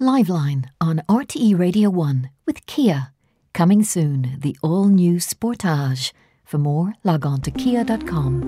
Liveline 0.00 0.68
on 0.78 1.00
RTE 1.08 1.58
Radio 1.58 1.88
1 1.88 2.28
with 2.44 2.66
Kia. 2.66 3.12
Coming 3.54 3.82
soon, 3.82 4.36
the 4.40 4.54
all 4.62 4.88
new 4.88 5.14
Sportage. 5.14 6.12
For 6.44 6.58
more, 6.58 6.92
log 7.02 7.24
on 7.24 7.40
to 7.40 7.50
kia.com. 7.50 8.42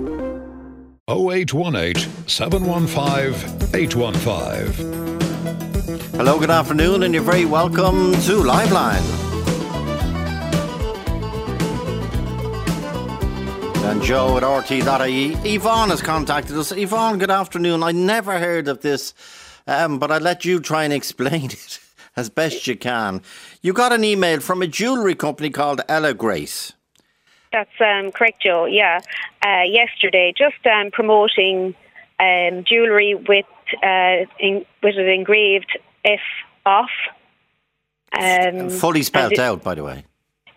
0818 1.09 2.29
715 2.29 3.75
815. 3.75 6.11
Hello, 6.19 6.39
good 6.39 6.51
afternoon, 6.51 7.03
and 7.03 7.15
you're 7.15 7.23
very 7.23 7.47
welcome 7.47 8.13
to 8.13 8.43
Liveline. 8.43 9.25
And 13.91 14.03
Joe 14.03 14.37
at 14.37 14.43
RT.ie. 14.43 15.33
Yvonne 15.55 15.89
has 15.89 16.03
contacted 16.03 16.59
us. 16.59 16.73
Yvonne, 16.73 17.17
good 17.17 17.31
afternoon. 17.31 17.83
I 17.83 17.93
never 17.93 18.39
heard 18.39 18.69
of 18.69 18.83
this, 18.83 19.15
um, 19.69 19.99
but 19.99 20.11
I'll 20.11 20.21
let 20.21 20.45
you 20.45 20.59
try 20.61 20.83
and 20.85 20.93
explain 20.93 21.45
it 21.53 21.79
as 22.17 22.29
best 22.29 22.67
you 22.67 22.77
can. 22.77 23.23
You 23.63 23.73
got 23.73 23.93
an 23.93 24.03
email 24.03 24.41
from 24.41 24.63
a 24.63 24.67
jewellery 24.67 25.15
company 25.15 25.51
called 25.51 25.81
Ella 25.89 26.15
Grace. 26.15 26.73
That's 27.53 27.71
um, 27.81 28.11
correct, 28.13 28.43
Joe. 28.43 28.67
Yeah, 28.67 29.01
uh, 29.43 29.63
yesterday, 29.63 30.35
just 30.37 30.67
um, 30.67 30.91
promoting 30.91 31.75
um, 32.21 32.65
jewellery 32.65 33.15
with 33.15 33.47
uh, 33.83 34.27
in, 34.39 34.67
with 34.83 34.97
it 34.97 35.09
engraved 35.09 35.79
F 36.05 36.21
off. 36.67 36.91
Um, 38.13 38.69
Fully 38.71 39.03
spelled 39.03 39.33
it- 39.33 39.39
out, 39.39 39.63
by 39.63 39.75
the 39.75 39.85
way. 39.85 40.05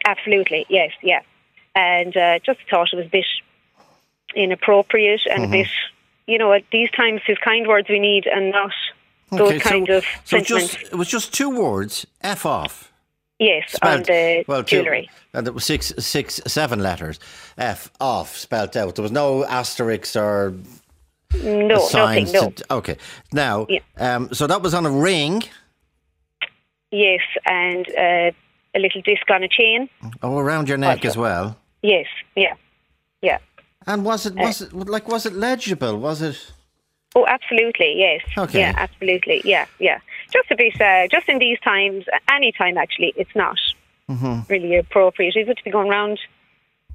Absolutely, 0.05 0.65
yes, 0.67 0.91
yeah. 1.03 1.21
And 1.75 2.17
uh, 2.17 2.39
just 2.39 2.59
thought 2.69 2.89
it 2.91 2.95
was 2.97 3.05
a 3.05 3.09
bit 3.09 3.25
inappropriate 4.35 5.21
and 5.29 5.43
Mm-hmm. 5.43 5.53
a 5.53 5.57
bit, 5.63 5.67
you 6.27 6.37
know, 6.37 6.53
at 6.53 6.63
these 6.71 6.89
times, 6.91 7.21
his 7.25 7.37
kind 7.37 7.67
words 7.67 7.87
we 7.87 7.99
need 7.99 8.25
and 8.25 8.51
not 8.51 8.71
those 9.31 9.61
kind 9.61 9.87
so, 9.87 9.97
of 9.97 10.03
so 10.25 10.37
sentiments. 10.37 10.73
just 10.75 10.93
it 10.93 10.95
was 10.95 11.07
just 11.07 11.33
two 11.33 11.49
words, 11.49 12.05
F 12.21 12.45
off. 12.45 12.91
yes, 13.39 13.75
on 13.81 14.03
the 14.03 14.43
well, 14.47 14.63
two- 14.63 14.77
jewellery. 14.83 15.09
and 15.33 15.47
it 15.47 15.53
was 15.53 15.65
six, 15.65 15.93
six, 15.99 16.41
seven 16.47 16.79
letters. 16.81 17.19
F 17.57 17.89
off 17.99 18.35
spelled 18.37 18.75
out. 18.77 18.95
There 18.95 19.03
was 19.03 19.11
no 19.11 19.43
asterisks 19.45 20.15
or 20.15 20.53
No, 21.43 21.67
nothing, 21.67 21.87
signs. 21.89 22.33
no. 22.33 22.49
To, 22.51 22.73
okay, 22.73 22.97
now, 23.31 23.65
Yeah. 23.69 23.79
um, 23.97 24.33
so 24.33 24.47
that 24.47 24.61
was 24.61 24.73
on 24.73 24.85
a 24.85 24.91
ring. 24.91 25.43
Yes, 26.91 27.21
and 27.45 27.87
uh, 27.97 28.31
a 28.75 28.79
little 28.79 29.01
disc 29.01 29.29
on 29.29 29.43
a 29.43 29.47
chain. 29.47 29.89
Oh, 30.21 30.37
around 30.37 30.67
your 30.67 30.77
neck 30.77 30.97
Also. 30.97 31.07
as 31.07 31.17
well. 31.17 31.57
Yes, 31.81 32.05
yeah, 32.35 32.53
yeah. 33.21 33.37
And 33.87 34.03
was 34.05 34.25
it 34.25 34.35
was 34.35 34.61
it 34.61 34.73
like 34.73 35.07
was 35.07 35.25
it 35.25 35.33
legible? 35.33 35.97
Was 35.97 36.21
it? 36.21 36.51
Oh, 37.15 37.25
absolutely, 37.27 37.95
yes. 37.97 38.21
Okay. 38.37 38.59
Yeah, 38.59 38.73
absolutely, 38.77 39.41
yeah, 39.43 39.65
yeah. 39.79 39.99
Just 40.31 40.47
to 40.49 40.55
be 40.55 40.73
uh, 40.79 41.07
just 41.07 41.27
in 41.27 41.39
these 41.39 41.59
times, 41.59 42.05
any 42.31 42.51
time 42.51 42.77
actually, 42.77 43.13
it's 43.15 43.35
not 43.35 43.57
Mm-hmm. 44.09 44.41
really 44.51 44.75
appropriate, 44.75 45.37
is 45.37 45.47
it, 45.47 45.57
to 45.57 45.63
be 45.63 45.71
going 45.71 45.89
around 45.89 46.19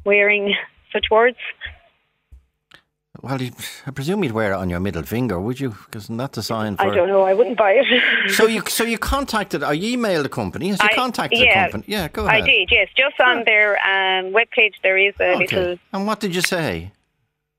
wearing 0.04 0.54
such 0.92 1.06
words? 1.10 1.38
Well, 3.22 3.40
you, 3.40 3.52
I 3.86 3.90
presume 3.90 4.22
you'd 4.22 4.32
wear 4.32 4.52
it 4.52 4.56
on 4.56 4.68
your 4.68 4.80
middle 4.80 5.02
finger, 5.02 5.40
would 5.40 5.58
you? 5.58 5.70
Because 5.86 6.06
that's 6.08 6.36
a 6.36 6.42
sign 6.42 6.76
for. 6.76 6.82
I 6.82 6.94
don't 6.94 7.08
know, 7.08 7.22
I 7.22 7.32
wouldn't 7.32 7.56
buy 7.56 7.72
it. 7.80 7.86
So 8.34 8.46
you 8.46 8.60
so 8.68 8.84
you 8.84 8.98
contacted 8.98 9.62
or 9.64 9.72
you 9.72 9.96
emailed 9.96 10.24
the 10.24 10.28
company? 10.28 10.68
Has 10.68 10.82
you 10.82 10.88
I- 10.90 10.94
contacted 10.94 11.38
yeah, 11.38 11.66
the 11.66 11.72
company? 11.72 11.84
Yeah, 11.94 12.08
go 12.08 12.26
ahead. 12.26 12.42
I 12.42 12.46
did, 12.46 12.68
yes. 12.70 12.88
Just 12.94 13.18
on 13.20 13.44
their 13.46 13.76
um, 13.78 14.34
webpage, 14.34 14.74
there 14.82 14.98
is 14.98 15.14
a 15.18 15.30
Okay. 15.36 15.38
little, 15.56 15.78
And 15.94 16.06
what 16.06 16.20
did 16.20 16.34
you 16.34 16.42
say? 16.42 16.92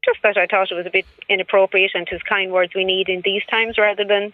Just 0.07 0.19
that 0.23 0.37
I 0.37 0.47
thought 0.47 0.71
it 0.71 0.75
was 0.75 0.85
a 0.87 0.89
bit 0.89 1.05
inappropriate 1.29 1.91
and 1.93 2.07
his 2.09 2.21
kind 2.23 2.51
words 2.51 2.73
we 2.73 2.83
need 2.85 3.09
in 3.09 3.21
these 3.23 3.43
times 3.49 3.77
rather 3.77 4.05
than 4.05 4.33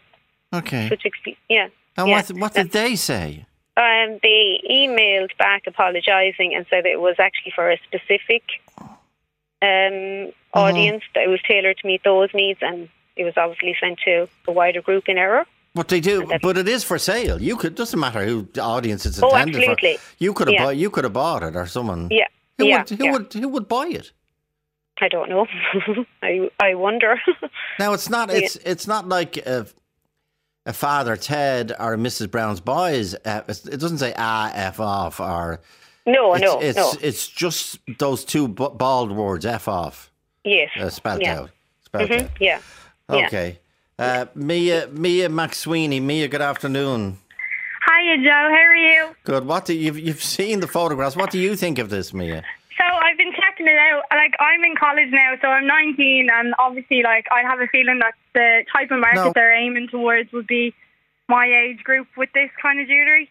Okay. 0.53 0.87
such, 0.89 1.03
exp- 1.03 1.37
yeah. 1.49 1.67
And 1.97 2.07
yeah. 2.07 2.15
what 2.17 2.31
what 2.43 2.53
did 2.53 2.71
they 2.71 2.95
say? 2.95 3.45
Um, 3.75 4.19
they 4.21 4.61
emailed 4.69 5.35
back 5.37 5.63
apologising 5.67 6.53
and 6.55 6.65
said 6.69 6.85
it 6.85 7.01
was 7.01 7.15
actually 7.19 7.51
for 7.55 7.71
a 7.71 7.77
specific 7.87 8.43
um, 9.61 10.31
audience 10.53 11.03
that 11.15 11.23
it 11.23 11.29
was 11.29 11.39
tailored 11.47 11.77
to 11.79 11.87
meet 11.87 12.03
those 12.03 12.29
needs, 12.33 12.59
and 12.61 12.89
it 13.15 13.23
was 13.23 13.33
obviously 13.37 13.75
sent 13.79 13.99
to 14.05 14.27
a 14.47 14.51
wider 14.51 14.81
group 14.81 15.07
in 15.07 15.17
error. 15.17 15.45
What 15.73 15.87
they 15.87 16.01
do, 16.01 16.29
but 16.43 16.57
it 16.57 16.67
is 16.67 16.83
for 16.83 16.99
sale. 16.99 17.41
You 17.41 17.55
could 17.57 17.73
doesn't 17.73 17.99
matter 17.99 18.23
who 18.23 18.47
the 18.53 18.61
audience 18.61 19.07
it's 19.07 19.21
Oh, 19.23 19.29
intended 19.29 19.55
absolutely. 19.55 19.97
for. 19.97 20.23
You 20.23 20.33
could 20.33 20.47
have 20.49 20.53
Yeah. 20.53 20.63
bought 20.65 20.77
you 20.77 20.89
could 20.91 21.03
have 21.03 21.13
bought 21.13 21.41
it 21.41 21.55
or 21.55 21.65
someone. 21.65 22.09
Yeah, 22.11 22.27
Who 22.59 22.65
yeah, 22.67 22.79
would 22.79 22.89
who 22.89 23.05
yeah. 23.05 23.11
would 23.11 23.33
who 23.33 23.47
would 23.49 23.67
buy 23.67 23.87
it? 23.87 24.11
I 25.03 25.09
don't 25.09 25.29
know. 25.29 25.45
I 26.23 26.49
I 26.61 26.75
wonder. 26.75 27.19
Now 27.79 27.91
it's 27.93 28.09
not 28.09 28.31
it's 28.31 28.55
it's 28.57 28.87
not 28.87 29.09
like 29.09 29.35
a, 29.37 29.65
a 30.65 30.71
Father 30.73 31.17
Ted 31.17 31.71
or 31.71 31.97
Mrs 31.97 32.31
Brown's 32.31 32.61
Boys. 32.61 33.15
Uh, 33.25 33.41
it 33.47 33.79
doesn't 33.79 33.97
say 33.97 34.13
ah 34.15 34.49
f 34.53 34.79
off 34.79 35.19
or 35.19 35.59
no, 36.05 36.33
it's, 36.35 36.41
no, 36.43 36.59
it's, 36.59 36.77
no. 36.77 36.93
it's 37.01 37.27
just 37.27 37.79
those 37.99 38.23
two 38.23 38.47
bald 38.47 39.11
words 39.11 39.45
f 39.45 39.67
off 39.67 40.11
Yes. 40.45 40.69
uh, 40.79 40.89
spelled 40.89 41.21
yeah. 41.21 41.39
out. 41.39 41.49
Spelled 41.85 42.09
Mhm, 42.09 42.23
out. 42.23 42.29
Yeah. 42.39 42.59
yeah. 43.09 43.25
Okay. 43.27 43.59
Uh, 43.99 44.25
Mia 44.35 44.87
Mia 44.87 45.29
McSweeney. 45.29 46.01
Mia, 46.01 46.27
good 46.29 46.41
afternoon. 46.41 47.17
Hiya, 47.85 48.17
Joe. 48.17 48.29
How 48.29 48.55
are 48.55 48.75
you? 48.75 49.15
Good. 49.25 49.45
What 49.45 49.65
do 49.65 49.73
you've 49.73 49.99
you've 49.99 50.23
seen 50.23 50.61
the 50.61 50.67
photographs? 50.67 51.15
What 51.17 51.31
do 51.31 51.39
you 51.39 51.55
think 51.57 51.79
of 51.79 51.89
this, 51.89 52.13
Mia? 52.13 52.43
So 53.65 53.69
I've 53.69 53.75
been 53.75 53.75
checking 53.75 53.75
it 53.75 53.79
out. 53.79 54.03
Like 54.11 54.33
I'm 54.39 54.63
in 54.63 54.75
college 54.75 55.09
now, 55.11 55.33
so 55.41 55.47
I'm 55.47 55.67
19, 55.67 56.29
and 56.31 56.53
obviously, 56.59 57.03
like 57.03 57.27
I 57.31 57.41
have 57.41 57.59
a 57.59 57.67
feeling 57.67 57.99
that 57.99 58.13
the 58.33 58.63
type 58.71 58.91
of 58.91 58.99
market 58.99 59.25
No. 59.25 59.31
they're 59.33 59.55
aiming 59.55 59.87
towards 59.89 60.31
would 60.31 60.47
be 60.47 60.73
my 61.27 61.45
age 61.45 61.83
group 61.83 62.07
with 62.17 62.29
this 62.33 62.49
kind 62.61 62.79
of 62.79 62.87
jewelry. 62.87 63.29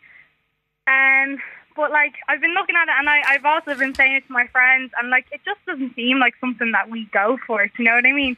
Um, 0.86 1.38
but 1.76 1.90
like 1.90 2.14
I've 2.28 2.40
been 2.40 2.54
looking 2.54 2.76
at 2.76 2.88
it, 2.88 2.94
and 2.98 3.08
I, 3.08 3.22
I've 3.28 3.44
also 3.44 3.74
been 3.78 3.94
saying 3.94 4.16
it 4.16 4.26
to 4.26 4.32
my 4.32 4.46
friends, 4.48 4.92
and 5.00 5.10
like 5.10 5.26
it 5.32 5.40
just 5.44 5.60
doesn't 5.66 5.94
seem 5.94 6.18
like 6.18 6.34
something 6.40 6.72
that 6.72 6.90
we 6.90 7.08
go 7.12 7.38
for. 7.46 7.64
You 7.78 7.84
know 7.84 7.94
what 7.94 8.06
I 8.06 8.12
mean? 8.12 8.36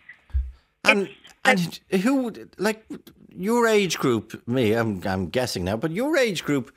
And 0.84 1.08
and 1.44 1.80
who 2.02 2.32
like 2.58 2.84
your 3.34 3.66
age 3.66 3.98
group? 3.98 4.46
Me, 4.46 4.72
I'm 4.72 5.02
I'm 5.06 5.28
guessing 5.28 5.64
now, 5.64 5.76
but 5.76 5.90
your 5.92 6.16
age 6.16 6.44
group, 6.44 6.72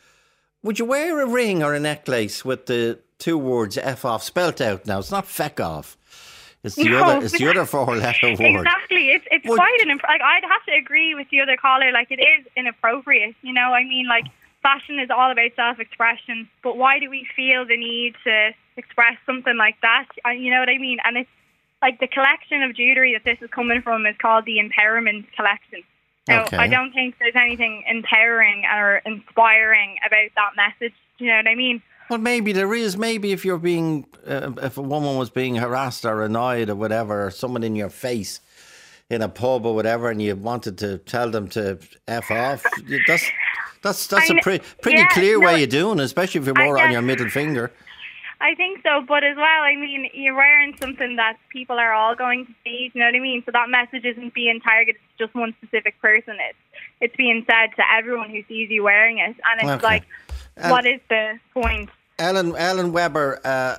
would 0.64 0.80
you 0.80 0.86
wear 0.86 1.22
a 1.22 1.28
ring 1.28 1.64
or 1.64 1.74
a 1.74 1.80
necklace 1.80 2.44
with 2.46 2.66
the 2.66 3.00
two 3.20 3.38
words 3.38 3.78
"f 3.78 4.06
off" 4.06 4.24
spelt 4.24 4.60
out? 4.62 4.86
Now 4.86 5.00
it's 5.00 5.12
not 5.12 5.26
"feck 5.28 5.60
off." 5.60 5.98
It's 6.64 6.76
the 6.76 6.90
No. 6.90 7.04
other. 7.04 7.18
It's 7.26 7.38
the 7.38 7.48
other 7.48 7.66
four-letter 7.66 8.30
word. 8.30 8.40
Exactly. 8.66 9.10
It's 9.12 9.26
it's 9.32 9.46
quite 9.46 9.80
an 9.82 9.90
imp- 9.92 10.04
like 10.04 10.22
I'd 10.22 10.44
have 10.44 10.64
to 10.66 10.74
agree 10.74 11.16
with 11.16 11.30
the 11.30 11.42
other 11.42 11.56
caller. 11.58 11.92
Like 11.92 12.08
it 12.12 12.20
is 12.20 12.46
inappropriate. 12.56 13.36
You 13.42 13.54
know, 13.54 13.74
I 13.74 13.84
mean, 13.84 14.08
like 14.08 14.26
fashion 14.64 15.00
is 15.00 15.10
all 15.10 15.32
about 15.32 15.52
self-expression, 15.56 16.50
but 16.64 16.78
why 16.78 17.00
do 17.00 17.10
we 17.10 17.26
feel 17.36 17.66
the 17.66 17.78
need 17.78 18.16
to 18.26 18.52
express 18.76 19.16
something 19.26 19.56
like 19.56 19.76
that? 19.82 20.06
You 20.36 20.52
know 20.52 20.60
what 20.60 20.70
I 20.70 20.78
mean? 20.78 20.98
And 21.06 21.18
it's 21.18 21.30
like 21.82 22.00
the 22.00 22.08
collection 22.08 22.64
of 22.64 22.76
jewelry 22.76 23.14
that 23.14 23.24
this 23.24 23.38
is 23.42 23.50
coming 23.52 23.82
from 23.82 24.06
is 24.06 24.16
called 24.20 24.46
the 24.46 24.58
Empowerment 24.58 25.26
Collection. 25.36 25.84
Now, 26.28 26.44
Okay. 26.44 26.58
I 26.58 26.68
don't 26.68 26.92
think 26.92 27.16
there's 27.20 27.36
anything 27.36 27.84
empowering 27.88 28.64
or 28.66 28.98
inspiring 29.06 29.98
about 30.06 30.30
that 30.36 30.52
message. 30.56 30.94
Do 31.18 31.26
you 31.26 31.32
know 31.32 31.38
what 31.38 31.48
I 31.48 31.56
mean? 31.56 31.82
Well, 32.10 32.20
maybe 32.20 32.52
there 32.54 32.74
is. 32.74 32.98
Maybe 32.98 33.32
if 33.32 33.44
you're 33.44 33.58
being, 33.58 34.06
uh, 34.26 34.52
if 34.62 34.78
a 34.78 34.82
woman 34.82 35.18
was 35.18 35.30
being 35.30 35.56
harassed 35.56 36.06
or 36.06 36.24
annoyed 36.24 36.70
or 36.70 36.76
whatever, 36.76 37.26
or 37.28 37.32
someone 37.32 37.64
in 37.64 37.76
your 37.76 37.90
face 37.90 38.40
in 39.10 39.22
a 39.22 39.30
pub 39.30 39.66
or 39.66 39.74
whatever, 39.76 40.10
and 40.10 40.22
you 40.22 40.36
wanted 40.36 40.78
to 40.80 41.00
tell 41.00 41.30
them 41.30 41.48
to 41.50 41.80
f 42.08 42.32
off, 42.32 42.64
that's 43.08 43.30
that's 43.82 44.08
that's 44.08 44.32
I 44.32 44.36
a 44.38 44.42
pre- 44.42 44.62
pretty 44.82 45.00
yeah, 45.00 45.08
clear 45.10 45.40
no, 45.40 45.48
way 45.48 45.64
of 45.64 45.70
doing, 45.70 46.00
it, 46.00 46.04
especially 46.04 46.40
if 46.40 46.46
you're 46.46 46.56
more 46.56 46.80
on 46.80 46.92
your 46.92 47.02
middle 47.02 47.30
finger. 47.30 47.72
I 48.40 48.54
think 48.56 48.82
so, 48.84 49.02
but 49.08 49.24
as 49.24 49.36
well, 49.36 49.46
I 49.64 49.76
mean, 49.76 50.10
you're 50.14 50.36
wearing 50.36 50.76
something 50.80 51.16
that 51.16 51.38
people 51.52 51.78
are 51.80 51.92
all 51.94 52.16
going 52.16 52.46
to 52.46 52.52
see. 52.64 52.92
You 52.94 53.00
know 53.00 53.08
what 53.08 53.16
I 53.16 53.20
mean? 53.20 53.42
So 53.46 53.52
that 53.52 53.70
message 53.70 54.06
isn't 54.06 54.34
being 54.34 54.60
targeted 54.62 55.02
to 55.18 55.26
just 55.26 55.36
one 55.36 55.56
specific 55.62 56.00
person. 56.02 56.36
It's 56.50 56.58
it's 57.02 57.16
being 57.16 57.46
said 57.50 57.76
to 57.78 57.84
everyone 57.98 58.30
who 58.30 58.42
sees 58.48 58.70
you 58.70 58.84
wearing 58.84 59.18
it, 59.20 59.36
and 59.44 59.62
it's 59.62 59.70
Okay. 59.70 59.84
like, 59.86 60.04
And- 60.56 60.72
what 60.72 60.86
is 60.86 61.00
the 61.10 61.40
point? 61.54 61.90
Ellen 62.20 62.56
Ellen 62.56 62.92
Weber 62.92 63.40
uh, 63.44 63.78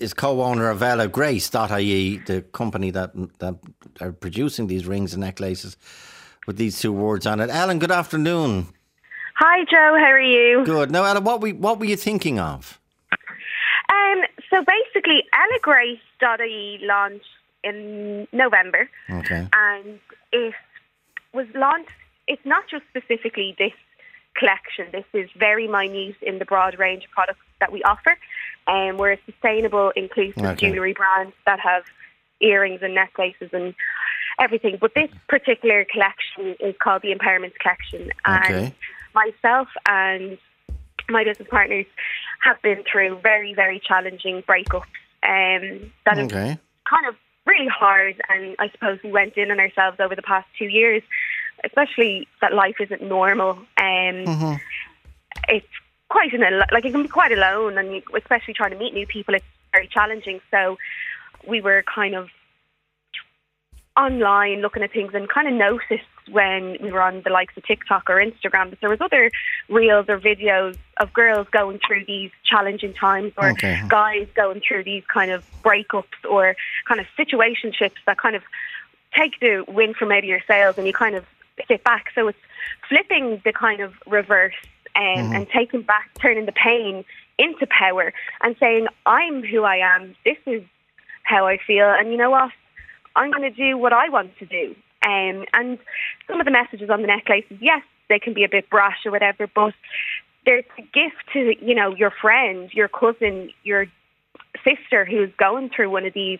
is 0.00 0.12
co-owner 0.14 0.68
of 0.70 0.82
Ella 0.82 1.08
Grace.ie, 1.08 2.18
the 2.26 2.42
company 2.52 2.90
that 2.90 3.10
that 3.40 3.54
are 4.00 4.12
producing 4.12 4.66
these 4.68 4.86
rings 4.86 5.14
and 5.14 5.20
necklaces 5.22 5.76
with 6.46 6.56
these 6.58 6.80
two 6.80 6.92
words 6.92 7.26
on 7.26 7.40
it. 7.40 7.50
Ellen, 7.50 7.78
good 7.80 7.90
afternoon. 7.92 8.66
Hi, 9.34 9.64
Joe. 9.64 9.96
How 9.98 10.12
are 10.12 10.20
you? 10.20 10.64
Good. 10.64 10.90
Now, 10.90 11.04
Ellen, 11.04 11.24
what 11.24 11.40
we 11.40 11.52
what 11.52 11.78
were 11.80 11.86
you 11.86 11.96
thinking 11.96 12.38
of? 12.38 12.80
Um, 13.96 14.22
so 14.50 14.64
basically, 14.64 15.24
ellagrace.ie 15.34 16.78
launched 16.82 17.24
in 17.64 18.28
November, 18.32 18.88
Okay. 19.10 19.48
and 19.52 20.00
it 20.32 20.54
was 21.32 21.46
launched. 21.54 21.90
It's 22.28 22.44
not 22.44 22.64
just 22.68 22.84
specifically 22.88 23.54
this 23.58 23.72
collection. 24.34 24.86
This 24.92 25.04
is 25.12 25.30
very 25.36 25.66
minute 25.66 26.16
in 26.22 26.38
the 26.38 26.44
broad 26.44 26.78
range 26.78 27.04
of 27.04 27.10
products 27.10 27.40
that 27.60 27.72
we 27.72 27.82
offer. 27.84 28.16
Um, 28.66 28.98
we're 28.98 29.12
a 29.12 29.18
sustainable, 29.24 29.92
inclusive 29.96 30.44
Okay. 30.44 30.56
jewellery 30.56 30.92
brand 30.92 31.32
that 31.46 31.60
have 31.60 31.84
earrings 32.40 32.80
and 32.82 32.94
necklaces 32.94 33.50
and 33.52 33.74
everything. 34.38 34.76
But 34.80 34.94
this 34.94 35.10
particular 35.28 35.84
collection 35.84 36.56
is 36.60 36.74
called 36.82 37.02
the 37.02 37.14
Empowerment 37.14 37.54
Collection, 37.58 38.10
and 38.24 38.44
Okay. 38.44 38.74
myself 39.14 39.68
and 39.88 40.38
my 41.08 41.24
business 41.24 41.48
partners 41.48 41.86
have 42.42 42.60
been 42.62 42.82
through 42.90 43.18
very, 43.18 43.54
very 43.54 43.80
challenging 43.80 44.42
breakups. 44.42 44.82
Um, 45.22 45.92
that 46.04 46.18
have 46.18 46.26
Okay. 46.26 46.58
kind 46.88 47.06
of 47.06 47.16
really 47.46 47.68
hard, 47.68 48.20
and 48.28 48.54
I 48.58 48.68
suppose 48.70 48.98
we 49.02 49.10
went 49.10 49.36
in 49.36 49.50
on 49.50 49.58
ourselves 49.58 49.98
over 50.00 50.14
the 50.14 50.22
past 50.22 50.46
two 50.58 50.66
years, 50.66 51.02
especially 51.64 52.28
that 52.40 52.52
life 52.52 52.76
isn't 52.80 53.02
normal. 53.02 53.58
Um, 53.78 54.58
It's 55.48 55.66
quite 56.08 56.32
an 56.32 56.42
al- 56.42 56.66
like 56.72 56.84
it 56.84 56.92
can 56.92 57.02
be 57.02 57.08
quite 57.08 57.32
alone, 57.32 57.78
and 57.78 57.94
you, 57.94 58.02
especially 58.16 58.54
trying 58.54 58.70
to 58.70 58.76
meet 58.78 58.94
new 58.94 59.06
people, 59.06 59.34
it's 59.34 59.44
very 59.72 59.86
challenging. 59.88 60.40
So 60.50 60.78
we 61.46 61.60
were 61.60 61.82
kind 61.82 62.14
of 62.14 62.30
online 63.96 64.60
looking 64.60 64.82
at 64.82 64.92
things 64.92 65.12
and 65.14 65.28
kind 65.28 65.48
of 65.48 65.54
noticed 65.54 66.04
when 66.30 66.76
we 66.82 66.90
were 66.92 67.00
on 67.00 67.22
the 67.22 67.30
likes 67.30 67.56
of 67.56 67.64
TikTok 67.64 68.10
or 68.10 68.16
Instagram 68.16 68.70
that 68.70 68.80
there 68.80 68.90
was 68.90 69.00
other 69.00 69.30
reels 69.68 70.06
or 70.08 70.18
videos 70.18 70.76
of 70.98 71.12
girls 71.12 71.46
going 71.50 71.78
through 71.86 72.04
these 72.06 72.30
challenging 72.44 72.92
times 72.94 73.32
or 73.36 73.50
Okay. 73.50 73.80
guys 73.88 74.26
going 74.34 74.60
through 74.66 74.84
these 74.84 75.04
kind 75.06 75.30
of 75.30 75.44
breakups 75.62 76.04
or 76.28 76.56
kind 76.86 77.00
of 77.00 77.06
situationships 77.18 77.96
that 78.06 78.18
kind 78.18 78.36
of 78.36 78.42
take 79.16 79.38
the 79.40 79.64
wind 79.68 79.96
from 79.96 80.12
out 80.12 80.18
of 80.18 80.24
your 80.24 80.40
sails 80.46 80.76
and 80.76 80.86
you 80.86 80.92
kind 80.92 81.14
of 81.14 81.24
sit 81.68 81.82
back. 81.84 82.06
So 82.14 82.28
it's 82.28 82.38
flipping 82.88 83.40
the 83.44 83.52
kind 83.52 83.80
of 83.80 83.94
reverse 84.06 84.54
um, 84.94 85.32
and 85.32 85.48
taking 85.48 85.82
back, 85.82 86.10
turning 86.20 86.44
the 86.46 86.52
pain 86.52 87.04
into 87.38 87.66
power 87.66 88.12
and 88.42 88.56
saying, 88.58 88.88
I'm 89.06 89.42
who 89.42 89.62
I 89.62 89.76
am. 89.76 90.14
This 90.24 90.38
is 90.46 90.62
how 91.22 91.46
I 91.46 91.58
feel. 91.58 91.88
And 91.88 92.10
you 92.10 92.16
know 92.16 92.30
what? 92.30 92.50
I'm 93.16 93.30
going 93.30 93.42
to 93.42 93.50
do 93.50 93.76
what 93.76 93.92
I 93.92 94.08
want 94.08 94.38
to 94.38 94.46
do. 94.46 94.74
Um, 95.04 95.44
and 95.52 95.78
some 96.28 96.40
of 96.40 96.44
the 96.44 96.50
messages 96.50 96.90
on 96.90 97.00
the 97.00 97.06
necklaces, 97.06 97.58
yes, 97.60 97.82
they 98.08 98.18
can 98.18 98.34
be 98.34 98.44
a 98.44 98.48
bit 98.48 98.68
brash 98.70 98.98
or 99.04 99.12
whatever, 99.12 99.48
but 99.52 99.74
there's 100.44 100.64
a 100.78 100.82
gift 100.82 101.16
to, 101.32 101.54
you 101.60 101.74
know, 101.74 101.94
your 101.94 102.12
friend, 102.22 102.70
your 102.72 102.88
cousin, 102.88 103.50
your 103.64 103.86
sister 104.64 105.04
who's 105.04 105.30
going 105.38 105.70
through 105.74 105.90
one 105.90 106.06
of 106.06 106.14
these 106.14 106.38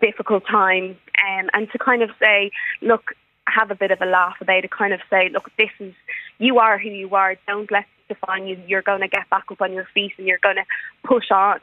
difficult 0.00 0.44
times 0.50 0.96
um, 1.28 1.48
and 1.52 1.70
to 1.70 1.78
kind 1.78 2.02
of 2.02 2.10
say, 2.20 2.50
look, 2.82 3.12
have 3.46 3.70
a 3.70 3.74
bit 3.74 3.90
of 3.90 4.00
a 4.00 4.06
laugh 4.06 4.36
about 4.40 4.58
it, 4.58 4.62
to 4.62 4.68
kind 4.68 4.92
of 4.92 5.00
say, 5.10 5.28
look, 5.32 5.50
this 5.58 5.70
is, 5.78 5.94
you 6.38 6.58
are 6.58 6.78
who 6.78 6.88
you 6.88 7.14
are. 7.14 7.36
Don't 7.46 7.70
let 7.70 7.84
it 8.08 8.14
define 8.14 8.46
you. 8.46 8.58
You're 8.66 8.82
going 8.82 9.00
to 9.00 9.08
get 9.08 9.28
back 9.30 9.44
up 9.50 9.60
on 9.60 9.72
your 9.72 9.86
feet 9.94 10.12
and 10.18 10.26
you're 10.26 10.38
going 10.42 10.56
to 10.56 10.64
push 11.06 11.30
on. 11.30 11.60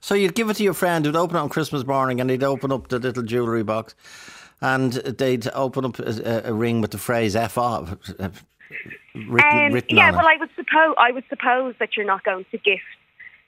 So 0.00 0.14
you'd 0.14 0.34
give 0.34 0.48
it 0.50 0.54
to 0.56 0.62
your 0.62 0.74
friend 0.74 1.04
who'd 1.04 1.16
open 1.16 1.36
it 1.36 1.40
on 1.40 1.48
Christmas 1.48 1.86
morning 1.86 2.20
and 2.20 2.30
he'd 2.30 2.42
open 2.42 2.72
up 2.72 2.88
the 2.88 2.98
little 2.98 3.22
jewellery 3.22 3.62
box 3.62 3.94
and 4.60 4.92
they'd 4.94 5.48
open 5.54 5.84
up 5.84 5.98
a, 5.98 6.48
a 6.48 6.52
ring 6.54 6.80
with 6.80 6.90
the 6.90 6.98
phrase 6.98 7.36
F 7.36 7.58
off 7.58 7.96
uh, 8.18 8.30
written, 9.14 9.66
Um, 9.66 9.72
written 9.72 9.96
yeah, 9.96 10.10
well, 10.10 10.26
it. 10.26 10.30
I 10.34 10.36
would 10.38 10.50
suppose 10.56 10.94
I 10.98 11.12
would 11.12 11.24
suppose 11.28 11.74
that 11.78 11.96
you're 11.96 12.06
not 12.06 12.24
going 12.24 12.44
to 12.50 12.58
gift 12.58 12.82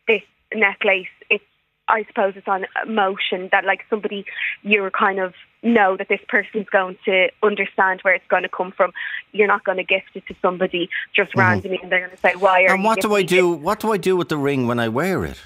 this 0.09 0.23
necklace. 0.55 1.07
It's 1.31 1.45
I 1.89 2.05
suppose 2.05 2.35
it's 2.37 2.49
on 2.49 2.65
emotion 2.87 3.49
that 3.53 3.65
like 3.65 3.81
somebody 3.91 4.25
you're 4.63 4.91
kind 4.91 5.19
of 5.19 5.35
know 5.63 5.97
that 5.97 6.09
this 6.09 6.21
person's 6.29 6.69
going 6.71 6.97
to 7.05 7.29
understand 7.43 8.01
where 8.03 8.15
it's 8.15 8.27
going 8.29 8.43
to 8.43 8.49
come 8.49 8.73
from. 8.73 8.93
You're 9.33 9.49
not 9.49 9.65
going 9.65 9.79
to 9.79 9.85
gift 9.85 10.11
it 10.15 10.27
to 10.29 10.35
somebody 10.43 10.89
just 11.15 11.35
randomly, 11.37 11.79
and 11.83 11.91
they're 11.91 12.01
going 12.01 12.11
to 12.11 12.17
say, 12.19 12.35
"Why 12.37 12.65
are 12.65 12.69
Mm-hmm. 12.69 12.75
And 12.75 12.83
you?" 12.83 12.87
what 12.89 13.01
do 13.01 13.15
I 13.15 13.21
it?" 13.21 13.27
do? 13.29 13.51
What 13.51 13.81
do 13.81 13.93
I 13.93 13.97
do 13.97 14.17
with 14.17 14.29
the 14.29 14.37
ring 14.37 14.67
when 14.67 14.79
I 14.79 14.89
wear 14.89 15.25
it? 15.25 15.41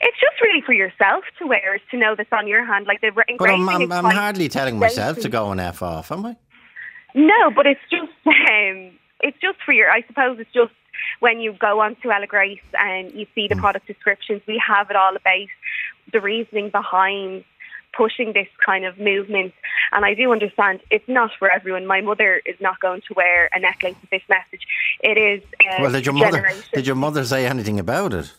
It's 0.00 0.18
just 0.20 0.40
really 0.40 0.60
for 0.62 0.72
yourself 0.72 1.24
to 1.38 1.46
wear 1.46 1.78
to 1.90 1.96
know 1.96 2.14
that's 2.16 2.32
on 2.32 2.46
your 2.46 2.64
hand. 2.64 2.86
Like 2.86 3.00
the 3.00 3.10
re- 3.12 3.36
But 3.38 3.50
I'm, 3.50 3.68
I'm, 3.68 3.90
I'm 3.92 4.04
hardly 4.04 4.48
telling 4.48 4.78
myself 4.78 5.18
to 5.20 5.28
go 5.28 5.50
and 5.50 5.60
F 5.60 5.82
off, 5.82 6.10
am 6.12 6.26
I? 6.26 6.36
No, 7.14 7.50
but 7.54 7.66
it's 7.66 7.80
just 7.90 8.12
um, 8.26 8.92
it's 9.20 9.38
just 9.40 9.58
for 9.64 9.72
your. 9.72 9.90
I 9.90 10.02
suppose 10.06 10.38
it's 10.38 10.52
just 10.52 10.72
when 11.20 11.40
you 11.40 11.52
go 11.58 11.80
onto 11.80 12.10
Ella 12.10 12.26
Grace 12.26 12.60
and 12.78 13.12
you 13.12 13.26
see 13.34 13.48
the 13.48 13.54
Mm. 13.54 13.60
product 13.60 13.86
descriptions, 13.86 14.42
we 14.46 14.62
have 14.66 14.90
it 14.90 14.96
all 14.96 15.16
about 15.16 15.48
the 16.12 16.20
reasoning 16.20 16.70
behind 16.70 17.44
pushing 17.96 18.32
this 18.32 18.46
kind 18.64 18.84
of 18.84 18.98
movement. 18.98 19.52
And 19.92 20.04
I 20.04 20.14
do 20.14 20.30
understand 20.30 20.80
it's 20.90 21.08
not 21.08 21.32
for 21.38 21.50
everyone. 21.50 21.86
My 21.86 22.00
mother 22.00 22.40
is 22.46 22.54
not 22.60 22.78
going 22.80 23.00
to 23.08 23.14
wear 23.14 23.48
a 23.52 23.58
necklace 23.58 23.96
with 24.00 24.10
this 24.10 24.22
message. 24.28 24.64
It 25.00 25.18
is. 25.18 25.42
Uh, 25.68 25.82
Well, 25.82 25.90
did 25.92 26.06
your 26.06 26.14
mother 26.14 26.52
did 26.72 26.86
your 26.86 26.96
mother 26.96 27.24
say 27.24 27.46
anything 27.46 27.80
about 27.80 28.14
it? 28.14 28.32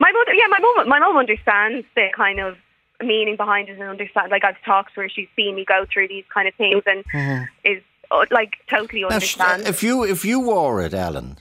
My 0.00 0.12
mother, 0.12 0.34
yeah, 0.34 0.46
my 0.48 0.58
mom, 0.58 0.88
my 0.88 0.98
mum 0.98 1.16
understands 1.16 1.86
the 1.94 2.08
kind 2.16 2.40
of 2.40 2.56
meaning 3.02 3.36
behind 3.36 3.68
it 3.68 3.72
and 3.78 3.82
understand. 3.82 4.30
Like 4.30 4.44
I've 4.44 4.60
talked 4.64 4.94
to 4.94 5.02
her, 5.02 5.08
she's 5.08 5.28
seen 5.36 5.54
me 5.54 5.64
go 5.64 5.86
through 5.92 6.08
these 6.08 6.24
kind 6.32 6.48
of 6.48 6.54
things 6.54 6.82
and 6.86 7.48
is 7.64 7.82
uh, 8.10 8.24
like 8.30 8.54
totally 8.68 9.02
Now, 9.02 9.08
understands. 9.08 9.68
if 9.68 9.82
you 9.82 10.04
if 10.04 10.24
you 10.24 10.40
wore 10.40 10.82
it, 10.82 10.94
Ellen, 10.94 11.36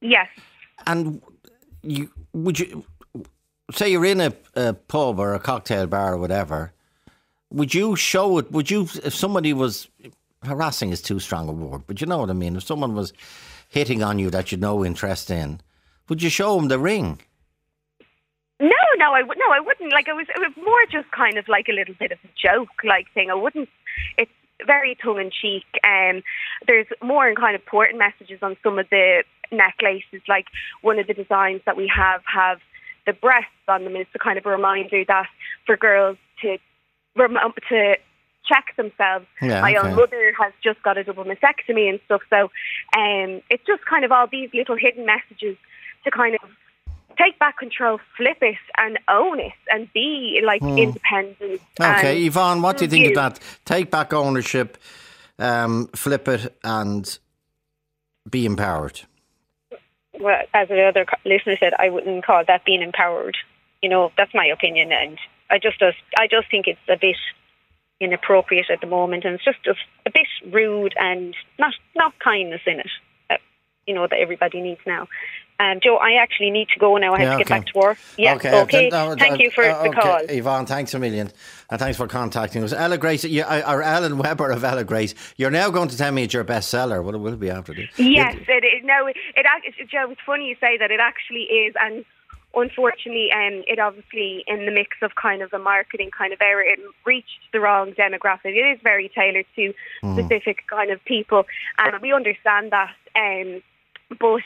yes. 0.00 0.28
and 0.86 1.20
you 1.82 2.10
would 2.32 2.58
you 2.58 2.84
say 3.72 3.90
you're 3.90 4.04
in 4.04 4.20
a, 4.20 4.32
a 4.54 4.72
pub 4.74 5.18
or 5.18 5.34
a 5.34 5.38
cocktail 5.40 5.86
bar 5.86 6.14
or 6.14 6.16
whatever, 6.16 6.72
would 7.50 7.74
you 7.74 7.94
show 7.96 8.38
it? 8.38 8.50
Would 8.52 8.70
you 8.70 8.88
if 9.04 9.14
somebody 9.14 9.52
was 9.52 9.88
harassing 10.44 10.90
is 10.90 11.02
too 11.02 11.18
strong 11.18 11.48
a 11.48 11.52
word, 11.52 11.82
but 11.86 12.00
you 12.00 12.06
know 12.06 12.18
what 12.18 12.30
I 12.30 12.34
mean. 12.34 12.56
If 12.56 12.62
someone 12.64 12.94
was 12.94 13.12
hitting 13.68 14.02
on 14.02 14.18
you 14.18 14.30
that 14.30 14.50
you'd 14.50 14.60
no 14.60 14.84
interest 14.84 15.30
in, 15.30 15.60
would 16.08 16.22
you 16.22 16.30
show 16.30 16.56
them 16.56 16.68
the 16.68 16.78
ring? 16.78 17.20
No, 19.08 19.14
I 19.14 19.22
would 19.22 19.38
no, 19.38 19.50
I 19.50 19.60
wouldn't. 19.60 19.92
Like 19.92 20.06
it 20.08 20.14
was, 20.14 20.26
it 20.28 20.38
was 20.38 20.52
more 20.56 20.84
just 20.90 21.10
kind 21.12 21.38
of 21.38 21.48
like 21.48 21.68
a 21.68 21.72
little 21.72 21.94
bit 21.98 22.12
of 22.12 22.18
a 22.24 22.28
joke, 22.36 22.84
like 22.84 23.06
thing. 23.14 23.30
I 23.30 23.34
wouldn't. 23.34 23.68
It's 24.18 24.30
very 24.66 24.96
tongue 25.02 25.20
in 25.20 25.30
cheek. 25.30 25.64
Um, 25.82 26.22
there's 26.66 26.86
more 27.02 27.28
in 27.28 27.36
kind 27.36 27.54
of 27.54 27.62
important 27.62 27.98
messages 27.98 28.40
on 28.42 28.56
some 28.62 28.78
of 28.78 28.86
the 28.90 29.24
necklaces. 29.50 30.20
Like 30.28 30.46
one 30.82 30.98
of 30.98 31.06
the 31.06 31.14
designs 31.14 31.62
that 31.64 31.76
we 31.76 31.90
have 31.94 32.20
have 32.32 32.58
the 33.06 33.14
breasts 33.14 33.48
on 33.66 33.84
them. 33.84 33.96
It's 33.96 34.10
a 34.14 34.18
kind 34.18 34.36
of 34.36 34.44
a 34.44 34.50
reminder 34.50 35.04
that 35.08 35.26
for 35.64 35.76
girls 35.76 36.18
to 36.42 36.58
to 37.16 37.96
check 38.44 38.76
themselves. 38.76 39.26
Yeah, 39.40 39.62
My 39.62 39.74
okay. 39.74 39.88
own 39.88 39.96
mother 39.96 40.32
has 40.38 40.52
just 40.62 40.82
got 40.82 40.98
a 40.98 41.04
double 41.04 41.24
mastectomy 41.24 41.88
and 41.88 41.98
stuff. 42.04 42.22
So 42.28 42.50
um, 42.96 43.40
it's 43.48 43.64
just 43.66 43.86
kind 43.86 44.04
of 44.04 44.12
all 44.12 44.26
these 44.30 44.50
little 44.52 44.76
hidden 44.76 45.06
messages 45.06 45.56
to 46.04 46.10
kind 46.10 46.34
of 46.34 46.48
take 47.20 47.38
back 47.38 47.58
control, 47.58 47.98
flip 48.16 48.38
it, 48.40 48.56
and 48.76 48.98
own 49.08 49.40
it, 49.40 49.52
and 49.70 49.92
be 49.92 50.40
like 50.44 50.62
independent. 50.62 51.60
Hmm. 51.76 51.82
Okay, 51.82 52.24
Yvonne, 52.24 52.62
what 52.62 52.78
do 52.78 52.84
you 52.84 52.90
think 52.90 53.08
of 53.08 53.14
that? 53.14 53.40
Take 53.64 53.90
back 53.90 54.12
ownership, 54.12 54.78
um, 55.38 55.88
flip 55.94 56.28
it, 56.28 56.56
and 56.64 57.18
be 58.28 58.46
empowered. 58.46 59.00
well, 60.20 60.42
as 60.54 60.68
the 60.68 60.82
other 60.82 61.06
listener 61.24 61.56
said, 61.58 61.72
I 61.78 61.90
wouldn't 61.90 62.24
call 62.24 62.44
that 62.46 62.64
being 62.64 62.82
empowered. 62.82 63.36
You 63.82 63.88
know, 63.88 64.12
that's 64.16 64.34
my 64.34 64.46
opinion, 64.46 64.92
and 64.92 65.18
I 65.50 65.58
just, 65.58 65.78
just 65.78 65.98
I 66.18 66.26
just 66.26 66.50
think 66.50 66.66
it's 66.66 66.80
a 66.88 66.96
bit 66.96 67.16
inappropriate 68.00 68.70
at 68.70 68.80
the 68.80 68.86
moment, 68.86 69.24
and 69.24 69.34
it's 69.34 69.44
just, 69.44 69.62
just 69.64 69.80
a 70.06 70.10
bit 70.10 70.26
rude 70.52 70.94
and 70.98 71.34
not 71.58 71.74
not 71.96 72.18
kindness 72.18 72.62
in 72.66 72.80
it. 72.80 72.90
Uh, 73.30 73.36
you 73.86 73.94
know 73.94 74.06
that 74.06 74.18
everybody 74.18 74.60
needs 74.60 74.80
now. 74.86 75.06
Um, 75.60 75.80
Joe, 75.82 75.96
I 75.96 76.12
actually 76.22 76.50
need 76.50 76.68
to 76.68 76.78
go 76.78 76.96
now. 76.98 77.14
I 77.14 77.18
have 77.18 77.26
Yeah, 77.26 77.32
to 77.32 77.38
get 77.38 77.46
okay. 77.46 77.54
back 77.60 77.66
to 77.72 77.78
work. 77.78 77.98
Yeah, 78.16 78.34
okay. 78.36 78.48
uh, 78.90 79.16
Thank 79.16 79.40
uh, 79.40 79.42
you 79.42 79.50
for 79.50 79.64
uh, 79.64 79.82
the 79.82 79.88
okay, 79.88 80.00
call. 80.00 80.18
Yvonne. 80.28 80.66
Thanks 80.66 80.94
a 80.94 80.98
million, 81.00 81.32
and 81.68 81.80
thanks 81.80 81.96
for 81.96 82.06
contacting 82.06 82.62
us. 82.62 82.72
Ella 82.72 82.96
Grace, 82.96 83.24
you, 83.24 83.42
uh, 83.42 83.62
or 83.66 83.82
Ellen 83.82 84.18
Weber 84.18 84.50
of 84.50 84.62
Ella 84.62 84.84
Grace, 84.84 85.14
you're 85.36 85.50
now 85.50 85.70
going 85.70 85.88
to 85.88 85.96
tell 85.96 86.12
me 86.12 86.22
it's 86.22 86.34
your 86.34 86.44
bestseller. 86.44 87.02
Well, 87.02 87.14
it 87.16 87.18
will 87.18 87.36
be 87.36 87.50
after 87.50 87.74
this. 87.74 87.88
Yes, 87.96 88.36
it 88.46 88.64
is. 88.64 88.84
No, 88.84 89.06
it, 89.06 89.16
it 89.34 89.46
Joe. 89.90 90.10
It's 90.10 90.20
funny 90.24 90.46
you 90.48 90.56
say 90.60 90.78
that. 90.78 90.92
It 90.92 91.00
actually 91.00 91.42
is, 91.42 91.74
and 91.80 92.04
unfortunately, 92.54 93.30
um, 93.32 93.64
it 93.66 93.80
obviously 93.80 94.44
in 94.46 94.64
the 94.64 94.72
mix 94.72 94.96
of 95.02 95.16
kind 95.16 95.42
of 95.42 95.52
a 95.52 95.58
marketing 95.58 96.10
kind 96.16 96.32
of 96.32 96.40
error, 96.40 96.62
it 96.62 96.78
reached 97.04 97.40
the 97.52 97.60
wrong 97.60 97.92
demographic. 97.92 98.54
It 98.54 98.76
is 98.76 98.78
very 98.82 99.10
tailored 99.12 99.46
to 99.56 99.74
specific 100.12 100.64
kind 100.68 100.90
of 100.90 101.04
people, 101.04 101.44
and 101.78 102.00
we 102.00 102.12
understand 102.12 102.70
that. 102.72 102.94
Um, 103.16 103.62
but 104.18 104.42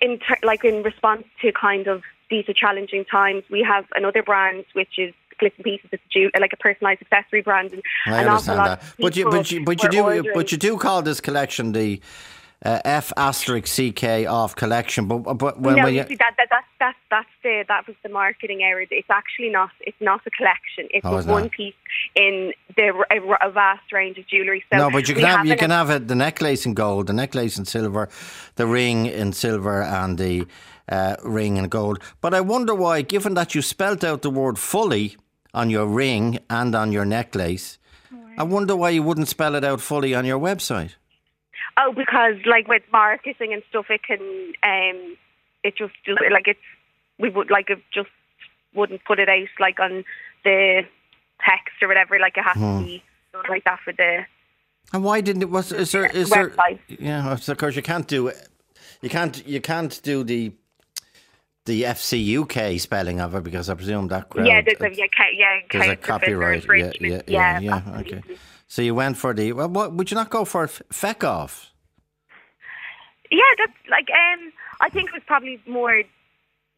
in 0.00 0.18
ter- 0.18 0.38
like 0.42 0.64
in 0.64 0.82
response 0.82 1.24
to 1.42 1.52
kind 1.52 1.86
of 1.86 2.02
these 2.30 2.48
are 2.48 2.54
challenging 2.54 3.04
times, 3.04 3.44
we 3.50 3.62
have 3.62 3.84
another 3.94 4.22
brand 4.22 4.64
which 4.72 4.98
is 4.98 5.12
Glitz 5.40 5.52
and 5.56 5.64
Pieces. 5.64 5.88
It's 5.92 6.02
ju- 6.10 6.30
like 6.40 6.52
a 6.52 6.56
personalised 6.56 7.02
accessory 7.02 7.42
brand, 7.42 7.72
and 7.72 7.82
I 8.06 8.24
understand 8.24 8.58
that, 8.60 8.82
but 8.98 9.16
you, 9.16 9.30
but 9.30 9.50
you, 9.50 9.64
but 9.64 9.82
you 9.82 9.88
do, 9.88 10.30
but 10.32 10.52
you 10.52 10.58
do 10.58 10.76
call 10.78 11.02
this 11.02 11.20
collection 11.20 11.72
the 11.72 12.00
uh, 12.64 12.80
F 12.84 13.12
asterisk 13.16 13.66
CK 13.68 14.26
off 14.28 14.56
collection. 14.56 15.06
But 15.06 15.18
but 15.34 15.60
when, 15.60 15.76
no, 15.76 15.84
when 15.84 15.94
you 15.94 16.00
you, 16.00 16.08
see 16.08 16.14
that, 16.16 16.34
that 16.38 16.48
that's 16.50 16.66
that's 16.78 16.98
that's 17.10 17.28
the 17.42 17.64
that 17.68 17.86
was 17.86 17.96
the 18.02 18.08
marketing 18.08 18.62
error. 18.62 18.84
It's 18.90 19.10
actually 19.10 19.50
not. 19.50 19.70
It's 19.80 20.00
not 20.00 20.20
a 20.26 20.30
collection. 20.30 20.88
It's 20.90 21.04
Oh, 21.04 21.22
one 21.30 21.50
piece 21.50 21.74
in 22.14 22.52
the 22.76 22.88
a, 23.10 23.48
a 23.48 23.50
vast 23.50 23.92
range 23.92 24.18
of 24.18 24.26
jewellery. 24.26 24.64
So 24.72 24.78
no, 24.78 24.90
but 24.90 25.08
you 25.08 25.14
can 25.14 25.24
have 25.24 25.46
you 25.46 25.56
can 25.56 25.70
have 25.70 25.90
it, 25.90 26.08
the 26.08 26.14
necklace 26.14 26.64
in 26.64 26.74
gold, 26.74 27.08
the 27.08 27.12
necklace 27.12 27.58
in 27.58 27.64
silver, 27.64 28.08
the 28.56 28.66
ring 28.66 29.06
in 29.06 29.32
silver, 29.32 29.82
and 29.82 30.18
the 30.18 30.46
uh, 30.88 31.16
ring 31.22 31.56
in 31.56 31.68
gold. 31.68 32.02
But 32.20 32.32
I 32.34 32.40
wonder 32.40 32.74
why, 32.74 33.02
given 33.02 33.34
that 33.34 33.54
you 33.54 33.62
spelt 33.62 34.02
out 34.02 34.22
the 34.22 34.30
word 34.30 34.58
fully 34.58 35.16
on 35.52 35.70
your 35.70 35.86
ring 35.86 36.38
and 36.48 36.74
on 36.74 36.92
your 36.92 37.04
necklace, 37.04 37.78
I 38.38 38.42
wonder 38.42 38.74
why 38.74 38.90
you 38.90 39.02
wouldn't 39.02 39.28
spell 39.28 39.54
it 39.54 39.64
out 39.64 39.80
fully 39.80 40.14
on 40.14 40.24
your 40.24 40.40
website. 40.40 40.94
Oh, 41.76 41.92
because 41.92 42.34
like 42.46 42.68
with 42.68 42.82
marketing 42.92 43.52
and 43.52 43.62
stuff, 43.68 43.86
it 43.90 44.02
can 44.02 44.20
um, 44.62 45.16
it 45.62 45.76
just 45.76 45.94
like 46.30 46.46
it's 46.46 46.60
we 47.18 47.30
would 47.30 47.50
like 47.50 47.70
it 47.70 47.80
just 47.92 48.10
wouldn't 48.74 49.04
put 49.04 49.18
it 49.18 49.28
out 49.28 49.48
like 49.58 49.80
on 49.80 50.04
the 50.44 50.82
text 51.44 51.82
or 51.82 51.88
whatever. 51.88 52.18
Like 52.18 52.36
it 52.36 52.44
has 52.44 52.56
Hmm. 52.56 52.78
to 52.80 52.84
be 52.84 53.02
done 53.32 53.44
like 53.48 53.64
that 53.64 53.80
for 53.84 53.92
the 53.92 54.24
And 54.92 55.02
why 55.04 55.20
didn't 55.20 55.42
it? 55.42 55.50
Was 55.50 55.72
is 55.72 55.90
there? 55.92 56.06
Is 56.06 56.30
there? 56.30 56.52
Yeah, 56.88 57.32
of 57.32 57.56
course 57.58 57.74
you 57.76 57.82
can't 57.82 58.06
do 58.06 58.28
it. 58.28 58.48
You 59.02 59.10
can't. 59.10 59.46
You 59.46 59.60
can't 59.60 60.00
do 60.02 60.22
the 60.24 60.52
the 61.66 61.82
FC 61.84 62.38
UK 62.42 62.78
spelling 62.78 63.20
of 63.20 63.34
it 63.34 63.42
because 63.42 63.68
I 63.70 63.74
presume 63.74 64.08
that 64.08 64.28
crowd. 64.28 64.46
yeah. 64.46 64.60
There's 64.60 64.80
a 64.80 64.94
yeah, 64.94 65.06
yeah 65.32 65.60
there's 65.72 65.88
a 65.88 65.96
copyright. 65.96 66.64
Yeah, 66.68 66.92
yeah, 67.00 67.22
yeah, 67.26 67.58
yeah. 67.60 67.74
absolutely. 67.76 68.18
Okay. 68.18 68.36
So 68.74 68.82
you 68.82 68.92
went 68.92 69.16
for 69.16 69.32
the. 69.32 69.52
Well, 69.52 69.68
what 69.68 69.92
would 69.92 70.10
you 70.10 70.16
not 70.16 70.30
go 70.30 70.44
for? 70.44 70.66
Feck 70.66 71.22
off. 71.22 71.70
Yeah, 73.30 73.52
that's 73.56 73.78
like 73.88 74.08
um. 74.10 74.52
I 74.80 74.88
think 74.88 75.10
it 75.10 75.14
was 75.14 75.22
probably 75.28 75.60
more. 75.64 76.02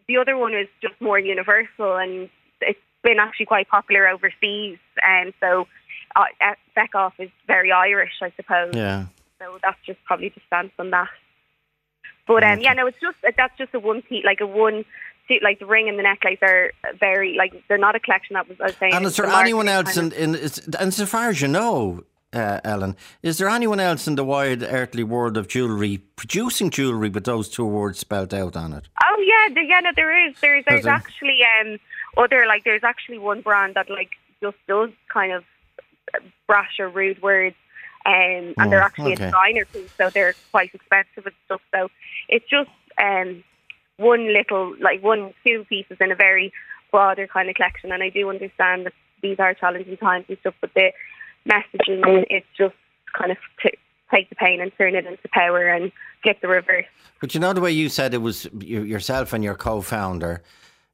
The 0.06 0.18
other 0.18 0.36
one 0.36 0.52
is 0.52 0.68
just 0.82 1.00
more 1.00 1.18
universal, 1.18 1.96
and 1.96 2.28
it's 2.60 2.78
been 3.02 3.18
actually 3.18 3.46
quite 3.46 3.70
popular 3.70 4.06
overseas. 4.08 4.76
And 5.02 5.32
so, 5.40 5.68
uh, 6.14 6.24
Feck 6.74 6.94
off 6.94 7.14
is 7.18 7.30
very 7.46 7.72
Irish, 7.72 8.12
I 8.20 8.30
suppose. 8.36 8.74
Yeah. 8.74 9.06
So 9.38 9.58
that's 9.62 9.78
just 9.86 9.98
probably 10.04 10.28
the 10.28 10.42
stance 10.48 10.72
on 10.78 10.90
that. 10.90 11.08
But 12.26 12.44
um, 12.44 12.60
yeah, 12.60 12.74
no, 12.74 12.88
it's 12.88 13.00
just 13.00 13.16
that's 13.38 13.56
just 13.56 13.72
a 13.72 13.80
one 13.80 14.02
piece, 14.02 14.22
like 14.22 14.42
a 14.42 14.46
one, 14.46 14.84
see, 15.28 15.38
like 15.42 15.58
the 15.58 15.66
ring 15.66 15.88
and 15.88 15.98
the 15.98 16.02
necklace 16.02 16.38
are 16.42 16.72
very 16.98 17.34
like 17.36 17.52
they're 17.68 17.78
not 17.78 17.94
a 17.94 18.00
collection. 18.00 18.34
That 18.34 18.48
was 18.48 18.60
I 18.60 18.64
was 18.64 18.76
saying. 18.76 18.94
And 18.94 19.04
is 19.06 19.16
there 19.16 19.26
the 19.26 19.36
anyone 19.36 19.68
else 19.68 19.96
in, 19.96 20.12
in 20.12 20.34
is, 20.34 20.58
and 20.78 20.92
so 20.92 21.06
far 21.06 21.28
as 21.30 21.40
you 21.40 21.48
know, 21.48 22.04
uh, 22.32 22.60
Ellen, 22.64 22.96
is 23.22 23.38
there 23.38 23.48
anyone 23.48 23.80
else 23.80 24.06
in 24.06 24.14
the 24.16 24.24
wide 24.24 24.62
earthly 24.62 25.04
world 25.04 25.36
of 25.36 25.48
jewellery 25.48 25.98
producing 26.16 26.70
jewellery 26.70 27.08
with 27.08 27.24
those 27.24 27.48
two 27.48 27.64
words 27.66 27.98
spelled 27.98 28.34
out 28.34 28.56
on 28.56 28.72
it? 28.72 28.88
Oh 29.04 29.18
yeah, 29.20 29.54
the, 29.54 29.62
yeah, 29.66 29.80
no, 29.80 29.90
there 29.94 30.28
is. 30.28 30.34
There's 30.40 30.64
there's 30.68 30.84
there? 30.84 30.92
actually 30.92 31.38
um 31.60 31.78
other 32.16 32.46
like 32.46 32.64
there's 32.64 32.84
actually 32.84 33.18
one 33.18 33.40
brand 33.42 33.74
that 33.74 33.88
like 33.90 34.10
just 34.42 34.56
does 34.68 34.90
kind 35.12 35.32
of 35.32 35.44
brash 36.46 36.78
or 36.78 36.88
rude 36.88 37.20
words. 37.22 37.56
Um, 38.04 38.54
and 38.58 38.70
they're 38.70 38.82
Oh, 38.82 38.86
actually 38.86 39.14
okay. 39.14 39.24
a 39.24 39.26
designer 39.26 39.64
piece, 39.64 39.90
so 39.96 40.10
they're 40.10 40.34
quite 40.52 40.72
expensive 40.72 41.26
and 41.26 41.34
stuff. 41.46 41.60
So 41.74 41.90
it's 42.28 42.48
just 42.48 42.70
um, 43.02 43.42
one 43.98 44.32
little, 44.32 44.74
like 44.80 45.02
one, 45.02 45.32
two 45.44 45.64
pieces 45.68 45.96
in 46.00 46.12
a 46.12 46.14
very 46.16 46.52
broader 46.90 47.26
kind 47.26 47.48
of 47.48 47.54
collection. 47.56 47.92
And 47.92 48.02
I 48.02 48.10
do 48.10 48.28
understand 48.30 48.86
that 48.86 48.92
these 49.22 49.38
are 49.38 49.54
challenging 49.54 49.96
times 49.96 50.26
and 50.28 50.38
stuff, 50.40 50.54
but 50.60 50.70
the 50.74 50.92
messaging 51.48 52.24
is 52.30 52.42
just 52.56 52.74
kind 53.16 53.30
of 53.30 53.38
to 53.62 53.70
take 54.10 54.28
the 54.28 54.34
pain 54.36 54.60
and 54.60 54.70
turn 54.76 54.94
it 54.94 55.06
into 55.06 55.28
power 55.32 55.66
and 55.66 55.90
get 56.22 56.40
the 56.40 56.48
reverse. 56.48 56.84
But 57.20 57.34
you 57.34 57.40
know 57.40 57.52
the 57.52 57.60
way 57.60 57.72
you 57.72 57.88
said 57.88 58.14
it 58.14 58.18
was 58.18 58.46
you, 58.60 58.82
yourself 58.82 59.32
and 59.32 59.42
your 59.42 59.54
co-founder. 59.54 60.42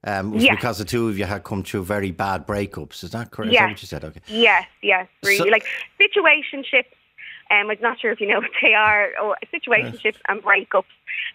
Um, 0.05 0.33
was 0.33 0.43
Yeah. 0.43 0.57
because 0.57 0.79
the 0.79 0.85
two 0.85 1.09
of 1.09 1.17
you 1.17 1.27
had 1.27 1.45
come 1.45 1.63
through 1.63 1.85
very 1.85 2.11
bad 2.11 2.45
breakups. 2.45 3.05
Is 3.05 3.13
that 3.13 3.31
correct? 3.31 3.53
Is 3.53 3.59
that 3.59 3.69
what 3.69 3.83
you 3.83 3.87
said? 3.87 4.05
Okay. 4.05 4.21
Yes, 4.27 4.67
yes, 4.83 5.07
really. 5.23 5.37
So- 5.39 5.45
like 5.45 5.65
situationships. 6.01 6.87
Um, 7.53 7.71
I'm 7.71 7.77
not 7.83 8.01
sure 8.01 8.11
if 8.13 8.21
you 8.21 8.29
know 8.29 8.39
what 8.41 8.51
they 8.63 8.73
are, 8.73 9.11
or 9.23 9.37
situationships 9.53 10.17
and 10.29 10.43
breakups. 10.43 10.85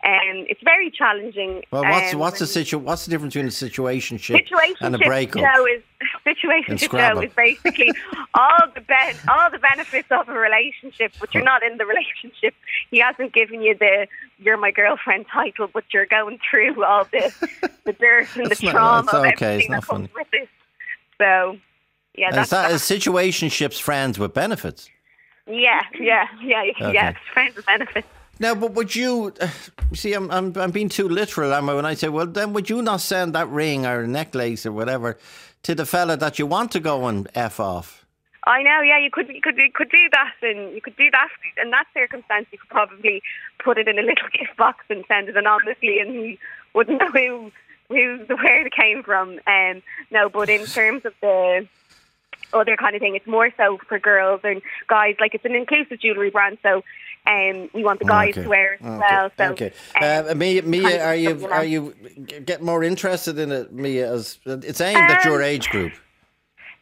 Um, 0.03 0.45
it's 0.49 0.61
very 0.63 0.89
challenging. 0.89 1.63
Well, 1.71 1.83
what's 1.83 2.13
um, 2.13 2.19
what's 2.19 2.39
the 2.39 2.47
situ- 2.47 2.79
What's 2.79 3.05
the 3.05 3.11
difference 3.11 3.35
between 3.35 3.47
a 3.47 3.51
situationship 3.51 4.47
Situationship 4.47 4.75
and 4.81 4.95
a 4.95 4.97
breakup? 4.97 5.43
Is 5.75 5.83
situationship. 6.25 7.23
Is 7.23 7.33
basically 7.35 7.91
all 8.33 8.57
the 8.73 8.81
ben- 8.81 9.15
all 9.29 9.51
the 9.51 9.59
benefits 9.59 10.07
of 10.11 10.27
a 10.29 10.33
relationship, 10.33 11.13
but 11.19 11.33
you're 11.33 11.43
not 11.43 11.61
in 11.63 11.77
the 11.77 11.85
relationship. 11.85 12.55
He 12.89 12.99
hasn't 12.99 13.33
given 13.33 13.61
you 13.61 13.75
the 13.77 14.07
"you're 14.39 14.57
my 14.57 14.71
girlfriend" 14.71 15.25
title, 15.31 15.67
but 15.71 15.83
you're 15.93 16.05
going 16.07 16.39
through 16.49 16.83
all 16.83 17.05
the 17.05 17.31
the 17.85 17.93
dirt 17.93 18.27
and 18.35 18.47
the 18.49 18.57
not- 18.63 18.71
trauma 18.71 19.03
that's 19.05 19.13
of 19.13 19.19
okay, 19.25 19.31
it's 19.31 19.41
everything 19.43 19.71
not 19.71 19.81
that 19.81 19.87
comes 19.87 20.09
with 20.15 20.27
it. 20.33 20.49
So, 21.19 21.57
yeah, 22.15 22.27
And 22.27 22.37
that's 22.37 22.47
is 22.47 22.51
that 22.51 22.69
that. 22.69 22.71
is 22.71 22.81
situationships 22.81 23.79
friends 23.81 24.17
with 24.19 24.33
benefits? 24.33 24.89
Yeah, 25.47 25.81
yeah, 25.99 26.27
yeah, 26.43 26.61
Okay. 26.81 26.93
yeah. 26.93 27.09
It's 27.09 27.19
friends 27.33 27.55
with 27.55 27.65
benefits. 27.65 28.07
Now, 28.39 28.53
but 28.55 28.73
would 28.73 28.95
you 28.95 29.33
uh, 29.41 29.47
see? 29.93 30.13
I'm, 30.13 30.29
I'm 30.31 30.55
I'm 30.57 30.71
being 30.71 30.89
too 30.89 31.07
literal, 31.09 31.53
am 31.53 31.69
I? 31.69 31.73
When 31.73 31.85
I 31.85 31.95
say, 31.95 32.09
well, 32.09 32.27
then 32.27 32.53
would 32.53 32.69
you 32.69 32.81
not 32.81 33.01
send 33.01 33.33
that 33.33 33.47
ring 33.49 33.85
or 33.85 34.05
necklace 34.05 34.65
or 34.65 34.71
whatever 34.71 35.17
to 35.63 35.75
the 35.75 35.85
fella 35.85 36.17
that 36.17 36.37
you 36.39 36.45
want 36.45 36.71
to 36.73 36.79
go 36.79 37.07
and 37.07 37.27
f 37.33 37.59
off? 37.59 38.05
I 38.45 38.63
know, 38.63 38.81
yeah, 38.81 38.97
you 38.99 39.09
could 39.11 39.27
you 39.27 39.41
could 39.41 39.57
you 39.57 39.71
could 39.73 39.89
do 39.89 40.07
that, 40.13 40.33
and 40.41 40.73
you 40.73 40.81
could 40.81 40.95
do 40.95 41.09
that 41.11 41.27
in 41.61 41.71
that 41.71 41.85
circumstance. 41.93 42.47
You 42.51 42.59
could 42.59 42.69
probably 42.69 43.21
put 43.63 43.77
it 43.77 43.87
in 43.87 43.99
a 43.99 44.01
little 44.01 44.29
gift 44.39 44.55
box 44.57 44.85
and 44.89 45.03
send 45.07 45.29
it 45.29 45.35
anonymously, 45.35 45.99
and 45.99 46.11
he 46.11 46.39
wouldn't 46.73 46.99
know 47.01 47.11
who 47.11 47.51
who 47.89 48.19
where 48.35 48.65
it 48.65 48.71
came 48.73 49.03
from. 49.03 49.39
Um, 49.47 49.81
no, 50.11 50.29
but 50.29 50.49
in 50.49 50.65
terms 50.79 51.05
of 51.05 51.13
the 51.21 51.67
other 52.53 52.75
kind 52.77 52.95
of 52.95 53.01
thing, 53.01 53.15
it's 53.15 53.27
more 53.27 53.49
so 53.57 53.77
for 53.87 53.99
girls 53.99 54.41
and 54.43 54.61
guys. 54.87 55.15
Like 55.19 55.33
it's 55.35 55.45
an 55.45 55.55
inclusive 55.55 55.99
jewelry 55.99 56.29
brand, 56.29 56.57
so 56.63 56.83
um, 57.25 57.69
we 57.73 57.83
want 57.83 57.99
the 57.99 58.05
guys 58.05 58.29
Okay. 58.31 58.43
to 58.43 58.49
wear 58.49 58.73
it 58.75 58.81
as 58.83 58.87
Okay. 58.87 59.15
well. 59.15 59.31
So 59.37 59.43
okay. 59.53 59.73
um, 60.01 60.29
Uh, 60.29 60.35
Mia, 60.35 60.61
Mia, 60.63 61.05
are 61.05 61.15
you 61.15 61.47
are 61.47 61.63
you 61.65 61.93
get 62.45 62.61
more 62.61 62.83
interested 62.83 63.37
in 63.39 63.51
it, 63.51 63.71
Mia? 63.73 64.11
As 64.11 64.39
it's 64.45 64.81
aimed 64.81 65.09
at 65.11 65.23
your 65.23 65.35
Um, 65.35 65.43
age 65.43 65.69
group. 65.69 65.93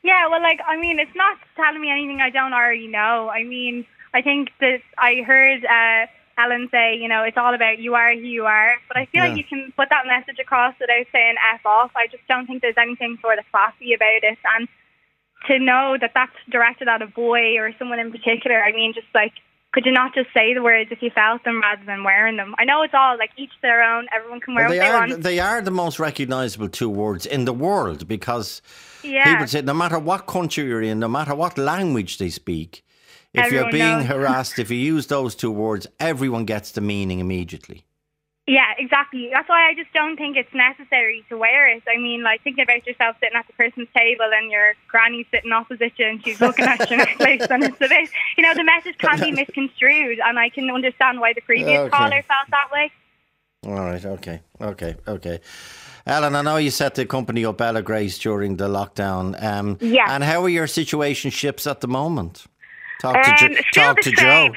Yeah, 0.03 0.27
well, 0.27 0.41
like, 0.41 0.59
I 0.67 0.77
mean, 0.77 0.99
it's 0.99 1.15
not 1.15 1.37
telling 1.55 1.81
me 1.81 1.89
anything 1.89 2.21
I 2.21 2.29
don't 2.29 2.53
already 2.53 2.87
know. 2.87 3.29
I 3.29 3.43
mean, 3.43 3.85
I 4.13 4.21
think 4.21 4.51
that 4.59 4.81
I 4.99 5.23
heard 5.25 5.65
uh, 5.65 6.05
Ellen 6.37 6.69
say, 6.69 6.95
you 6.95 7.07
know, 7.07 7.23
it's 7.23 7.37
all 7.37 7.55
about 7.55 7.79
you 7.79 7.95
are 7.95 8.13
who 8.13 8.19
you 8.21 8.45
are. 8.45 8.75
But 8.87 8.97
I 8.97 9.05
feel 9.07 9.23
Yeah. 9.23 9.29
like 9.29 9.37
you 9.37 9.43
can 9.43 9.73
put 9.75 9.89
that 9.89 10.05
message 10.05 10.37
across 10.39 10.75
without 10.79 11.07
saying 11.11 11.35
F 11.55 11.65
off. 11.65 11.91
I 11.95 12.05
just 12.07 12.21
don't 12.27 12.45
think 12.45 12.61
there's 12.61 12.77
anything 12.77 13.17
sort 13.19 13.39
of 13.39 13.45
classy 13.51 13.93
about 13.93 14.21
it. 14.23 14.37
And 14.55 14.67
to 15.47 15.59
know 15.59 15.97
that 15.99 16.11
that's 16.13 16.35
directed 16.49 16.87
at 16.87 17.01
a 17.01 17.07
boy 17.07 17.57
or 17.57 17.71
someone 17.79 17.99
in 17.99 18.11
particular, 18.11 18.61
I 18.63 18.71
mean, 18.71 18.93
just 18.93 19.07
like, 19.13 19.33
could 19.73 19.85
you 19.85 19.91
not 19.91 20.13
just 20.15 20.29
say 20.33 20.53
the 20.53 20.63
words 20.63 20.89
if 20.91 21.01
you 21.01 21.09
felt 21.13 21.43
them 21.43 21.59
rather 21.61 21.83
than 21.85 22.03
wearing 22.03 22.37
them? 22.37 22.55
I 22.57 22.63
know 22.63 22.81
it's 22.83 22.93
all 22.93 23.17
like 23.17 23.31
each 23.37 23.51
their 23.61 23.83
own. 23.83 24.07
Everyone 24.15 24.39
can 24.39 24.55
wear 24.55 24.69
Well, 24.69 24.71
they 24.73 24.79
what 24.79 24.85
they 24.85 24.91
are 24.91 25.07
want. 25.09 25.23
they 25.23 25.39
are 25.39 25.61
the 25.61 25.71
most 25.71 25.99
recognisable 25.99 26.69
two 26.69 26.89
words 26.89 27.25
in 27.25 27.43
the 27.45 27.51
world 27.53 28.07
because 28.07 28.61
yeah. 29.03 29.25
people 29.31 29.47
say 29.47 29.61
no 29.61 29.73
matter 29.73 29.99
what 29.99 30.27
country 30.27 30.63
you're 30.65 30.81
in, 30.81 30.99
no 30.99 31.09
matter 31.09 31.35
what 31.35 31.57
language 31.57 32.17
they 32.19 32.29
speak, 32.29 32.83
if 33.33 33.51
you're 33.51 33.69
being 33.69 33.99
knows. 33.99 34.05
harassed, 34.13 34.59
if 34.59 34.71
you 34.71 34.77
use 34.77 35.07
those 35.07 35.35
two 35.35 35.51
words, 35.51 35.87
everyone 35.99 36.45
gets 36.45 36.71
the 36.71 36.79
meaning 36.79 37.19
immediately. 37.19 37.85
Yeah, 38.47 38.73
exactly. 38.77 39.31
That's 39.33 39.49
why 39.49 39.67
I 39.69 39.73
just 39.73 39.91
don't 39.91 40.17
think 40.17 40.37
it's 40.37 40.53
necessary 40.53 41.25
to 41.29 41.37
wear 41.37 41.67
it. 41.67 41.81
I 41.89 41.97
mean, 41.97 42.21
like 42.21 42.43
thinking 42.43 42.63
about 42.63 42.85
yourself 42.85 43.15
sitting 43.19 43.35
at 43.35 43.47
the 43.47 43.53
person's 43.53 43.87
table 43.95 44.25
and 44.31 44.51
your 44.51 44.73
granny 44.87 45.25
sitting 45.31 45.51
opposite 45.51 45.93
you 45.97 46.05
and 46.05 46.23
she's 46.23 46.39
looking 46.39 46.65
at 46.65 46.87
your 46.89 46.99
necklace 46.99 47.47
and 47.49 47.63
it's 47.63 47.77
a 47.81 47.89
bit, 47.89 48.09
you 48.37 48.43
know, 48.43 48.53
the 48.53 48.63
message 48.63 48.99
can 48.99 49.19
be 49.19 49.31
misconstrued 49.31 50.19
and 50.23 50.37
I 50.37 50.49
can 50.49 50.69
understand 50.69 51.19
why 51.21 51.33
the 51.33 51.41
previous 51.41 51.79
Okay. 51.79 51.89
caller 51.89 52.21
felt 52.21 52.47
that 52.51 52.69
way. 52.71 52.91
All 53.65 53.73
right. 53.83 54.05
Okay. 54.05 54.41
Okay. 54.61 54.95
Okay. 55.07 55.39
Ellen, 56.05 56.35
I 56.35 56.43
know 56.43 56.57
you 56.57 56.69
set 56.69 56.93
the 56.93 57.07
company 57.07 57.43
up, 57.45 57.59
Ella 57.59 57.81
Grace, 57.81 58.19
during 58.19 58.57
the 58.57 58.67
lockdown. 58.67 59.41
Um, 59.43 59.79
Yeah. 59.81 60.05
And 60.07 60.23
how 60.23 60.43
are 60.43 60.49
your 60.49 60.67
situationships 60.67 61.65
at 61.69 61.81
the 61.81 61.87
moment? 61.87 62.45
Talk 63.01 63.23
to, 63.23 63.31
Um, 63.31 63.37
jo- 63.55 63.61
talk 63.73 64.01
to 64.01 64.11
Joe. 64.11 64.49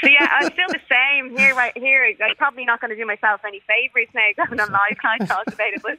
So 0.00 0.08
yeah, 0.08 0.28
I'm 0.32 0.50
still 0.52 0.68
the 0.68 0.80
same 0.90 1.36
here. 1.36 1.54
Right 1.54 1.76
here, 1.76 2.04
I'm 2.22 2.36
probably 2.36 2.64
not 2.64 2.80
going 2.80 2.90
to 2.90 2.96
do 2.96 3.06
myself 3.06 3.40
any 3.46 3.60
favours 3.60 4.08
now 4.14 4.28
going 4.46 4.60
on 4.60 4.70
live. 4.70 4.98
Can 5.00 5.18
I 5.20 5.24
talk 5.24 5.46
about 5.46 5.72
it? 5.72 5.82
But 5.82 5.98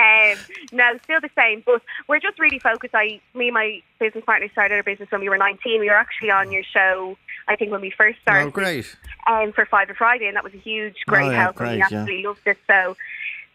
um, 0.00 0.38
no, 0.72 0.98
still 1.04 1.20
the 1.20 1.30
same. 1.36 1.62
But 1.64 1.82
we're 2.08 2.20
just 2.20 2.38
really 2.38 2.58
focused. 2.58 2.94
I, 2.94 3.20
me, 3.34 3.46
and 3.48 3.54
my 3.54 3.82
business 3.98 4.24
partner 4.24 4.48
started 4.52 4.74
our 4.76 4.82
business 4.82 5.10
when 5.10 5.20
we 5.20 5.28
were 5.28 5.38
19. 5.38 5.80
We 5.80 5.86
were 5.88 5.94
actually 5.96 6.30
on 6.30 6.50
your 6.52 6.62
show. 6.62 7.16
I 7.46 7.56
think 7.56 7.70
when 7.70 7.80
we 7.82 7.90
first 7.90 8.18
started 8.22 8.48
Oh, 8.48 8.50
great. 8.50 8.96
um, 9.26 9.52
for 9.52 9.66
Five 9.66 9.88
Friday, 9.98 10.26
and 10.26 10.36
that 10.36 10.44
was 10.44 10.54
a 10.54 10.58
huge, 10.58 10.96
great 11.06 11.26
Oh, 11.26 11.30
yeah, 11.30 11.42
help, 11.42 11.60
and 11.60 11.68
we 11.68 11.76
great, 11.76 11.78
yeah. 11.78 11.84
absolutely 12.00 12.22
loved 12.22 12.40
it. 12.46 12.58
So 12.66 12.96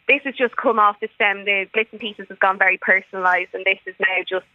this 0.07 0.21
has 0.25 0.35
just 0.35 0.55
come 0.55 0.77
off 0.79 0.99
the 0.99 1.09
stem. 1.15 1.45
The 1.45 1.67
bits 1.73 1.89
and 1.91 1.99
pieces 1.99 2.27
has 2.29 2.37
gone 2.37 2.57
very 2.59 2.77
personalised, 2.77 3.53
and 3.53 3.65
this 3.65 3.79
is 3.87 3.95
now 3.99 4.23
just 4.27 4.45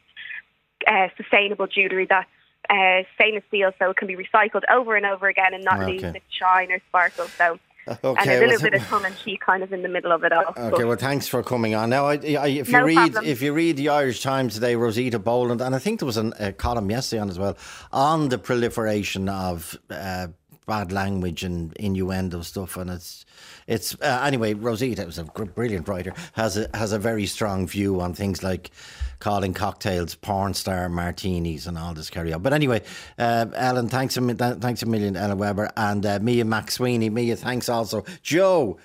uh, 0.86 1.08
sustainable 1.16 1.66
jewellery 1.66 2.06
that's 2.08 2.28
uh, 2.70 3.02
stainless 3.14 3.44
steel, 3.48 3.72
so 3.78 3.90
it 3.90 3.96
can 3.96 4.08
be 4.08 4.16
recycled 4.16 4.62
over 4.70 4.96
and 4.96 5.06
over 5.06 5.28
again 5.28 5.54
and 5.54 5.64
not 5.64 5.80
Okay. 5.80 5.92
lose 5.92 6.02
its 6.02 6.24
shine 6.30 6.70
or 6.72 6.78
sparkle. 6.88 7.26
So, 7.38 7.58
and 7.86 7.98
Okay. 8.02 8.36
a 8.36 8.40
well, 8.40 8.48
little 8.48 8.62
bit 8.62 8.74
of 8.80 8.82
tongue 8.88 9.04
and 9.04 9.14
cheek 9.18 9.40
kind 9.40 9.62
of 9.62 9.70
in 9.72 9.82
the 9.82 9.88
middle 9.88 10.10
of 10.10 10.24
it 10.24 10.32
all. 10.32 10.44
Okay, 10.56 10.70
But- 10.70 10.86
well, 10.86 10.96
thanks 10.96 11.28
for 11.28 11.42
coming 11.42 11.74
on. 11.74 11.90
Now, 11.90 12.06
I, 12.06 12.12
I, 12.14 12.46
if 12.48 12.68
you 12.68 12.72
No 12.72 12.84
read 12.84 12.94
problem. 13.12 13.24
if 13.26 13.42
you 13.42 13.52
read 13.52 13.76
the 13.76 13.90
Irish 13.90 14.22
Times 14.22 14.54
today, 14.54 14.74
Rosita 14.74 15.18
Boland, 15.18 15.60
and 15.60 15.74
I 15.74 15.78
think 15.78 16.00
there 16.00 16.06
was 16.06 16.16
an, 16.16 16.32
a 16.40 16.52
column 16.52 16.90
yesterday 16.90 17.20
on 17.20 17.28
as 17.28 17.38
well 17.38 17.56
on 17.92 18.30
the 18.30 18.38
proliferation 18.38 19.28
of 19.28 19.76
uh, 19.90 20.28
bad 20.66 20.92
language 20.92 21.44
and 21.44 21.72
innuendo 21.74 22.42
stuff, 22.42 22.76
and 22.76 22.90
it's 22.90 23.24
it's 23.66 23.94
uh, 24.00 24.22
anyway. 24.24 24.54
Rosita, 24.54 25.04
was 25.04 25.18
a 25.18 25.24
brilliant 25.24 25.88
writer, 25.88 26.12
has 26.32 26.56
a 26.56 26.68
has 26.74 26.92
a 26.92 26.98
very 26.98 27.26
strong 27.26 27.66
view 27.66 28.00
on 28.00 28.14
things 28.14 28.42
like 28.42 28.70
calling 29.18 29.54
cocktails 29.54 30.14
porn 30.14 30.54
star 30.54 30.88
martinis 30.88 31.66
and 31.66 31.78
all 31.78 31.94
this 31.94 32.10
carry 32.10 32.32
on. 32.32 32.42
But 32.42 32.52
anyway, 32.52 32.82
uh, 33.18 33.46
Ellen, 33.54 33.88
thanks 33.88 34.16
a 34.16 34.34
thanks 34.34 34.82
a 34.82 34.86
million, 34.86 35.16
Ellen 35.16 35.38
Weber, 35.38 35.70
and 35.76 36.04
uh, 36.04 36.18
Mia 36.20 36.44
McSweeney. 36.44 37.10
Mia, 37.10 37.36
thanks 37.36 37.68
also, 37.68 38.04
Joe. 38.22 38.78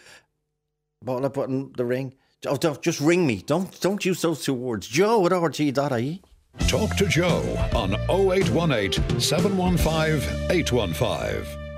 I 1.07 1.29
putting 1.29 1.71
the 1.73 1.85
ring? 1.85 2.13
Oh, 2.45 2.57
don't, 2.57 2.81
just 2.81 2.99
ring 3.01 3.25
me. 3.27 3.41
Don't 3.45 3.79
don't 3.81 4.03
use 4.03 4.21
those 4.21 4.43
two 4.43 4.53
words. 4.53 4.87
Joe 4.87 5.25
at 5.25 5.31
rte.ie. 5.31 6.21
Talk 6.67 6.95
to 6.97 7.07
Joe 7.07 7.41
on 7.75 7.93
0818 8.09 9.19
715 9.19 10.51
815. 10.51 11.68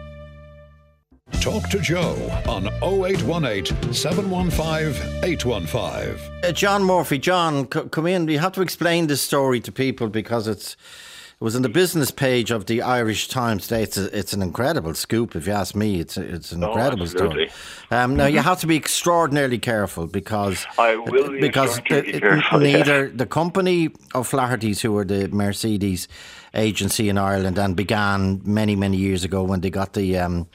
Talk 1.40 1.70
to 1.70 1.80
Joe 1.80 2.16
on 2.48 2.68
0818 2.84 3.94
715 3.94 5.24
815. 5.24 6.44
Uh, 6.44 6.52
John 6.52 6.84
Murphy, 6.84 7.18
John, 7.18 7.68
c- 7.72 7.82
come 7.90 8.06
in. 8.06 8.28
You 8.28 8.38
have 8.40 8.52
to 8.54 8.62
explain 8.62 9.08
this 9.08 9.22
story 9.22 9.60
to 9.62 9.72
people 9.72 10.08
because 10.08 10.48
it's 10.48 10.74
it 10.74 11.44
was 11.44 11.56
in 11.56 11.64
the 11.64 11.70
business 11.70 12.12
page 12.12 12.52
of 12.52 12.68
the 12.68 12.84
Irish 12.84 13.28
Times 13.28 13.64
today. 13.64 13.82
It's, 13.82 13.98
a, 13.98 14.16
it's 14.16 14.34
an 14.34 14.44
incredible 14.44 14.94
scoop, 14.94 15.36
if 15.36 15.48
you 15.48 15.54
ask 15.54 15.74
me. 15.74 16.00
It's 16.00 16.16
a, 16.16 16.22
it's 16.22 16.52
an 16.52 16.64
Oh, 16.64 16.68
incredible 16.68 17.04
absolutely. 17.06 17.50
story. 17.50 18.00
Um, 18.00 18.16
now 18.16 18.28
you 18.28 18.38
have 18.40 18.60
to 18.60 18.68
be 18.68 18.76
extraordinarily 18.76 19.58
careful 19.58 20.06
because 20.06 20.64
I 20.78 20.96
will 20.98 21.32
be 21.32 21.40
because 21.42 21.80
extraordinarily 21.80 22.12
the- 22.12 22.20
careful, 22.20 22.64
yeah. 22.68 22.78
neither 22.78 23.10
the 23.10 23.26
company 23.26 23.90
of 24.14 24.28
Flaherty's, 24.28 24.82
who 24.84 24.92
were 24.92 25.06
the 25.06 25.28
Mercedes 25.30 26.08
agency 26.54 27.10
in 27.10 27.18
Ireland 27.18 27.58
and 27.58 27.76
began 27.76 28.42
many 28.46 28.76
many 28.76 28.98
years 28.98 29.24
ago 29.24 29.42
when 29.42 29.62
they 29.62 29.72
got 29.72 29.94
the 29.94 30.18
um, 30.20 30.46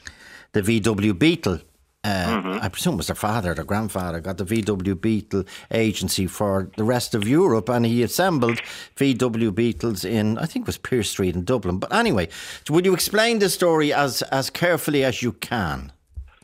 the 0.57 0.81
VW 0.81 1.19
Beetle. 1.19 1.61
Uh, 2.05 2.27
Mm-hmm. 2.37 2.63
I 2.63 2.69
presume 2.69 2.95
it 2.95 2.99
was 2.99 3.09
their 3.09 3.17
father, 3.17 3.53
their 3.53 3.65
grandfather, 3.65 4.21
got 4.21 4.39
the 4.39 4.45
VW 4.45 5.01
Beetle 5.01 5.45
agency 5.73 6.29
for 6.29 6.71
the 6.77 6.85
rest 6.85 7.15
of 7.17 7.27
Europe, 7.27 7.69
and 7.69 7.85
he 7.85 8.03
assembled 8.05 8.59
VW 8.97 9.53
Beetles 9.53 10.05
in, 10.05 10.39
I 10.39 10.47
think 10.47 10.65
it 10.65 10.67
was 10.69 10.79
Pearse 10.79 11.11
Street 11.11 11.35
in 11.35 11.45
Dublin. 11.45 11.79
But 11.79 11.93
anyway, 11.93 12.29
would 12.71 12.85
you 12.85 12.95
explain 12.95 13.41
the 13.41 13.49
story 13.49 13.93
as 13.93 14.23
as 14.31 14.51
carefully 14.51 15.03
as 15.03 15.21
you 15.21 15.33
can? 15.33 15.93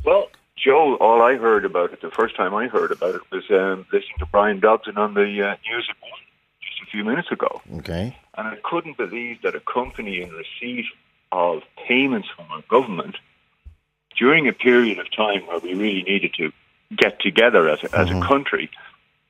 Well, 0.05 0.27
Joe, 0.57 0.97
all 0.97 1.23
I 1.23 1.37
heard 1.37 1.65
about 1.65 1.93
it, 1.93 2.01
the 2.01 2.11
first 2.11 2.35
time 2.35 2.55
I 2.55 2.67
heard 2.67 2.91
about 2.91 3.15
it, 3.15 3.23
was 3.31 3.45
um, 3.51 3.87
listening 3.93 4.19
to 4.19 4.27
Brian 4.27 4.59
Dobson 4.59 4.99
on 4.99 5.15
the 5.15 5.29
uh, 5.49 5.57
news 5.69 5.87
at 5.89 5.97
one 6.03 6.23
just 6.61 6.83
a 6.83 6.91
few 6.91 7.05
minutes 7.05 7.31
ago. 7.31 7.63
Okay. 7.79 8.17
And 8.37 8.49
I 8.49 8.57
couldn't 8.65 8.97
believe 8.97 9.43
that 9.43 9.55
a 9.55 9.61
company 9.61 10.23
in 10.23 10.31
receipt 10.31 10.87
of 11.31 11.63
payments 11.89 12.29
from 12.35 12.47
our 12.51 12.63
government 12.69 13.17
during 14.23 14.47
a 14.47 14.53
period 14.53 15.01
of 15.01 15.11
time 15.11 15.45
where 15.49 15.59
we 15.59 15.75
really 15.75 16.05
needed 16.05 16.33
to 16.33 16.53
get 16.97 17.19
together 17.19 17.69
as 17.69 17.83
a, 17.83 17.87
as 17.87 18.09
a 18.09 18.13
mm-hmm. 18.13 18.23
country, 18.23 18.71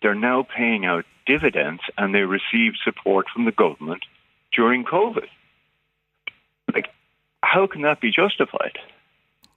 they're 0.02 0.14
now 0.14 0.46
paying 0.54 0.84
out 0.84 1.06
dividends 1.24 1.80
and 1.96 2.14
they 2.14 2.24
received 2.24 2.76
support 2.84 3.24
from 3.32 3.46
the 3.46 3.52
government 3.52 4.02
during 4.54 4.84
COVID. 4.84 5.28
Like, 6.74 6.88
how 7.42 7.66
can 7.66 7.80
that 7.82 8.02
be 8.02 8.10
justified? 8.10 8.76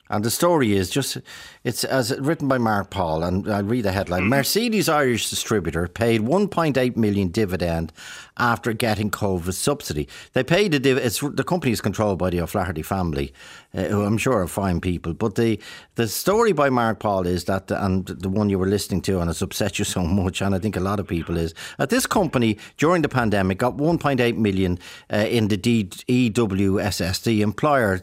And 0.07 0.23
the 0.23 0.29
story 0.29 0.73
is 0.73 0.91
just, 0.91 1.17
it's 1.63 1.83
as 1.83 2.15
written 2.19 2.47
by 2.47 2.59
Mark 2.59 2.91
Paul, 2.91 3.23
and 3.23 3.51
I'll 3.51 3.63
read 3.63 3.85
the 3.85 3.91
headline. 3.91 4.21
Mm-hmm. 4.21 4.29
Mercedes 4.29 4.87
Irish 4.87 5.31
distributor 5.31 5.87
paid 5.87 6.21
1.8 6.21 6.95
million 6.95 7.29
dividend 7.29 7.91
after 8.37 8.71
getting 8.73 9.09
COVID 9.09 9.53
subsidy. 9.53 10.07
They 10.33 10.43
paid 10.43 10.73
the 10.73 10.79
div- 10.79 10.97
it's 10.97 11.21
the 11.21 11.43
company 11.43 11.71
is 11.71 11.81
controlled 11.81 12.19
by 12.19 12.29
the 12.29 12.41
O'Flaherty 12.41 12.83
family, 12.83 13.33
uh, 13.75 13.83
who 13.83 14.03
I'm 14.03 14.17
sure 14.17 14.41
are 14.41 14.47
fine 14.47 14.79
people. 14.79 15.13
But 15.13 15.35
the 15.35 15.59
the 15.95 16.07
story 16.07 16.53
by 16.53 16.69
Mark 16.69 16.99
Paul 16.99 17.27
is 17.27 17.45
that, 17.45 17.71
and 17.71 18.05
the 18.05 18.29
one 18.29 18.49
you 18.49 18.59
were 18.59 18.67
listening 18.67 19.01
to, 19.03 19.19
and 19.19 19.29
it's 19.29 19.41
upset 19.41 19.79
you 19.79 19.85
so 19.85 20.03
much, 20.21 20.41
and 20.41 20.55
I 20.55 20.59
think 20.59 20.75
a 20.75 20.79
lot 20.79 20.99
of 20.99 21.07
people 21.07 21.37
is 21.37 21.53
that 21.77 21.89
this 21.89 22.05
company 22.05 22.57
during 22.77 23.01
the 23.01 23.09
pandemic 23.09 23.57
got 23.57 23.77
1.8 23.77 24.37
million 24.37 24.79
uh, 25.11 25.17
in 25.17 25.47
the 25.47 25.57
D- 25.57 25.85
EWSS, 25.85 27.23
the 27.23 27.41
employer, 27.41 27.99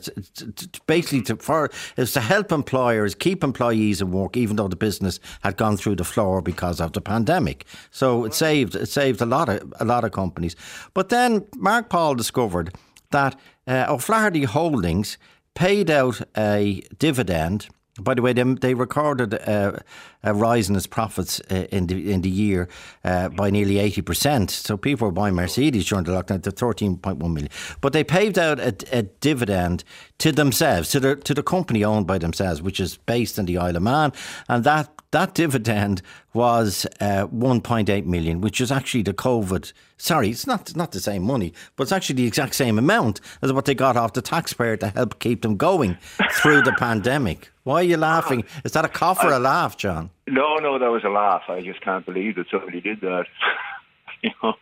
basically 0.86 1.22
to 1.22 1.36
for 1.36 1.70
is 1.96 2.12
to 2.12 2.20
help 2.20 2.52
employers 2.52 3.14
keep 3.14 3.44
employees 3.44 4.00
in 4.00 4.10
work, 4.10 4.36
even 4.36 4.56
though 4.56 4.68
the 4.68 4.76
business 4.76 5.20
had 5.42 5.56
gone 5.56 5.76
through 5.76 5.96
the 5.96 6.04
floor 6.04 6.42
because 6.42 6.80
of 6.80 6.92
the 6.92 7.00
pandemic. 7.00 7.64
So 7.90 8.24
it 8.24 8.34
saved 8.34 8.74
it 8.74 8.88
saved 8.88 9.20
a 9.20 9.26
lot 9.26 9.48
of 9.48 9.72
a 9.80 9.84
lot 9.84 10.04
of 10.04 10.12
companies. 10.12 10.56
But 10.94 11.08
then 11.08 11.46
Mark 11.56 11.88
Paul 11.88 12.14
discovered 12.14 12.74
that 13.10 13.38
uh, 13.66 13.86
O'Flaherty 13.88 14.44
Holdings 14.44 15.18
paid 15.54 15.90
out 15.90 16.20
a 16.36 16.82
dividend. 16.98 17.68
By 18.00 18.14
the 18.14 18.22
way, 18.22 18.32
they, 18.32 18.42
they 18.42 18.72
recorded 18.72 19.34
a, 19.34 19.82
a 20.22 20.32
rise 20.32 20.70
in 20.70 20.76
its 20.76 20.86
profits 20.86 21.40
uh, 21.50 21.66
in 21.70 21.88
the 21.88 22.10
in 22.10 22.22
the 22.22 22.30
year 22.30 22.68
uh, 23.04 23.28
by 23.28 23.50
nearly 23.50 23.78
eighty 23.78 24.00
percent. 24.00 24.50
So 24.50 24.78
people 24.78 25.08
were 25.08 25.12
buying 25.12 25.34
Mercedes 25.34 25.86
during 25.86 26.04
the 26.04 26.12
lockdown 26.12 26.42
to 26.42 26.50
thirteen 26.50 26.96
point 26.96 27.18
one 27.18 27.34
million. 27.34 27.50
But 27.82 27.92
they 27.92 28.02
paid 28.02 28.38
out 28.38 28.58
a, 28.60 28.74
a 28.92 29.02
dividend 29.20 29.84
to 30.18 30.32
themselves, 30.32 30.88
to 30.90 31.00
the 31.00 31.16
to 31.16 31.34
the 31.34 31.42
company 31.42 31.84
owned 31.84 32.06
by 32.06 32.16
themselves, 32.16 32.62
which 32.62 32.80
is 32.80 32.96
based 32.96 33.38
in 33.38 33.44
the 33.44 33.58
Isle 33.58 33.76
of 33.76 33.82
Man, 33.82 34.12
and 34.48 34.64
that 34.64 34.91
that 35.12 35.34
dividend 35.34 36.02
was 36.34 36.86
uh, 37.00 37.26
1.8 37.28 38.04
million, 38.06 38.40
which 38.40 38.60
is 38.60 38.72
actually 38.72 39.02
the 39.02 39.14
COVID. 39.14 39.72
Sorry, 39.96 40.30
it's 40.30 40.46
not 40.46 40.74
not 40.74 40.92
the 40.92 41.00
same 41.00 41.22
money, 41.22 41.52
but 41.76 41.84
it's 41.84 41.92
actually 41.92 42.16
the 42.16 42.26
exact 42.26 42.54
same 42.54 42.78
amount 42.78 43.20
as 43.40 43.52
what 43.52 43.66
they 43.66 43.74
got 43.74 43.96
off 43.96 44.14
the 44.14 44.22
taxpayer 44.22 44.76
to 44.78 44.88
help 44.88 45.20
keep 45.20 45.42
them 45.42 45.56
going 45.56 45.96
through 46.32 46.62
the 46.62 46.72
pandemic. 46.72 47.50
Why 47.64 47.76
are 47.76 47.84
you 47.84 47.96
laughing? 47.96 48.44
Is 48.64 48.72
that 48.72 48.84
a 48.84 48.88
cough 48.88 49.22
or 49.22 49.32
a 49.32 49.38
laugh, 49.38 49.76
John? 49.76 50.10
No, 50.26 50.56
no, 50.56 50.78
that 50.78 50.90
was 50.90 51.04
a 51.04 51.08
laugh. 51.10 51.42
I 51.48 51.60
just 51.60 51.80
can't 51.82 52.04
believe 52.04 52.34
that 52.36 52.46
somebody 52.50 52.80
did 52.80 53.00
that. 53.02 53.26
you 54.22 54.30
know, 54.42 54.54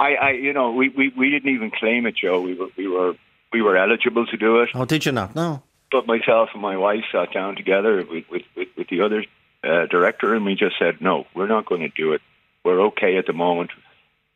I, 0.00 0.14
I, 0.14 0.30
you 0.32 0.52
know, 0.52 0.72
we, 0.72 0.88
we, 0.88 1.12
we 1.16 1.30
didn't 1.30 1.54
even 1.54 1.70
claim 1.70 2.06
it, 2.06 2.16
Joe. 2.16 2.40
We 2.40 2.54
were, 2.54 2.68
we 2.76 2.88
were, 2.88 3.14
we 3.52 3.62
were 3.62 3.76
eligible 3.76 4.26
to 4.26 4.36
do 4.36 4.60
it, 4.62 4.70
Oh, 4.74 4.84
did 4.84 5.06
you 5.06 5.12
not? 5.12 5.36
No. 5.36 5.62
But 5.94 6.08
myself 6.08 6.48
and 6.54 6.60
my 6.60 6.76
wife 6.76 7.04
sat 7.12 7.32
down 7.32 7.54
together 7.54 7.98
with, 7.98 8.24
with, 8.28 8.42
with, 8.56 8.66
with 8.76 8.88
the 8.88 9.00
other 9.02 9.24
uh, 9.62 9.86
director, 9.86 10.34
and 10.34 10.44
we 10.44 10.56
just 10.56 10.76
said, 10.76 11.00
no, 11.00 11.24
we're 11.36 11.46
not 11.46 11.66
going 11.66 11.82
to 11.82 11.88
do 11.88 12.14
it. 12.14 12.20
We're 12.64 12.80
okay 12.88 13.16
at 13.16 13.26
the 13.26 13.32
moment. 13.32 13.70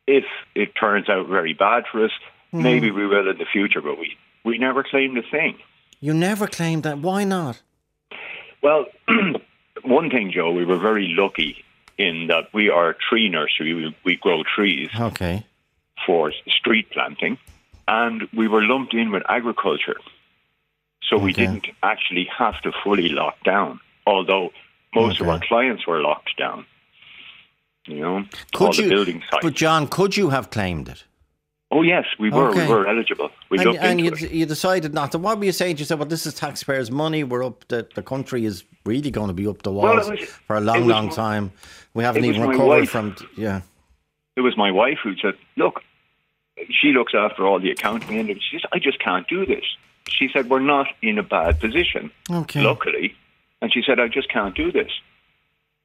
If 0.07 0.23
it 0.55 0.69
turns 0.73 1.09
out 1.09 1.27
very 1.27 1.53
bad 1.53 1.83
for 1.91 2.05
us, 2.05 2.11
maybe 2.53 2.91
we 2.91 3.05
will 3.05 3.29
in 3.29 3.37
the 3.37 3.45
future, 3.51 3.81
but 3.81 3.99
we, 3.99 4.15
we 4.45 4.57
never 4.57 4.83
claimed 4.83 5.17
a 5.17 5.21
thing. 5.21 5.57
You 5.99 6.13
never 6.13 6.47
claimed 6.47 6.83
that. 6.83 6.99
Why 6.99 7.25
not? 7.25 7.61
Well, 8.63 8.85
one 9.83 10.09
thing, 10.09 10.31
Joe, 10.31 10.51
we 10.53 10.63
were 10.63 10.79
very 10.79 11.09
lucky 11.09 11.65
in 11.97 12.27
that 12.27 12.53
we 12.53 12.69
are 12.69 12.91
a 12.91 12.95
tree 12.95 13.27
nursery. 13.27 13.73
We, 13.73 13.95
we 14.05 14.15
grow 14.15 14.43
trees 14.55 14.87
Okay. 14.97 15.45
for 16.05 16.31
street 16.47 16.89
planting, 16.91 17.37
and 17.85 18.29
we 18.33 18.47
were 18.47 18.61
lumped 18.63 18.93
in 18.93 19.11
with 19.11 19.23
agriculture. 19.27 19.97
So 21.03 21.17
we 21.17 21.33
didn't 21.33 21.65
actually 21.81 22.27
have 22.37 22.61
to 22.61 22.71
fully 22.83 23.09
lock 23.09 23.35
down, 23.43 23.79
although 24.05 24.51
most 24.93 25.19
of 25.21 25.27
our 25.27 25.39
clients 25.39 25.87
were 25.87 26.01
locked 26.01 26.37
down. 26.37 26.65
You 27.87 27.99
know, 28.01 28.15
all 28.17 28.23
Could 28.53 28.73
the 28.73 28.83
you? 28.83 28.89
building 28.89 29.23
sites. 29.31 29.43
But 29.43 29.53
John, 29.55 29.87
could 29.87 30.15
you 30.15 30.29
have 30.29 30.49
claimed 30.51 30.89
it? 30.89 31.03
oh 31.71 31.83
yes, 31.83 32.05
we 32.19 32.29
were. 32.31 32.49
Okay. 32.49 32.65
We 32.67 32.73
were 32.73 32.87
eligible. 32.87 33.29
We 33.49 33.57
and 33.59 33.65
looked 33.67 33.79
and 33.83 33.99
you, 33.99 34.15
you 34.27 34.45
decided 34.45 34.93
not 34.93 35.11
to. 35.13 35.17
What 35.19 35.37
were 35.39 35.45
you 35.45 35.51
saying? 35.51 35.77
You 35.77 35.85
said, 35.85 35.97
"Well, 35.99 36.07
this 36.07 36.25
is 36.25 36.33
taxpayers' 36.33 36.91
money. 36.91 37.23
We're 37.23 37.43
up. 37.45 37.67
The, 37.67 37.87
the 37.95 38.01
country 38.03 38.45
is 38.45 38.63
really 38.85 39.09
going 39.11 39.27
to 39.27 39.33
be 39.33 39.47
up 39.47 39.61
the 39.63 39.71
Well, 39.71 39.95
walls 39.95 40.09
was- 40.09 40.19
for 40.47 40.55
a 40.57 40.61
long, 40.61 40.87
long 40.87 41.07
my- 41.07 41.11
time. 41.13 41.51
We 41.93 42.03
haven't 42.03 42.25
even 42.25 42.41
recovered 42.41 42.67
wife. 42.67 42.89
from. 42.89 43.15
Yeah. 43.37 43.61
It 44.35 44.41
was 44.41 44.55
my 44.57 44.71
wife 44.71 44.99
who 45.03 45.15
said, 45.21 45.33
"Look, 45.57 45.81
she 46.69 46.91
looks 46.91 47.13
after 47.15 47.45
all 47.47 47.59
the 47.59 47.71
accounting 47.71 48.19
and 48.31 48.41
she 48.41 48.57
says, 48.57 48.61
I 48.73 48.79
just 48.79 48.99
can't 48.99 49.27
do 49.27 49.45
this." 49.45 49.63
She 50.09 50.29
said, 50.33 50.49
"We're 50.49 50.59
not 50.59 50.87
in 51.01 51.17
a 51.17 51.23
bad 51.23 51.59
position, 51.59 52.11
Okay. 52.29 52.61
luckily," 52.63 53.15
and 53.61 53.71
she 53.73 53.81
said, 53.85 53.99
"I 53.99 54.07
just 54.07 54.29
can't 54.29 54.55
do 54.55 54.71
this." 54.71 54.91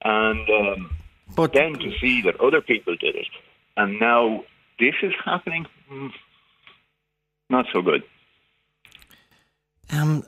And 0.05 0.49
um, 0.51 0.91
But 1.37 1.53
then 1.53 1.75
to 1.75 1.99
see 1.99 2.23
that 2.23 2.41
other 2.41 2.61
people 2.61 2.97
did 2.97 3.15
it, 3.17 3.29
and 3.77 3.99
now 4.01 4.45
this 4.79 4.95
is 5.03 5.13
happening, 5.25 5.67
mm, 5.91 6.11
not 7.51 7.67
so 7.73 7.81
good. 7.83 8.03
um, 9.93 10.25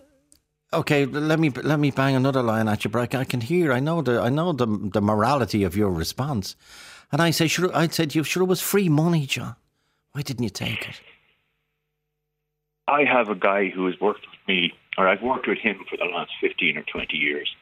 okay, 0.73 1.07
let 1.07 1.39
me 1.39 1.51
let 1.51 1.79
me 1.79 1.91
bang 1.91 2.15
another 2.15 2.43
line 2.43 2.69
at 2.69 2.85
you, 2.85 2.91
Brack. 2.91 3.15
I 3.15 3.25
can 3.25 3.41
hear. 3.41 3.73
I 3.73 3.81
know 3.81 4.03
the 4.03 4.21
I 4.21 4.29
know 4.29 4.53
the 4.53 4.67
the 4.67 5.01
morality 5.03 5.65
of 5.65 5.77
your 5.77 5.91
response, 5.91 6.57
and 7.13 7.21
I 7.21 7.31
say, 7.33 7.49
sure. 7.49 7.71
I 7.75 7.89
said, 7.89 8.15
you 8.15 8.25
sure 8.25 8.43
it 8.43 8.47
was 8.47 8.61
free 8.61 8.89
money, 8.89 9.27
John. 9.27 9.57
Why 10.13 10.23
didn't 10.23 10.45
you 10.45 10.51
take 10.51 10.89
it? 10.89 11.01
I 12.89 13.05
have 13.05 13.29
a 13.29 13.35
guy 13.35 13.69
who 13.69 13.87
has 13.87 14.01
worked 14.01 14.27
with 14.31 14.49
me, 14.49 14.73
or 14.97 15.09
I've 15.09 15.23
worked 15.23 15.49
with 15.49 15.59
him 15.59 15.85
for 15.89 15.97
the 15.97 16.05
last 16.05 16.31
15 16.41 16.79
or 16.79 16.83
20 16.83 17.17
years. 17.17 17.55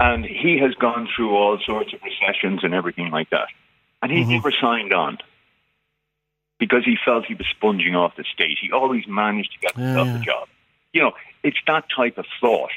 And 0.00 0.24
he 0.24 0.58
has 0.58 0.74
gone 0.74 1.08
through 1.14 1.36
all 1.36 1.58
sorts 1.64 1.92
of 1.92 2.00
recessions 2.02 2.64
and 2.64 2.74
everything 2.74 3.10
like 3.10 3.30
that. 3.30 3.48
And 4.00 4.10
he 4.10 4.22
mm-hmm. 4.22 4.32
never 4.32 4.50
signed 4.50 4.92
on 4.92 5.18
because 6.58 6.84
he 6.84 6.96
felt 7.04 7.26
he 7.26 7.34
was 7.34 7.46
sponging 7.48 7.94
off 7.94 8.16
the 8.16 8.24
state. 8.32 8.56
He 8.60 8.72
always 8.72 9.06
managed 9.06 9.52
to 9.52 9.58
get 9.58 9.74
himself 9.74 10.06
Yeah. 10.06 10.16
a 10.16 10.20
job. 10.20 10.48
you 10.92 11.00
know, 11.00 11.12
it's 11.42 11.58
that 11.66 11.86
type 11.88 12.18
of 12.18 12.26
thought. 12.40 12.70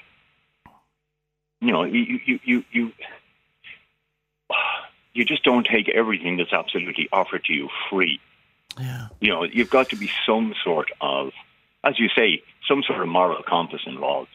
You 1.60 1.72
know, 1.72 1.84
you 1.84 2.20
you 2.26 2.40
you 2.46 2.64
you, 2.72 2.92
you 5.14 5.26
just 5.26 5.44
don't 5.44 5.68
take 5.68 5.90
everything 5.90 6.38
that's 6.38 6.54
absolutely 6.54 7.10
offered 7.12 7.44
to 7.46 7.54
you 7.54 7.70
free. 7.90 8.20
Yeah. 8.80 9.08
You 9.22 9.30
know, 9.30 9.44
you've 9.44 9.70
got 9.70 9.90
to 9.90 9.96
be 9.96 10.10
some 10.26 10.54
sort 10.64 10.92
of, 11.02 11.32
as 11.84 12.00
you 12.00 12.10
say, 12.16 12.44
some 12.68 12.84
sort 12.84 13.02
of 13.02 13.08
moral 13.08 13.42
compass 13.44 13.82
involved. 13.86 14.30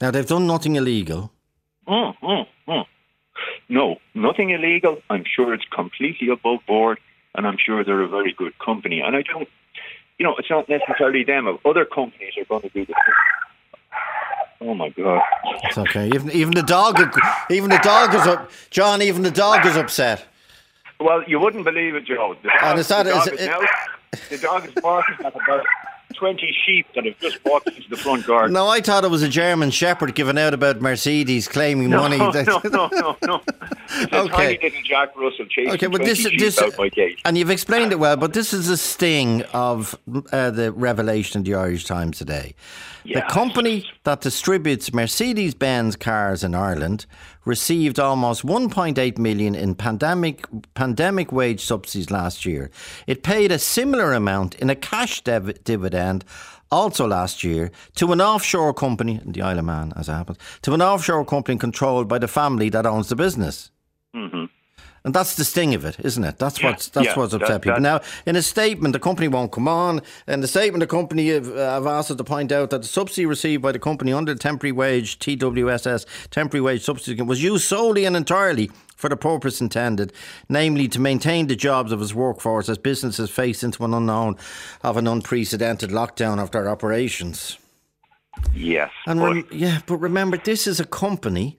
Now 0.00 0.10
they've 0.10 0.26
done 0.26 0.46
nothing 0.46 0.76
illegal. 0.76 1.30
Mm, 1.86 2.14
mm, 2.22 2.46
mm. 2.68 2.86
No, 3.68 3.96
nothing 4.14 4.50
illegal. 4.50 5.02
I'm 5.10 5.24
sure 5.24 5.54
it's 5.54 5.64
completely 5.72 6.28
above 6.28 6.60
board, 6.66 6.98
and 7.34 7.46
I'm 7.46 7.56
sure 7.58 7.84
they're 7.84 8.02
a 8.02 8.08
very 8.08 8.32
good 8.32 8.58
company. 8.58 9.00
And 9.00 9.16
I 9.16 9.22
don't, 9.22 9.48
you 10.18 10.24
know, 10.24 10.34
it's 10.38 10.50
not 10.50 10.68
necessarily 10.68 11.24
them. 11.24 11.58
Other 11.64 11.84
companies 11.84 12.32
are 12.38 12.44
going 12.44 12.62
to 12.62 12.68
do 12.70 12.86
the 12.86 12.94
same. 12.94 13.14
Oh 14.62 14.74
my 14.74 14.90
God! 14.90 15.22
It's 15.64 15.78
okay. 15.78 16.08
Even 16.08 16.30
even 16.32 16.54
the 16.54 16.62
dog, 16.62 17.00
even 17.50 17.70
the 17.70 17.80
dog 17.82 18.14
is 18.14 18.26
up. 18.26 18.50
John, 18.68 19.00
even 19.00 19.22
the 19.22 19.30
dog 19.30 19.64
is 19.64 19.74
upset. 19.74 20.26
Well, 21.00 21.22
you 21.26 21.40
wouldn't 21.40 21.64
believe 21.64 21.94
it, 21.94 22.04
Joe. 22.04 22.36
The 22.42 22.48
dog, 22.48 22.58
And 22.62 22.78
is 22.78 22.88
that- 22.88 23.04
the 23.04 23.10
dog 23.12 23.26
is 23.28 23.32
is 23.34 23.40
it- 23.40 23.46
now, 23.46 23.60
the 24.30 24.38
dog 24.38 24.66
is 24.68 24.74
barking 24.82 25.24
at 25.24 25.34
about 25.34 25.64
twenty 26.14 26.54
sheep 26.66 26.86
that 26.94 27.06
have 27.06 27.18
just 27.20 27.38
walked 27.44 27.68
into 27.68 27.88
the 27.88 27.96
front 27.96 28.26
garden. 28.26 28.52
No, 28.52 28.68
I 28.68 28.80
thought 28.80 29.04
it 29.04 29.10
was 29.10 29.22
a 29.22 29.28
German 29.28 29.70
Shepherd 29.70 30.14
giving 30.14 30.36
out 30.38 30.52
about 30.52 30.80
Mercedes 30.82 31.48
claiming 31.48 31.88
No, 31.88 32.02
money. 32.02 32.18
no, 32.18 32.30
no, 32.64 32.88
no, 32.92 33.16
no. 33.24 33.40
It's 33.92 34.12
a 34.12 34.18
Okay. 34.20 34.36
tiny 34.36 34.58
little 34.62 34.82
Jack 34.84 35.16
Russell 35.16 35.46
chasing 35.46 35.72
Okay, 35.72 35.86
but 35.86 35.98
20 35.98 36.04
this 36.10 36.18
sheep 36.20 36.38
this 36.38 36.60
out 36.62 36.74
my 36.78 36.90
and 37.24 37.36
you've 37.36 37.50
explained 37.50 37.90
it 37.92 37.98
well, 37.98 38.16
but 38.16 38.32
this 38.34 38.52
is 38.52 38.68
a 38.68 38.76
sting 38.76 39.42
of 39.52 39.98
uh, 40.32 40.50
the 40.50 40.70
revelation 40.72 41.38
in 41.40 41.44
the 41.44 41.54
Irish 41.58 41.84
Times 41.86 42.16
today. 42.18 42.54
Yeah, 43.04 43.20
The 43.26 43.32
company 43.32 43.84
that 44.04 44.20
distributes 44.20 44.92
Mercedes-Benz 44.94 45.96
cars 45.96 46.44
in 46.44 46.54
Ireland 46.54 47.06
received 47.50 47.98
almost 47.98 48.46
1.8 48.46 49.18
million 49.18 49.54
in 49.54 49.74
pandemic 49.74 50.46
pandemic 50.74 51.32
wage 51.32 51.62
subsidies 51.62 52.10
last 52.10 52.46
year. 52.46 52.70
It 53.06 53.22
paid 53.22 53.50
a 53.52 53.58
similar 53.58 54.14
amount 54.14 54.54
in 54.62 54.70
a 54.70 54.76
cash 54.76 55.20
div- 55.22 55.62
dividend 55.64 56.24
also 56.70 57.06
last 57.06 57.42
year 57.42 57.72
to 57.96 58.12
an 58.12 58.20
offshore 58.20 58.72
company, 58.72 59.20
the 59.24 59.42
Isle 59.42 59.58
of 59.58 59.64
Man 59.64 59.92
as 59.96 60.08
it 60.08 60.12
happens, 60.12 60.38
to 60.62 60.74
an 60.74 60.82
offshore 60.82 61.24
company 61.24 61.58
controlled 61.58 62.08
by 62.08 62.18
the 62.18 62.28
family 62.28 62.68
that 62.70 62.86
owns 62.86 63.08
the 63.08 63.16
business. 63.16 63.70
And 65.02 65.14
that's 65.14 65.34
the 65.36 65.44
sting 65.44 65.74
of 65.74 65.84
it, 65.86 65.96
isn't 66.00 66.22
it? 66.24 66.36
That's 66.38 66.62
what's 66.62 66.88
that's 66.88 67.06
Yeah, 67.06 67.14
what's 67.16 67.32
that- 67.32 67.40
upset 67.42 67.62
people. 67.62 67.76
that- 67.76 67.82
Now, 67.82 68.00
in 68.26 68.36
a 68.36 68.42
statement, 68.42 68.92
the 68.92 68.98
company 68.98 69.28
won't 69.28 69.50
come 69.50 69.66
on. 69.66 70.02
In 70.28 70.40
the 70.42 70.46
statement, 70.48 70.80
the 70.80 70.86
company 70.86 71.30
have, 71.30 71.48
uh, 71.48 71.56
have 71.74 71.86
asked 71.86 72.10
us 72.10 72.18
to 72.18 72.24
point 72.24 72.52
out 72.52 72.68
that 72.70 72.82
the 72.82 72.88
subsidy 72.88 73.24
received 73.24 73.62
by 73.62 73.72
the 73.72 73.78
company 73.78 74.12
under 74.12 74.34
the 74.34 74.38
temporary 74.38 74.72
wage 74.72 75.18
TWSS 75.18 76.04
temporary 76.30 76.60
wage 76.60 76.82
subsidy 76.82 77.22
was 77.22 77.42
used 77.42 77.64
solely 77.64 78.04
and 78.04 78.14
entirely 78.14 78.70
for 78.94 79.08
the 79.08 79.16
purpose 79.16 79.62
intended, 79.62 80.12
namely 80.50 80.86
to 80.88 81.00
maintain 81.00 81.46
the 81.46 81.56
jobs 81.56 81.92
of 81.92 82.02
its 82.02 82.12
workforce 82.14 82.68
as 82.68 82.76
businesses 82.76 83.30
face 83.30 83.62
into 83.62 83.82
an 83.86 83.94
unknown 83.94 84.36
of 84.82 84.98
an 84.98 85.06
unprecedented 85.06 85.88
lockdown 85.88 86.38
of 86.38 86.50
their 86.50 86.68
operations. 86.68 87.56
Yes, 88.54 88.90
And 89.06 89.22
rem- 89.22 89.46
yeah, 89.50 89.80
but 89.86 89.96
remember, 89.96 90.36
this 90.36 90.66
is 90.66 90.78
a 90.78 90.84
company 90.84 91.56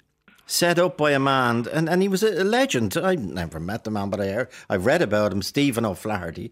set 0.52 0.78
up 0.78 0.98
by 0.98 1.12
a 1.12 1.20
man, 1.20 1.66
and, 1.72 1.88
and 1.88 2.02
he 2.02 2.08
was 2.08 2.24
a, 2.24 2.44
legend. 2.44 2.98
I 2.98 3.16
never 3.16 3.60
met 3.60 3.86
the 3.86 3.92
man, 3.92 4.10
but 4.10 4.20
I 4.20 4.48
I've 4.70 4.86
read 4.86 5.02
about 5.02 5.32
him, 5.32 5.42
Stephen 5.42 5.86
O'Flaherty. 5.86 6.52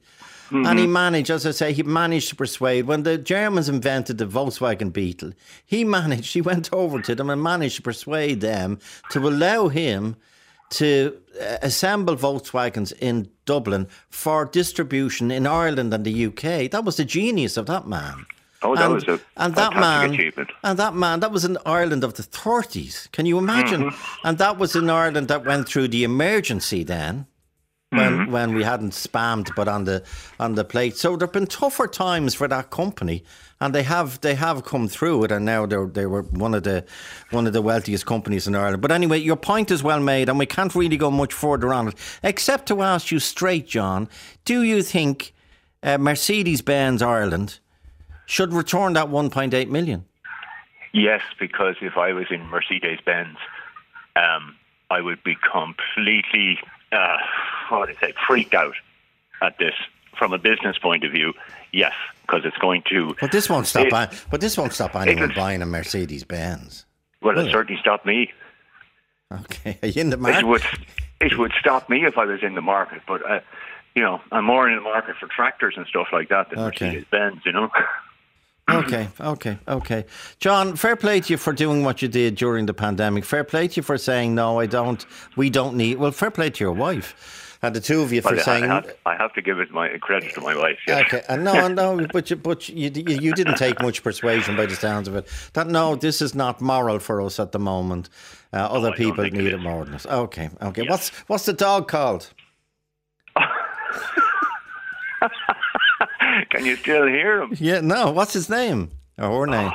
And 0.52 0.80
he 0.80 0.88
managed, 0.88 1.30
as 1.30 1.46
I 1.46 1.52
say, 1.52 1.74
he 1.74 1.84
managed 1.84 2.30
to 2.30 2.36
persuade. 2.36 2.88
When 2.88 3.04
the 3.04 3.20
Germans 3.20 3.70
invented 3.70 4.18
the 4.18 4.26
Volkswagen 4.26 4.92
Beetle, 4.92 5.34
he 5.64 5.84
managed, 6.00 6.34
he 6.34 6.42
went 6.42 6.74
over 6.74 7.02
to 7.02 7.14
them 7.14 7.30
and 7.30 7.44
managed 7.44 7.76
to 7.76 7.82
persuade 7.84 8.42
them 8.42 8.80
to 9.12 9.28
allow 9.28 9.68
him 9.68 10.16
to 10.72 11.20
uh, 11.40 11.58
assemble 11.62 12.16
Volkswagens 12.16 12.94
in 13.00 13.30
Dublin 13.46 13.88
for 14.10 14.46
distribution 14.46 15.30
in 15.30 15.46
Ireland 15.46 15.94
and 15.94 16.06
the 16.06 16.26
UK. 16.26 16.72
That 16.72 16.86
was 16.86 16.98
the 16.98 17.06
genius 17.06 17.58
of 17.58 17.68
that 17.68 17.88
man. 17.88 18.26
Oh, 18.62 18.76
that 18.76 18.86
and, 18.86 18.94
was 18.94 19.08
a 19.08 19.20
and 19.38 19.56
that 19.56 19.74
man, 19.74 20.14
achievement. 20.14 20.52
and 20.64 20.78
that 20.80 20.94
man, 20.94 21.22
that 21.22 21.32
was 21.32 21.46
in 21.46 21.58
Ireland 21.66 22.04
of 22.04 22.16
the 22.16 22.24
30s. 22.24 23.10
Can 23.12 23.26
you 23.26 23.38
imagine? 23.38 23.84
Mm-hmm. 23.84 24.28
And 24.28 24.38
that 24.38 24.58
was 24.58 24.76
in 24.76 24.90
Ireland 24.90 25.30
that 25.30 25.46
went 25.46 25.68
through 25.68 25.88
the 25.90 26.04
emergency 26.04 26.84
then. 26.84 27.26
When, 27.92 28.20
Mm-hmm. 28.20 28.32
when 28.32 28.54
we 28.54 28.64
hadn't 28.64 28.92
spammed 28.92 29.50
but 29.56 29.68
on 29.68 29.86
the 29.86 30.04
on 30.40 30.54
the 30.54 30.64
plate, 30.64 30.96
so 30.96 31.16
there've 31.16 31.32
been 31.32 31.48
tougher 31.48 31.88
times 31.88 32.36
for 32.36 32.48
that 32.48 32.70
company, 32.70 33.24
and 33.60 33.74
they 33.74 33.82
have 33.82 34.22
they 34.22 34.36
have 34.36 34.64
come 34.64 34.88
through 34.88 35.24
it, 35.24 35.32
and 35.32 35.44
now 35.44 35.66
they're 35.66 35.88
they 35.88 36.06
were 36.06 36.22
one 36.22 36.54
of 36.54 36.62
the 36.62 36.86
one 37.32 37.48
of 37.48 37.54
the 37.54 37.64
wealthiest 37.64 38.06
companies 38.06 38.46
in 38.48 38.54
Ireland. 38.54 38.84
But 38.84 38.92
anyway, 38.92 39.18
your 39.18 39.38
point 39.38 39.72
is 39.72 39.82
well 39.82 40.00
made, 40.00 40.30
and 40.30 40.38
we 40.38 40.46
can't 40.46 40.76
really 40.76 40.98
go 40.98 41.10
much 41.10 41.34
further 41.34 41.74
on 41.74 41.88
it, 41.88 41.96
except 42.22 42.68
to 42.68 42.84
ask 42.84 43.10
you 43.10 43.18
straight, 43.18 43.66
John, 43.68 44.08
do 44.46 44.62
you 44.62 44.84
think 44.84 45.34
uh, 45.82 45.98
Mercedes 45.98 46.62
Benz 46.62 47.02
Ireland 47.02 47.58
should 48.30 48.54
return 48.54 48.94
that 48.94 49.08
1.8 49.08 49.68
million? 49.70 50.06
yes, 50.94 51.22
because 51.40 51.76
if 51.82 51.98
I 51.98 52.14
was 52.14 52.28
in 52.32 52.42
Mercedes 52.48 53.00
Benz, 53.06 53.38
um, 54.16 54.56
I 54.90 55.02
would 55.02 55.24
be 55.24 55.36
completely, 55.52 56.60
uh, 56.92 57.18
what 57.70 57.88
do 57.90 57.96
say, 58.00 58.14
freaked 58.28 58.54
out 58.54 58.76
at 59.42 59.58
this 59.58 59.74
from 60.18 60.34
a 60.34 60.38
business 60.38 60.78
point 60.78 61.04
of 61.04 61.12
view. 61.12 61.34
Yes, 61.72 61.94
because 62.22 62.42
it's 62.46 62.58
going 62.58 62.84
to. 62.90 63.16
But 63.22 63.32
this 63.32 63.50
won't 63.50 63.68
stop. 63.68 63.86
It- 63.88 64.26
but 64.32 64.42
this 64.42 64.58
won't 64.58 64.74
stop 64.74 64.96
anyone 64.96 65.32
buying 65.36 65.62
a 65.62 65.66
Mercedes 65.66 66.24
Benz. 66.24 66.86
Well, 67.22 67.36
Will 67.36 67.46
it 67.46 67.50
it? 67.50 67.52
certainly 67.52 67.80
stopped 67.82 68.06
me. 68.06 68.32
Okay, 69.32 69.78
are 69.84 69.88
you 69.88 70.02
in 70.02 70.10
the 70.10 70.18
It 70.18 70.22
market? 70.22 70.46
would, 70.48 70.64
it 71.22 71.38
would 71.38 71.52
stop 71.60 71.90
me 71.90 72.06
if 72.06 72.18
I 72.18 72.26
was 72.26 72.42
in 72.44 72.56
the 72.56 72.62
market. 72.62 73.02
But 73.08 73.22
uh, 73.30 73.40
you 73.96 74.02
know, 74.02 74.22
I'm 74.32 74.46
more 74.46 74.68
in 74.70 74.76
the 74.76 74.82
market 74.82 75.16
for 75.20 75.28
tractors 75.28 75.76
and 75.78 75.86
stuff 75.88 76.08
like 76.12 76.30
that 76.30 76.50
than 76.50 76.60
Okay. 76.60 76.86
Mercedes 76.88 77.06
Benz. 77.12 77.42
You 77.46 77.52
know. 77.54 77.70
Okay, 78.70 79.10
okay, 79.20 79.58
okay. 79.68 80.06
John, 80.40 80.76
fair 80.76 80.96
play 80.96 81.20
to 81.22 81.34
you 81.34 81.38
for 81.38 81.54
doing 81.54 81.84
what 81.84 82.02
you 82.02 82.08
did 82.08 82.36
during 82.36 82.66
the 82.66 82.74
pandemic. 82.74 83.26
Fair 83.26 83.44
play 83.44 83.68
to 83.68 83.78
you 83.78 83.84
for 83.84 83.98
saying 83.98 84.36
no, 84.36 84.60
I 84.60 84.66
don't. 84.66 85.06
We 85.36 85.50
don't 85.50 85.76
need. 85.76 85.98
Well, 85.98 86.12
fair 86.12 86.32
play 86.32 86.50
to 86.52 86.64
your 86.64 86.74
wife 86.74 87.58
and 87.62 87.76
the 87.76 87.82
two 87.82 88.02
of 88.02 88.14
you 88.14 88.22
for 88.22 88.32
Well, 88.32 88.40
I, 88.40 88.44
saying. 88.44 88.64
have, 88.66 88.96
I 89.06 89.16
have 89.16 89.34
to 89.34 89.42
give 89.42 89.60
it 89.60 89.72
my 89.72 89.90
credit 90.00 90.34
to 90.36 90.42
my 90.42 90.56
wife. 90.56 90.78
Yes. 90.88 91.06
Okay, 91.06 91.22
and 91.28 91.44
no, 91.44 91.68
no, 91.68 92.08
but 92.14 92.30
you, 92.30 92.38
but 92.38 92.70
you, 92.70 92.90
you, 92.96 93.34
didn't 93.34 93.58
take 93.58 93.82
much 93.82 94.02
persuasion 94.02 94.56
by 94.56 94.66
the 94.66 94.76
sounds 94.76 95.08
of 95.08 95.16
it. 95.16 95.28
That 95.54 95.68
no, 95.68 95.96
this 95.96 96.22
is 96.22 96.34
not 96.34 96.62
moral 96.62 97.00
for 97.00 97.22
us 97.22 97.40
at 97.40 97.52
the 97.52 97.60
moment. 97.60 98.10
Uh, 98.54 98.58
other 98.58 98.90
Oh, 98.90 98.94
people 98.94 99.26
it 99.26 99.34
need 99.34 99.54
it, 99.54 99.58
more 99.60 99.84
than 99.86 99.94
us. 99.96 100.06
Okay, 100.06 100.50
okay. 100.62 100.84
Yes. 100.84 100.90
What's 100.90 101.10
what's 101.28 101.46
the 101.46 101.54
dog 101.54 101.88
called? 101.88 102.32
Can 106.50 106.66
you 106.66 106.76
still 106.78 107.06
hear 107.08 107.42
him? 107.42 107.56
Yeah, 107.60 107.82
no. 107.82 108.12
What's 108.12 108.34
his 108.34 108.50
name 108.50 108.92
or 109.18 109.42
her 109.42 109.48
name? 109.48 109.72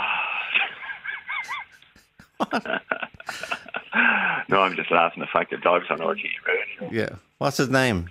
Ah. 2.41 2.81
No, 4.49 4.61
I'm 4.61 4.77
just 4.77 4.91
laughing 4.91 5.23
at 5.23 5.29
the 5.29 5.33
fact 5.33 5.51
that 5.53 5.63
dogs 5.63 5.87
on 5.91 6.01
RT 6.07 6.21
radio. 6.47 6.91
Yeah. 6.93 7.17
What's 7.39 7.57
his 7.57 7.71
name? 7.71 8.11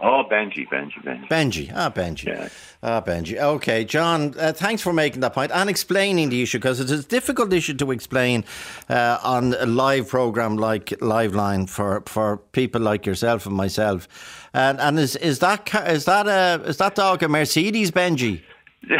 Oh, 0.00 0.22
Benji, 0.30 0.64
Benji, 0.68 1.02
Benji. 1.04 1.28
Benji. 1.28 1.72
Ah, 1.74 1.90
Benji. 1.90 2.26
Yeah. 2.28 2.48
Ah, 2.84 3.00
Benji. 3.00 3.36
Okay, 3.36 3.84
John, 3.84 4.32
uh, 4.38 4.52
thanks 4.52 4.80
for 4.80 4.92
making 4.92 5.22
that 5.22 5.34
point 5.34 5.50
and 5.52 5.68
explaining 5.68 6.28
the 6.28 6.40
issue 6.40 6.58
because 6.58 6.78
it's 6.78 6.92
a 6.92 7.02
difficult 7.02 7.52
issue 7.52 7.74
to 7.74 7.90
explain 7.90 8.44
uh, 8.88 9.18
on 9.24 9.54
a 9.54 9.66
live 9.66 10.08
program 10.08 10.56
like 10.56 10.86
Liveline 11.00 11.68
for, 11.68 12.02
for 12.06 12.36
people 12.52 12.80
like 12.80 13.06
yourself 13.06 13.44
and 13.44 13.56
myself. 13.56 14.06
And 14.54 14.78
and 14.80 15.00
is 15.00 15.16
is 15.16 15.40
that 15.40 15.66
ca- 15.66 15.82
is 15.86 16.04
that 16.04 16.28
a 16.28 16.62
is 16.64 16.76
that 16.76 16.94
dog 16.94 17.24
a 17.24 17.28
Mercedes 17.28 17.90
Benji? 17.90 18.42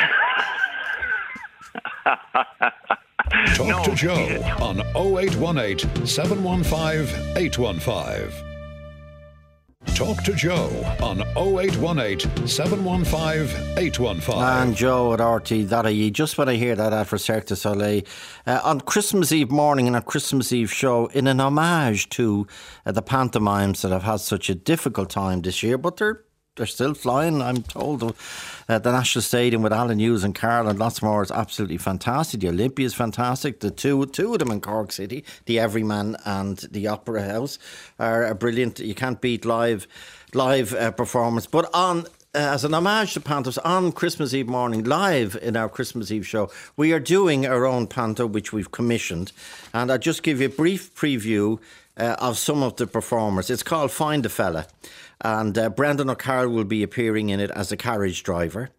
Talk 3.54 3.68
No, 3.68 3.84
to 3.84 3.94
Joe 3.94 4.42
on 4.60 4.80
0818 4.96 6.06
715 6.06 7.36
815. 7.36 8.47
Talk 9.98 10.22
to 10.22 10.32
Joe 10.32 10.68
on 11.02 11.22
0818 11.36 12.46
715 12.46 13.76
815. 13.76 14.34
And 14.40 14.76
Joe 14.76 15.12
at 15.12 15.20
RT.ie. 15.20 16.12
Just 16.12 16.38
when 16.38 16.48
I 16.48 16.54
hear 16.54 16.76
that 16.76 16.92
ad 16.92 17.08
for 17.08 17.18
Cirque 17.18 17.46
du 17.46 17.56
Soleil, 17.56 18.02
uh, 18.46 18.60
on 18.62 18.80
Christmas 18.80 19.32
Eve 19.32 19.50
morning 19.50 19.88
in 19.88 19.96
a 19.96 20.00
Christmas 20.00 20.52
Eve 20.52 20.72
show, 20.72 21.06
in 21.06 21.26
an 21.26 21.40
homage 21.40 22.10
to 22.10 22.46
uh, 22.86 22.92
the 22.92 23.02
pantomimes 23.02 23.82
that 23.82 23.90
have 23.90 24.04
had 24.04 24.20
such 24.20 24.48
a 24.48 24.54
difficult 24.54 25.10
time 25.10 25.42
this 25.42 25.64
year, 25.64 25.76
but 25.76 25.96
they're 25.96 26.22
they're 26.58 26.66
still 26.66 26.94
flying. 26.94 27.40
I'm 27.40 27.62
told 27.62 28.02
uh, 28.68 28.78
the 28.78 28.92
National 28.92 29.22
Stadium 29.22 29.62
with 29.62 29.72
Alan 29.72 29.98
Hughes 29.98 30.24
and 30.24 30.34
Carl 30.34 30.68
and 30.68 30.78
lots 30.78 31.00
more 31.00 31.22
is 31.22 31.30
absolutely 31.30 31.78
fantastic. 31.78 32.40
The 32.40 32.48
Olympia 32.48 32.84
is 32.84 32.94
fantastic. 32.94 33.60
The 33.60 33.70
two 33.70 34.04
two 34.06 34.34
of 34.34 34.40
them 34.40 34.50
in 34.50 34.60
Cork 34.60 34.92
City, 34.92 35.24
the 35.46 35.58
Everyman 35.58 36.16
and 36.24 36.58
the 36.70 36.88
Opera 36.88 37.22
House, 37.22 37.58
are, 37.98 38.34
brilliant. 38.34 38.78
You 38.80 38.94
can't 38.94 39.20
beat 39.20 39.44
live 39.44 39.86
live 40.34 40.74
uh, 40.74 40.90
performance. 40.90 41.46
But 41.46 41.70
on 41.72 42.06
as 42.34 42.64
an 42.64 42.74
homage 42.74 43.14
to 43.14 43.20
pantos 43.20 43.58
on 43.64 43.90
Christmas 43.92 44.34
Eve 44.34 44.48
morning, 44.48 44.84
live 44.84 45.38
in 45.40 45.56
our 45.56 45.68
Christmas 45.68 46.10
Eve 46.10 46.26
show, 46.26 46.50
we 46.76 46.92
are 46.92 47.00
doing 47.00 47.46
our 47.46 47.66
own 47.66 47.86
panto, 47.86 48.26
which 48.26 48.52
we've 48.52 48.70
commissioned. 48.70 49.32
And 49.72 49.90
I'll 49.90 49.98
just 49.98 50.22
give 50.22 50.40
you 50.40 50.46
a 50.46 50.50
brief 50.50 50.94
preview 50.94 51.58
uh, 51.96 52.16
of 52.18 52.38
some 52.38 52.62
of 52.62 52.76
the 52.76 52.86
performers. 52.86 53.50
It's 53.50 53.62
called 53.62 53.90
Find 53.90 54.24
a 54.24 54.28
Fella. 54.28 54.66
And 55.20 55.56
uh, 55.58 55.70
Brendan 55.70 56.10
O'Carroll 56.10 56.52
will 56.52 56.64
be 56.64 56.82
appearing 56.82 57.30
in 57.30 57.40
it 57.40 57.50
as 57.50 57.72
a 57.72 57.76
carriage 57.76 58.22
driver. 58.22 58.70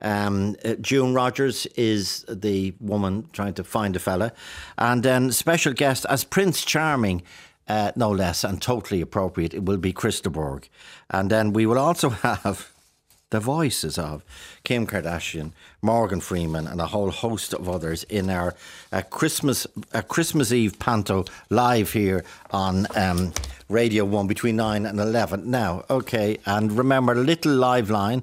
Um, 0.00 0.56
uh, 0.64 0.74
June 0.74 1.14
Rogers 1.14 1.66
is 1.76 2.24
the 2.28 2.74
woman 2.80 3.28
trying 3.32 3.54
to 3.54 3.64
find 3.64 3.94
a 3.94 4.00
fella. 4.00 4.32
And 4.76 5.02
then 5.02 5.30
special 5.32 5.72
guest 5.72 6.06
as 6.08 6.24
Prince 6.24 6.64
Charming. 6.64 7.22
Uh, 7.68 7.92
no 7.94 8.10
less, 8.10 8.42
and 8.42 8.60
totally 8.60 9.00
appropriate. 9.00 9.54
It 9.54 9.64
will 9.64 9.76
be 9.76 9.92
Chris 9.92 10.20
de 10.20 10.28
Burgh. 10.28 10.68
And 11.08 11.30
then 11.30 11.52
we 11.52 11.64
will 11.64 11.78
also 11.78 12.10
have 12.10 12.71
the 13.32 13.40
voices 13.40 13.98
of 13.98 14.22
Kim 14.62 14.86
Kardashian, 14.86 15.52
Morgan 15.80 16.20
Freeman, 16.20 16.66
and 16.66 16.80
a 16.80 16.86
whole 16.86 17.10
host 17.10 17.54
of 17.54 17.66
others 17.68 18.04
in 18.04 18.30
our 18.30 18.54
uh, 18.92 19.02
Christmas 19.10 19.66
uh, 19.92 20.02
Christmas 20.02 20.52
Eve 20.52 20.78
panto 20.78 21.24
live 21.48 21.92
here 21.92 22.24
on 22.50 22.86
um, 22.94 23.32
Radio 23.68 24.04
One 24.04 24.26
between 24.26 24.56
nine 24.56 24.86
and 24.86 25.00
eleven. 25.00 25.50
Now, 25.50 25.84
okay, 25.88 26.38
and 26.44 26.72
remember, 26.72 27.14
little 27.14 27.54
live 27.54 27.90
line 27.90 28.22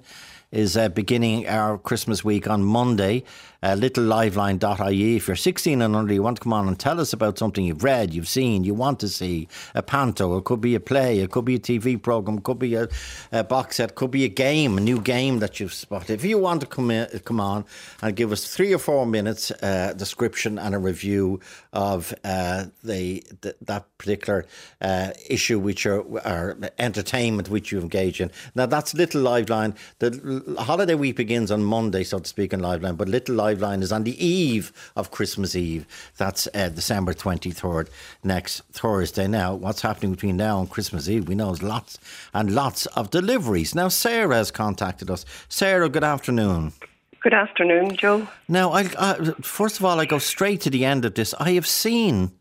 is 0.52 0.78
uh, 0.78 0.90
beginning 0.90 1.48
our 1.48 1.78
Christmas 1.80 2.24
week 2.24 2.48
on 2.48 2.64
Monday. 2.64 3.24
Uh, 3.62 3.76
littleliveline.ie. 3.76 5.18
If 5.18 5.28
you're 5.28 5.36
16 5.36 5.82
and 5.82 5.94
under, 5.94 6.14
you 6.14 6.24
want 6.24 6.38
to 6.38 6.44
come 6.44 6.54
on 6.54 6.70
and 6.70 6.80
tell 6.80 7.02
us 7.02 7.12
about 7.12 7.38
something 7.38 7.66
you've 7.66 7.84
read, 7.84 8.14
you've 8.14 8.30
seen, 8.30 8.64
you 8.64 8.74
want 8.74 9.02
to 9.02 9.10
see 9.10 9.50
a 9.76 9.84
panto. 9.84 10.38
It 10.38 10.46
could 10.46 10.62
be 10.62 10.76
a 10.76 10.80
play, 10.80 11.20
it 11.20 11.32
could 11.32 11.44
be 11.44 11.56
a 11.56 11.60
TV 11.60 12.02
program, 12.02 12.38
it 12.38 12.44
could 12.46 12.58
be 12.58 12.76
a, 12.76 12.88
a 13.34 13.44
box 13.44 13.76
set, 13.76 13.90
it 13.90 13.96
could 13.96 14.12
be 14.12 14.24
a 14.24 14.30
game, 14.30 14.78
a 14.78 14.82
new 14.82 15.02
game 15.02 15.40
that 15.40 15.60
you've 15.60 15.74
spotted. 15.74 16.14
If 16.14 16.24
you 16.24 16.38
want 16.38 16.62
to 16.62 16.68
come 16.68 16.90
in, 16.90 17.10
come 17.26 17.42
on 17.42 17.66
and 18.02 18.16
give 18.16 18.32
us 18.32 18.46
three 18.46 18.74
or 18.74 18.80
four 18.80 19.06
minutes 19.06 19.52
uh, 19.52 19.92
description 19.94 20.58
and 20.58 20.74
a 20.74 20.80
review 20.80 21.42
of 21.74 22.14
uh, 22.24 22.68
the, 22.86 23.26
the, 23.42 23.56
that 23.64 23.86
particular 23.98 24.46
uh, 24.80 25.12
issue, 25.30 25.60
which 25.60 25.86
are, 25.86 26.02
are 26.26 26.58
entertainment 26.80 27.50
which 27.50 27.74
you 27.74 27.82
engage 27.82 28.22
in. 28.22 28.32
Now 28.56 28.68
that's 28.68 28.94
Little 28.94 29.22
Liveline. 29.22 29.76
The 30.00 30.56
holiday 30.60 30.96
week 30.96 31.18
begins 31.18 31.52
on 31.52 31.62
Monday, 31.62 32.06
so 32.06 32.20
to 32.20 32.30
speak, 32.30 32.54
in 32.54 32.62
Liveline, 32.62 32.96
but 32.96 33.10
Little 33.10 33.36
Liveline 33.36 33.49
Liveline 33.56 33.82
is 33.82 33.92
on 33.92 34.04
the 34.04 34.24
eve 34.24 34.72
of 34.96 35.12
Christmas 35.12 35.56
Eve. 35.56 35.86
That's 36.18 36.48
uh, 36.54 36.70
December 36.70 37.14
23rd, 37.14 37.90
next 38.24 38.62
Thursday. 38.72 39.28
Now, 39.28 39.56
what's 39.56 39.82
happening 39.82 40.12
between 40.12 40.38
now 40.38 40.60
and 40.60 40.70
Christmas 40.70 41.10
Eve? 41.10 41.28
We 41.28 41.36
know 41.36 41.48
there's 41.48 41.64
lots 41.64 41.98
and 42.34 42.54
lots 42.54 42.86
of 42.88 43.10
deliveries. 43.10 43.76
Now, 43.76 43.88
Sarah 43.88 44.36
has 44.36 44.52
contacted 44.52 45.10
us. 45.10 45.26
Sarah, 45.48 45.90
good 45.90 46.04
afternoon. 46.04 46.74
Good 47.22 47.34
afternoon, 47.34 47.98
Joe. 47.98 48.28
Now, 48.48 48.72
I, 48.72 48.86
uh, 48.96 49.34
first 49.42 49.78
of 49.78 49.86
all, 49.86 50.00
I 50.00 50.06
go 50.06 50.20
straight 50.20 50.62
to 50.62 50.70
the 50.70 50.86
end 50.86 51.04
of 51.04 51.16
this. 51.16 51.34
I 51.40 51.52
have 51.52 51.68
seen 51.68 52.32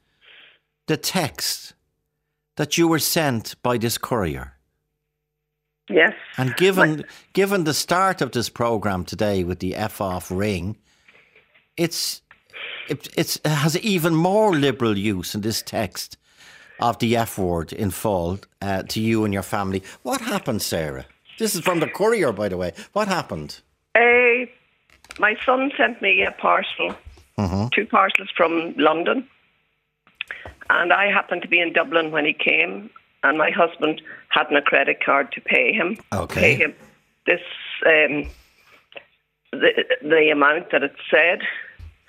the 0.87 0.97
text 0.97 1.75
that 2.57 2.79
you 2.79 2.87
were 2.87 2.99
sent 2.99 3.61
by 3.62 3.79
this 3.79 3.99
courier. 3.99 4.55
Yes. 5.88 6.12
And 6.37 6.55
given 6.57 7.05
given 7.33 7.64
the 7.64 7.75
start 7.75 8.21
of 8.21 8.33
this 8.33 8.49
program 8.49 9.05
today 9.05 9.42
with 9.42 9.61
the 9.61 9.75
F 9.75 10.01
off 10.01 10.31
ring, 10.31 10.77
it's 11.79 12.23
it, 12.88 13.09
it's, 13.17 13.37
it 13.37 13.47
has 13.47 13.77
even 13.79 14.14
more 14.14 14.55
liberal 14.55 14.97
use 14.99 15.35
in 15.35 15.43
this 15.43 15.62
text 15.62 16.17
of 16.81 16.99
the 16.99 17.17
F 17.17 17.38
word 17.38 17.73
in 17.73 17.91
full 17.91 18.38
uh, 18.62 18.83
to 18.85 19.01
you 19.01 19.25
and 19.25 19.35
your 19.35 19.43
family. 19.43 19.83
What 20.03 20.21
happened, 20.21 20.62
Sarah? 20.62 21.05
This 21.38 21.55
is 21.55 21.61
from 21.61 21.81
the 21.81 21.87
courier, 21.87 22.33
by 22.33 22.49
the 22.49 22.57
way. 22.57 22.73
What 22.93 23.09
happened? 23.09 23.61
Uh, 23.95 24.47
my 25.19 25.37
son 25.45 25.71
sent 25.77 26.01
me 26.03 26.23
a 26.25 26.33
parcel, 26.33 26.95
Mm-hmm. 27.38 27.69
two 27.69 27.87
parcels 27.87 28.29
from 28.37 28.75
London, 28.77 29.25
and 30.71 30.93
I 30.93 31.07
happened 31.07 31.43
to 31.43 31.49
be 31.49 31.61
in 31.61 31.73
Dublin 31.73 32.11
when 32.11 32.25
he 32.25 32.33
came, 32.33 32.91
and 33.23 33.38
my 33.38 33.51
husband 33.51 34.03
hadn't 34.31 34.57
a 34.57 34.62
credit 34.62 35.05
card 35.05 35.31
to 35.33 35.41
pay 35.41 35.73
him. 35.73 35.97
Okay. 36.12 36.41
Pay 36.41 36.55
him 36.57 36.75
this 37.27 37.41
um, 37.87 38.29
the 39.53 39.85
the 40.03 40.31
amount 40.33 40.71
that 40.73 40.83
it 40.83 40.97
said. 41.11 41.43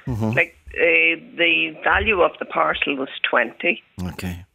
Mm-hmm. 0.09 0.31
Like 0.31 0.55
uh, 0.73 1.15
the 1.37 1.75
value 1.83 2.21
of 2.21 2.31
the 2.39 2.45
parcel 2.45 2.95
was 2.95 3.09
twenty. 3.29 3.83
Okay. 4.13 4.45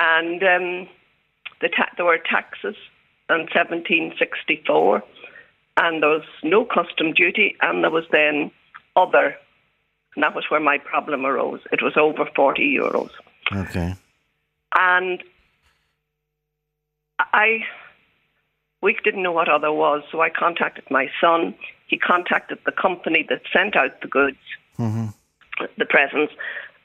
and 0.00 0.42
um, 0.42 0.88
the 1.60 1.68
ta- 1.68 1.90
there 1.96 2.06
were 2.06 2.18
taxes 2.18 2.76
in 3.30 3.40
1764, 3.54 5.02
and 5.78 6.02
there 6.02 6.10
was 6.10 6.24
no 6.42 6.64
custom 6.64 7.12
duty, 7.12 7.56
and 7.62 7.82
there 7.84 7.90
was 7.90 8.04
then 8.10 8.50
other, 8.96 9.36
and 10.14 10.22
that 10.24 10.34
was 10.34 10.44
where 10.50 10.60
my 10.60 10.78
problem 10.78 11.24
arose. 11.26 11.60
It 11.70 11.82
was 11.82 11.94
over 11.96 12.24
40 12.34 12.62
euros, 12.80 13.10
Okay. 13.54 13.94
and 14.78 15.22
I 17.18 17.60
we 18.82 18.96
didn't 19.04 19.22
know 19.22 19.32
what 19.32 19.48
other 19.48 19.72
was, 19.72 20.02
so 20.10 20.20
I 20.20 20.30
contacted 20.30 20.84
my 20.90 21.08
son. 21.20 21.54
He 21.86 21.96
contacted 21.98 22.58
the 22.66 22.72
company 22.72 23.24
that 23.28 23.42
sent 23.52 23.76
out 23.76 24.00
the 24.00 24.08
goods, 24.08 24.38
the 25.76 25.84
presents, 25.84 26.32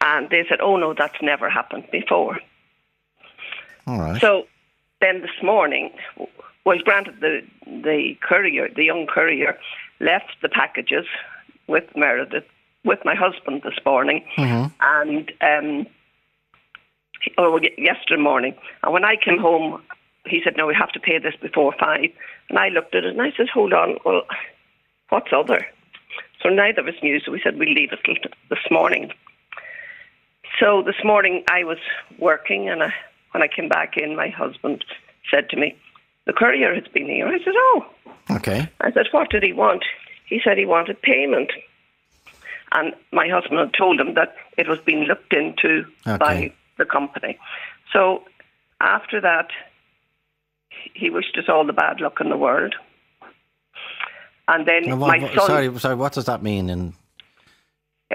and 0.01 0.29
they 0.29 0.45
said, 0.47 0.59
"Oh 0.61 0.77
no, 0.77 0.93
that's 0.93 1.21
never 1.21 1.49
happened 1.49 1.85
before." 1.91 2.39
All 3.85 3.99
right. 3.99 4.21
So 4.21 4.47
then 5.01 5.21
this 5.21 5.43
morning, 5.43 5.91
well, 6.65 6.77
granted, 6.83 7.19
the 7.21 7.41
the 7.65 8.17
courier, 8.21 8.69
the 8.75 8.83
young 8.83 9.07
courier, 9.07 9.57
left 9.99 10.35
the 10.41 10.49
packages 10.49 11.05
with 11.67 11.85
Meredith, 11.95 12.45
with 12.83 12.99
my 13.05 13.15
husband 13.15 13.61
this 13.63 13.77
morning, 13.85 14.23
and 14.81 15.31
um, 15.41 15.87
oh, 17.37 17.59
yesterday 17.77 18.21
morning. 18.21 18.55
And 18.83 18.93
when 18.93 19.05
I 19.05 19.15
came 19.15 19.39
home, 19.39 19.81
he 20.25 20.41
said, 20.43 20.57
"No, 20.57 20.67
we 20.67 20.75
have 20.75 20.91
to 20.91 20.99
pay 20.99 21.17
this 21.19 21.35
before 21.41 21.73
five. 21.79 22.11
And 22.49 22.59
I 22.59 22.69
looked 22.69 22.95
at 22.95 23.03
it 23.03 23.11
and 23.11 23.21
I 23.21 23.31
said, 23.35 23.49
"Hold 23.49 23.73
on, 23.73 23.97
well, 24.05 24.23
what's 25.09 25.31
other?" 25.31 25.65
So 26.41 26.49
neither 26.49 26.81
of 26.81 26.87
us 26.87 27.01
knew. 27.01 27.19
So 27.19 27.31
we 27.31 27.41
said 27.43 27.57
we'll 27.57 27.73
leave 27.73 27.91
it 27.91 27.99
till 28.05 28.15
this 28.49 28.59
morning. 28.71 29.11
So 30.59 30.81
this 30.81 31.03
morning 31.03 31.43
I 31.49 31.63
was 31.63 31.77
working, 32.17 32.69
and 32.69 32.83
I, 32.83 32.93
when 33.31 33.43
I 33.43 33.47
came 33.47 33.69
back 33.69 33.97
in, 33.97 34.15
my 34.15 34.29
husband 34.29 34.83
said 35.29 35.49
to 35.49 35.57
me, 35.57 35.75
"The 36.25 36.33
courier 36.33 36.73
has 36.73 36.87
been 36.87 37.07
here." 37.07 37.27
I 37.27 37.39
said, 37.39 37.53
"Oh." 37.55 37.85
Okay. 38.31 38.67
I 38.81 38.91
said, 38.91 39.07
"What 39.11 39.29
did 39.29 39.43
he 39.43 39.53
want?" 39.53 39.83
He 40.25 40.41
said 40.43 40.57
he 40.57 40.65
wanted 40.65 41.01
payment, 41.01 41.51
and 42.71 42.93
my 43.11 43.27
husband 43.29 43.59
had 43.59 43.73
told 43.73 43.99
him 43.99 44.13
that 44.15 44.35
it 44.57 44.67
was 44.67 44.79
being 44.79 45.03
looked 45.03 45.33
into 45.33 45.85
Okay. 46.05 46.17
by 46.17 46.53
the 46.77 46.85
company. 46.85 47.37
So 47.93 48.23
after 48.81 49.21
that, 49.21 49.49
he 50.93 51.09
wished 51.09 51.37
us 51.37 51.49
all 51.49 51.65
the 51.65 51.73
bad 51.73 52.01
luck 52.01 52.19
in 52.21 52.29
the 52.29 52.37
world. 52.37 52.75
And 54.47 54.65
then 54.65 54.83
Now, 54.83 54.95
what- 54.95 55.19
my 55.19 55.27
son, 55.35 55.47
sorry, 55.47 55.79
sorry. 55.79 55.95
What 55.95 56.13
does 56.13 56.25
that 56.25 56.41
mean? 56.43 56.69
In 56.69 56.93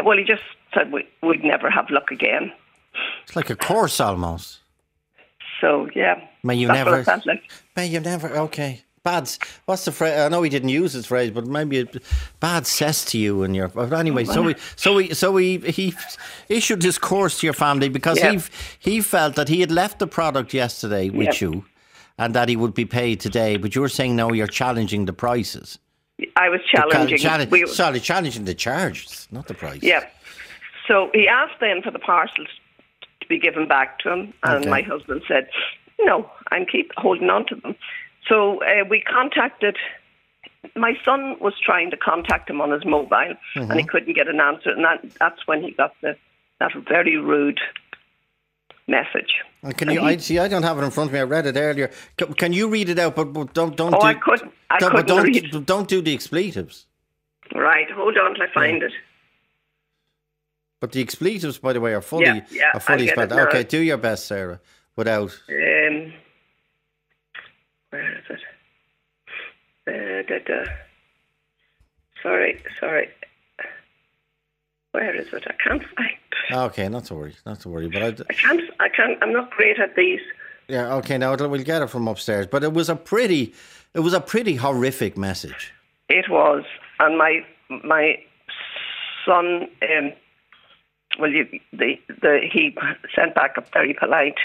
well, 0.04 0.16
he 0.16 0.24
just 0.24 0.42
said 0.74 0.90
we, 0.92 1.06
we'd 1.22 1.44
never 1.44 1.68
have 1.70 1.90
luck 1.90 2.10
again. 2.10 2.52
it's 3.24 3.36
like 3.36 3.50
a 3.50 3.56
course 3.56 4.00
almost. 4.00 4.60
So 5.60 5.88
yeah, 5.94 6.20
May 6.42 6.54
you 6.56 6.68
never. 6.68 7.04
like. 7.04 7.42
May 7.76 7.86
you 7.86 8.00
never. 8.00 8.28
Okay. 8.30 8.82
Bad. 9.04 9.28
What's 9.66 9.84
the 9.84 9.92
phrase? 9.92 10.18
I 10.18 10.28
know 10.28 10.42
he 10.42 10.48
didn't 10.50 10.68
use 10.70 10.92
this 10.92 11.06
phrase, 11.06 11.30
but 11.32 11.46
maybe 11.46 11.78
it, 11.78 11.96
bad 12.40 12.66
says 12.66 13.04
to 13.06 13.18
you 13.18 13.42
and 13.42 13.54
your. 13.54 13.68
But 13.68 13.92
anyway, 13.92 14.24
so 14.24 14.42
we, 14.42 14.54
so 14.76 14.94
we, 14.94 15.12
so 15.12 15.32
we, 15.32 15.58
he 15.58 15.92
issued 16.48 16.82
this 16.82 16.98
course 16.98 17.40
to 17.40 17.46
your 17.46 17.52
family 17.54 17.88
because 17.88 18.18
Yeah. 18.18 18.32
he 18.32 18.40
he 18.92 19.00
felt 19.00 19.34
that 19.34 19.48
he 19.48 19.60
had 19.60 19.72
left 19.72 19.98
the 19.98 20.06
product 20.06 20.54
yesterday 20.54 21.10
with 21.10 21.40
Yeah. 21.42 21.48
you, 21.48 21.64
and 22.16 22.32
that 22.34 22.48
he 22.48 22.54
would 22.56 22.74
be 22.74 22.84
paid 22.84 23.18
today. 23.20 23.56
But 23.56 23.74
you 23.74 23.80
were 23.82 23.88
saying 23.88 24.14
no, 24.16 24.32
you're 24.32 24.46
challenging 24.46 25.04
the 25.06 25.12
prices. 25.12 25.78
I 26.36 26.48
was 26.48 26.60
challenging. 26.70 27.18
Challenge, 27.18 27.50
we- 27.50 27.66
sorry, 27.66 28.00
challenging 28.00 28.44
the 28.44 28.54
charges, 28.54 29.28
not 29.30 29.48
the 29.48 29.54
price. 29.54 29.82
Yeah. 29.82 30.06
So 30.86 31.10
he 31.14 31.28
asked 31.28 31.58
then 31.60 31.82
for 31.82 31.90
the 31.90 31.98
parcels 31.98 32.48
to 33.20 33.26
be 33.28 33.38
given 33.38 33.66
back 33.66 33.98
to 34.00 34.10
him, 34.12 34.34
and 34.42 34.60
Okay. 34.62 34.70
my 34.70 34.82
husband 34.82 35.22
said, 35.26 35.48
"No, 36.00 36.30
I'm 36.50 36.66
keep 36.66 36.92
holding 36.96 37.30
on 37.30 37.46
to 37.46 37.54
them." 37.56 37.74
So 38.28 38.62
uh, 38.62 38.84
we 38.88 39.00
contacted. 39.00 39.76
My 40.76 40.96
son 41.04 41.36
was 41.40 41.54
trying 41.58 41.90
to 41.90 41.96
contact 41.96 42.48
him 42.48 42.60
on 42.60 42.70
his 42.70 42.84
mobile, 42.84 43.34
and 43.56 43.72
he 43.72 43.84
couldn't 43.84 44.12
get 44.14 44.28
an 44.28 44.40
answer, 44.40 44.70
and 44.70 44.84
that, 44.84 45.00
that's 45.18 45.46
when 45.46 45.62
he 45.62 45.72
got 45.72 45.94
the 46.02 46.16
that 46.60 46.72
very 46.88 47.16
rude 47.16 47.60
message. 48.88 49.32
And 49.62 49.76
Can 49.76 49.90
you? 49.90 50.00
I 50.00 50.16
see. 50.16 50.38
I 50.38 50.48
don't 50.48 50.62
have 50.62 50.78
it 50.78 50.82
in 50.82 50.90
front 50.90 51.08
of 51.10 51.14
me. 51.14 51.20
I 51.20 51.22
read 51.22 51.46
it 51.46 51.56
earlier. 51.56 51.90
Can, 52.16 52.34
can 52.34 52.52
you 52.52 52.68
read 52.68 52.88
it 52.88 52.98
out? 52.98 53.14
But, 53.14 53.32
but 53.32 53.54
don't 53.54 53.76
don't. 53.76 53.94
Oh, 53.94 54.00
do, 54.00 54.06
I 54.06 54.14
couldn't- 54.14 54.52
I 54.70 54.78
don't, 54.78 54.90
couldn't 54.90 55.06
don't, 55.06 55.24
read. 55.24 55.66
Don't 55.66 55.88
do 55.88 56.00
the 56.02 56.14
expletives. 56.14 56.86
Right, 57.54 57.90
hold 57.90 58.16
on 58.16 58.34
till 58.34 58.44
I 58.44 58.52
find 58.52 58.82
it. 58.82 58.92
But 60.80 60.92
the 60.92 61.00
expletives, 61.00 61.58
by 61.58 61.74
the 61.74 61.80
way, 61.80 61.94
are 61.94 62.00
fully 62.00 62.24
Yeah, 62.24 62.40
yeah, 62.50 62.70
are 62.74 62.80
fully 62.80 63.06
spelled. 63.06 63.32
Okay, 63.32 63.62
do 63.62 63.78
your 63.78 63.98
best, 63.98 64.26
Sarah. 64.26 64.58
Without 64.96 65.30
Um, 65.48 66.12
where 67.90 68.18
is 68.18 68.24
it? 68.30 68.40
Uh, 69.86 70.22
da, 70.28 70.38
da. 70.44 70.70
Sorry, 72.22 72.62
sorry. 72.80 73.08
Where 74.92 75.14
is 75.14 75.32
it? 75.32 75.44
I 75.46 75.54
can't 75.62 75.82
find. 75.96 76.64
Okay, 76.70 76.88
not 76.88 77.04
to 77.06 77.14
worry, 77.14 77.34
not 77.46 77.60
to 77.60 77.68
worry. 77.68 77.88
But 77.88 78.02
I, 78.02 78.08
I 78.28 78.34
can't. 78.34 78.60
I 78.80 78.88
can't. 78.88 79.18
I'm 79.22 79.32
not 79.32 79.50
great 79.50 79.78
at 79.78 79.96
these. 79.96 80.20
yeah, 80.68 80.94
okay, 80.96 81.16
now 81.18 81.34
we'll 81.34 81.62
get 81.62 81.82
it 81.82 81.88
from 81.88 82.08
upstairs. 82.08 82.46
But 82.46 82.62
it 82.62 82.72
was 82.74 82.88
a 82.88 82.96
pretty, 82.96 83.54
it 83.94 84.00
was 84.00 84.12
a 84.12 84.20
pretty 84.20 84.54
horrific 84.56 85.16
message. 85.16 85.72
It 86.08 86.28
was, 86.28 86.64
and 87.00 87.16
my 87.16 87.40
my 87.84 88.16
son. 89.24 89.68
Um, 89.82 90.12
well, 91.18 91.30
you, 91.30 91.46
the 91.72 91.98
the 92.20 92.40
he 92.52 92.76
sent 93.14 93.34
back 93.34 93.56
a 93.56 93.64
very 93.72 93.94
polite, 93.94 94.36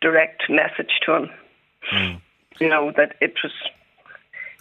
direct 0.00 0.44
message 0.48 0.92
to 1.06 1.14
him. 1.16 2.20
You 2.60 2.68
know 2.68 2.92
that 2.96 3.16
it 3.20 3.34
was, 3.42 3.52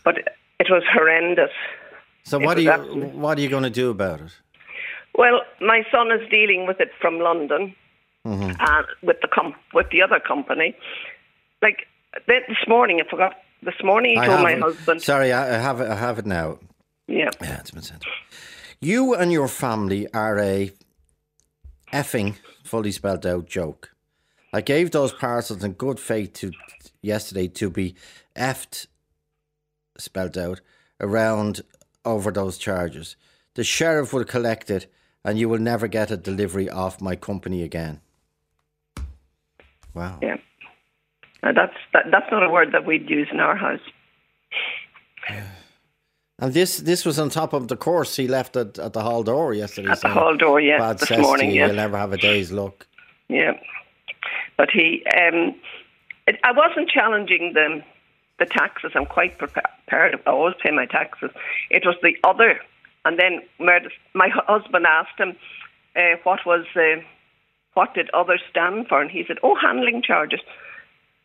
but 0.04 0.18
it 0.18 0.68
was 0.70 0.84
horrendous. 0.92 1.52
So 2.24 2.40
It 2.40 2.46
what 2.46 2.58
are 2.58 2.62
you, 2.62 2.72
absolutely- 2.72 3.08
what 3.20 3.38
are 3.38 3.42
you 3.42 3.50
going 3.50 3.64
to 3.64 3.70
do 3.70 3.90
about 3.90 4.22
it? 4.22 4.32
Well, 5.18 5.42
my 5.60 5.84
son 5.92 6.12
is 6.12 6.28
dealing 6.30 6.66
with 6.68 6.80
it 6.80 6.90
from 7.00 7.20
London, 7.20 7.76
Mm-hmm. 8.26 8.52
uh, 8.60 8.84
with 9.02 9.20
the 9.22 9.28
com- 9.28 9.56
with 9.74 9.90
the 9.92 10.04
other 10.04 10.20
company. 10.20 10.76
Like 11.64 11.88
th- 12.28 12.44
this 12.48 12.68
morning, 12.68 13.02
I 13.04 13.10
forgot. 13.10 13.34
This 13.64 13.82
morning, 13.84 14.12
he 14.14 14.20
I 14.20 14.28
told 14.28 14.42
my 14.42 14.56
husband. 14.56 15.02
Sorry, 15.02 15.32
I 15.34 15.56
I 15.56 15.60
have 15.60 15.82
it. 15.82 15.90
I 15.90 15.96
have 15.96 16.20
it 16.20 16.26
now. 16.28 16.60
Yeah, 17.08 17.30
Yeah, 17.42 17.60
it's 17.60 17.72
been 17.72 17.82
sent. 17.82 18.06
You 18.80 19.16
and 19.16 19.32
your 19.32 19.48
family 19.48 20.08
are 20.14 20.38
a 20.40 20.72
effing 21.92 22.36
fully 22.64 22.92
spelled 22.92 23.26
out 23.26 23.48
joke. 23.48 23.92
I 24.54 24.62
gave 24.62 24.92
those 24.92 25.14
parcels 25.14 25.64
in 25.64 25.74
good 25.74 26.00
faith 26.00 26.34
to 26.34 26.52
yesterday 27.02 27.48
to 27.48 27.70
be 27.70 27.96
effed 28.36 28.88
spelled 29.98 30.38
out 30.38 30.62
around 31.00 31.62
over 32.06 32.32
those 32.32 32.58
charges. 32.58 33.16
The 33.56 33.64
sheriff 33.64 34.14
would 34.14 34.28
collect 34.28 34.70
it 34.70 34.86
and 35.24 35.40
you 35.40 35.50
will 35.50 35.60
never 35.60 35.88
get 35.88 36.12
a 36.12 36.18
delivery 36.18 36.70
off 36.70 37.02
my 37.02 37.16
company 37.16 37.64
again. 37.64 38.02
Wow. 39.94 40.20
yeah. 40.22 40.38
Uh, 41.44 41.52
that's 41.54 41.76
that, 41.94 42.06
that's 42.12 42.32
not 42.32 42.44
a 42.44 42.50
word 42.50 42.72
that 42.72 42.86
we'd 42.86 43.10
use 43.10 43.28
in 43.32 43.40
our 43.40 43.56
house. 43.56 43.82
And 46.40 46.56
this 46.56 46.78
this 46.78 47.06
was 47.06 47.20
on 47.20 47.30
top 47.30 47.54
of 47.54 47.68
the 47.68 47.78
course 47.78 48.16
he 48.16 48.28
left 48.28 48.56
at, 48.56 48.80
at 48.80 48.94
the 48.94 49.02
hall 49.04 49.22
door 49.22 49.54
yesterday. 49.54 49.92
At 49.92 50.02
the 50.02 50.10
hall 50.10 50.36
door, 50.36 50.60
yes, 50.60 50.80
Bad 50.80 50.98
this 50.98 51.20
morning, 51.20 51.52
you, 51.52 51.58
yes. 51.58 51.68
You'll 51.68 51.76
never 51.76 51.96
have 51.96 52.14
a 52.14 52.18
day's 52.18 52.52
luck. 52.52 52.88
Yeah, 53.30 53.52
but 54.58 54.72
he. 54.72 55.06
Um, 55.16 55.54
it, 56.26 56.40
I 56.44 56.52
wasn't 56.52 56.90
challenging 56.90 57.54
the 57.54 57.84
the 58.40 58.48
taxes. 58.48 58.92
I'm 58.96 59.06
quite 59.06 59.38
prepared. 59.38 60.20
I 60.26 60.30
always 60.32 60.56
pay 60.64 60.72
my 60.72 60.88
taxes. 60.88 61.30
It 61.70 61.86
was 61.86 61.96
the 62.02 62.16
other, 62.24 62.60
and 63.06 63.20
then 63.20 63.42
my 63.64 64.30
husband 64.30 64.86
asked 64.86 65.18
him 65.18 65.36
uh, 65.96 66.16
what 66.24 66.40
was 66.46 66.66
uh, 66.76 67.02
what 67.74 67.94
did 67.94 68.10
others 68.14 68.42
stand 68.50 68.88
for, 68.88 69.02
and 69.02 69.12
he 69.12 69.24
said, 69.28 69.38
"Oh, 69.44 69.56
handling 69.56 70.02
charges." 70.02 70.42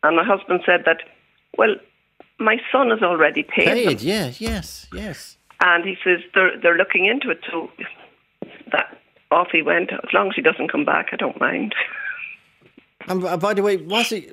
And 0.03 0.15
my 0.15 0.23
husband 0.23 0.61
said 0.65 0.83
that, 0.85 1.01
well, 1.57 1.75
my 2.39 2.57
son 2.71 2.91
has 2.91 3.01
already 3.01 3.43
paid, 3.43 3.67
them. 3.67 3.75
Paid, 3.75 4.01
yeah, 4.01 4.31
yes, 4.37 4.87
yes. 4.93 5.37
and 5.61 5.83
he 5.83 5.95
says 6.03 6.19
they're 6.33 6.59
they're 6.61 6.77
looking 6.77 7.05
into 7.05 7.29
it. 7.31 7.39
So 7.49 7.69
that 8.71 8.97
off 9.31 9.49
he 9.51 9.61
went. 9.61 9.91
As 9.91 10.13
long 10.13 10.29
as 10.29 10.35
he 10.35 10.41
doesn't 10.41 10.71
come 10.71 10.85
back, 10.85 11.07
I 11.11 11.15
don't 11.15 11.39
mind. 11.39 11.75
And 13.09 13.21
by 13.39 13.53
the 13.53 13.63
way, 13.63 13.77
was 13.77 14.09
he? 14.09 14.29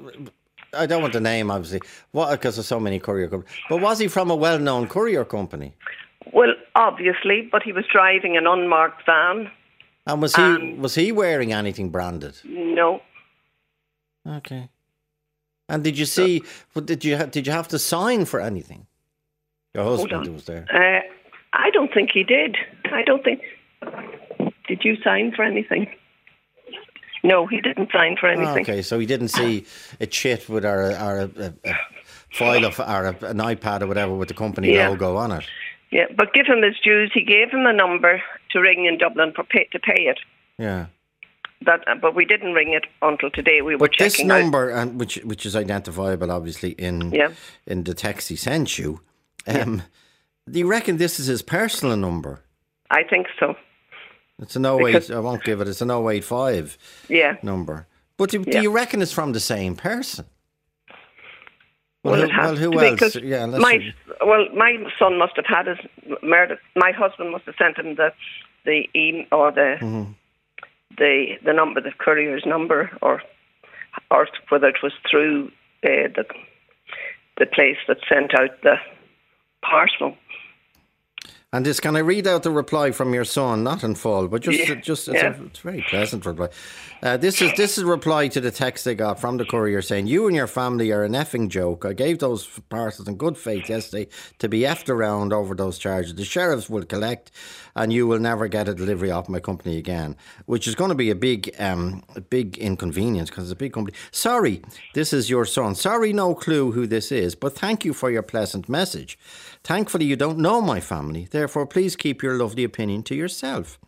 I 0.72 0.86
don't 0.86 1.00
want 1.00 1.12
the 1.12 1.20
name, 1.20 1.48
obviously, 1.48 1.80
what 2.10 2.32
because 2.32 2.56
there's 2.56 2.66
so 2.66 2.80
many 2.80 2.98
courier 2.98 3.28
companies. 3.28 3.54
But 3.68 3.80
was 3.80 4.00
he 4.00 4.08
from 4.08 4.32
a 4.32 4.34
well-known 4.34 4.88
courier 4.88 5.24
company? 5.24 5.74
Well, 6.32 6.54
obviously, 6.74 7.48
but 7.52 7.62
he 7.62 7.72
was 7.72 7.84
driving 7.92 8.36
an 8.36 8.46
unmarked 8.46 9.04
van. 9.06 9.50
And 10.06 10.20
was 10.22 10.34
he 10.36 10.42
Um, 10.42 10.78
was 10.80 10.94
he 10.94 11.12
wearing 11.12 11.52
anything 11.52 11.90
branded? 11.90 12.34
No, 12.44 13.00
Okay. 14.26 14.68
And 15.68 15.82
did 15.84 15.98
you 15.98 16.04
see? 16.06 16.42
Did 16.84 17.04
you 17.04 17.16
ha- 17.16 17.24
did 17.26 17.46
you 17.46 17.52
have 17.52 17.68
to 17.68 17.78
sign 17.78 18.24
for 18.26 18.40
anything? 18.40 18.86
Your 19.74 19.84
husband 19.84 20.32
was 20.32 20.44
there. 20.44 20.66
uh, 20.70 21.00
I 21.54 21.70
don't 21.70 21.92
think 21.92 22.10
he 22.12 22.22
did. 22.22 22.56
I 22.92 23.02
don't 23.02 23.22
think. 23.24 23.40
Did 24.68 24.84
you 24.84 24.96
sign 25.02 25.32
for 25.34 25.42
anything? 25.42 25.86
No, 27.22 27.46
he 27.46 27.60
didn't 27.62 27.90
sign 27.92 28.16
for 28.20 28.28
anything. 28.28 28.62
Okay, 28.62 28.82
so 28.82 28.98
he 28.98 29.06
didn't 29.06 29.28
see 29.28 29.64
a 30.00 30.06
chit 30.06 30.48
with 30.48 30.64
our 30.66 30.92
our 30.96 31.18
a, 31.20 31.54
a 31.64 31.74
file 32.30 32.64
of 32.66 32.78
or 32.80 33.06
an 33.06 33.38
iPad 33.38 33.80
or 33.82 33.86
whatever 33.86 34.14
with 34.14 34.28
the 34.28 34.34
company 34.34 34.74
Yeah. 34.74 34.88
logo 34.90 35.16
on 35.16 35.32
it. 35.32 35.46
Yeah, 35.94 36.06
but 36.16 36.34
give 36.34 36.46
him 36.46 36.60
his 36.62 36.74
dues. 36.82 37.12
He 37.14 37.22
gave 37.22 37.50
him 37.50 37.66
a 37.66 37.72
number 37.72 38.20
to 38.50 38.58
ring 38.60 38.84
in 38.86 38.98
Dublin 38.98 39.32
for 39.34 39.44
pay, 39.44 39.68
to 39.70 39.78
pay 39.78 40.02
it. 40.12 40.18
Yeah. 40.58 40.86
That, 41.64 41.86
uh, 41.86 41.94
but 41.94 42.16
we 42.16 42.24
didn't 42.24 42.52
ring 42.52 42.72
it 42.72 42.84
until 43.00 43.30
today. 43.30 43.62
We 43.62 43.74
were 43.76 43.78
But 43.78 43.92
this 43.96 44.14
checking 44.14 44.30
out. 44.30 44.40
number, 44.40 44.70
and 44.70 44.98
which 44.98 45.14
which 45.24 45.46
is 45.46 45.54
identifiable, 45.54 46.32
obviously 46.32 46.70
in 46.72 47.12
Yeah. 47.12 47.30
in 47.66 47.84
the 47.84 47.94
text 47.94 48.28
he 48.28 48.36
sent 48.36 48.76
you. 48.78 49.00
Um, 49.46 49.82
Do 50.50 50.58
you 50.58 50.66
reckon 50.66 50.96
this 50.98 51.18
is 51.20 51.26
his 51.26 51.42
personal 51.42 51.96
number? 51.96 52.40
I 52.90 53.02
think 53.04 53.28
so. 53.38 53.54
It's 54.42 54.56
an 54.56 54.66
08, 54.66 54.84
Because- 54.86 55.10
I 55.12 55.20
won't 55.20 55.44
give 55.44 55.60
it. 55.62 55.68
It's 55.68 55.80
an 55.80 55.90
085 55.92 56.76
Yeah. 57.08 57.36
number. 57.42 57.86
But 58.18 58.30
do, 58.30 58.44
do 58.44 58.50
Yeah. 58.50 58.62
you 58.62 58.70
reckon 58.72 59.00
it's 59.00 59.12
from 59.12 59.32
the 59.32 59.40
same 59.40 59.74
person? 59.76 60.26
Well, 62.04 62.20
who, 62.20 62.22
it 62.24 62.30
well, 62.36 62.56
who 62.56 62.78
else? 62.80 63.00
'cause 63.00 63.16
Yeah, 63.16 63.46
my 63.46 63.92
well, 64.24 64.46
my 64.54 64.76
son 64.98 65.18
must 65.18 65.36
have 65.36 65.46
had 65.46 65.66
his 65.66 65.78
Meredith. 66.22 66.58
My 66.76 66.92
husband 66.92 67.30
must 67.32 67.46
have 67.46 67.54
sent 67.56 67.78
him 67.78 67.94
the 67.96 68.12
the 68.64 68.88
e 68.94 69.26
or 69.32 69.50
the 69.52 69.76
Mm-hmm. 69.80 70.12
the 70.98 71.38
the 71.44 71.52
number, 71.52 71.80
the 71.80 71.92
courier's 71.92 72.44
number, 72.46 72.90
or 73.02 73.22
or 74.10 74.28
whether 74.50 74.68
it 74.68 74.82
was 74.82 74.92
through 75.10 75.50
uh, 75.84 76.08
the 76.14 76.24
the 77.38 77.46
place 77.46 77.78
that 77.88 77.98
sent 78.08 78.38
out 78.38 78.60
the 78.62 78.76
parcel. 79.62 80.16
And 81.54 81.64
this, 81.64 81.78
can 81.78 81.94
I 81.94 82.00
read 82.00 82.26
out 82.26 82.42
the 82.42 82.50
reply 82.50 82.90
from 82.90 83.14
your 83.14 83.24
son? 83.24 83.62
Not 83.62 83.84
in 83.84 83.94
full, 83.94 84.26
but 84.26 84.42
just, 84.42 84.58
Yeah, 84.58 84.74
just 84.74 85.06
it's, 85.06 85.14
yeah. 85.14 85.36
a, 85.40 85.44
it's 85.44 85.60
a 85.60 85.62
very 85.62 85.82
pleasant 85.88 86.26
reply. 86.26 86.48
Uh, 87.00 87.16
this 87.16 87.40
is 87.40 87.52
this 87.56 87.78
is 87.78 87.84
a 87.84 87.86
reply 87.86 88.26
to 88.26 88.40
the 88.40 88.50
text 88.50 88.84
they 88.84 88.94
got 88.94 89.20
from 89.20 89.36
the 89.36 89.44
courier 89.44 89.80
saying, 89.82 90.08
"You 90.08 90.26
and 90.26 90.34
your 90.34 90.46
family 90.48 90.90
are 90.90 91.04
an 91.04 91.12
effing 91.12 91.50
joke. 91.50 91.84
I 91.84 91.92
gave 91.92 92.18
those 92.18 92.58
parcels 92.70 93.06
in 93.06 93.16
good 93.16 93.36
faith 93.36 93.68
yesterday 93.68 94.08
to 94.38 94.48
be 94.48 94.60
effed 94.60 94.88
around 94.88 95.32
over 95.32 95.54
those 95.54 95.78
charges. 95.78 96.14
The 96.14 96.24
sheriffs 96.24 96.70
will 96.70 96.84
collect, 96.86 97.30
and 97.76 97.92
you 97.92 98.06
will 98.06 98.18
never 98.18 98.48
get 98.48 98.68
a 98.68 98.74
delivery 98.74 99.10
off 99.10 99.28
my 99.28 99.38
company 99.38 99.76
again, 99.76 100.16
which 100.46 100.66
is 100.66 100.74
going 100.74 100.88
to 100.88 100.94
be 100.96 101.10
a 101.10 101.14
big, 101.14 101.54
um, 101.60 102.02
a 102.16 102.20
big 102.22 102.56
inconvenience 102.58 103.28
because 103.28 103.44
it's 103.44 103.52
a 103.52 103.56
big 103.56 103.74
company. 103.74 103.96
Sorry, 104.10 104.62
this 104.94 105.12
is 105.12 105.28
your 105.28 105.44
son. 105.44 105.74
Sorry, 105.74 106.12
no 106.12 106.34
clue 106.34 106.72
who 106.72 106.86
this 106.86 107.12
is, 107.12 107.34
but 107.34 107.54
thank 107.54 107.84
you 107.84 107.92
for 107.92 108.10
your 108.10 108.22
pleasant 108.22 108.66
message. 108.68 109.18
Thankfully, 109.64 110.04
you 110.04 110.14
don't 110.14 110.38
know 110.38 110.60
my 110.60 110.78
family. 110.78 111.26
Therefore, 111.30 111.66
please 111.66 111.96
keep 111.96 112.22
your 112.22 112.34
lovely 112.34 112.64
opinion 112.64 113.02
to 113.04 113.14
yourself. 113.14 113.78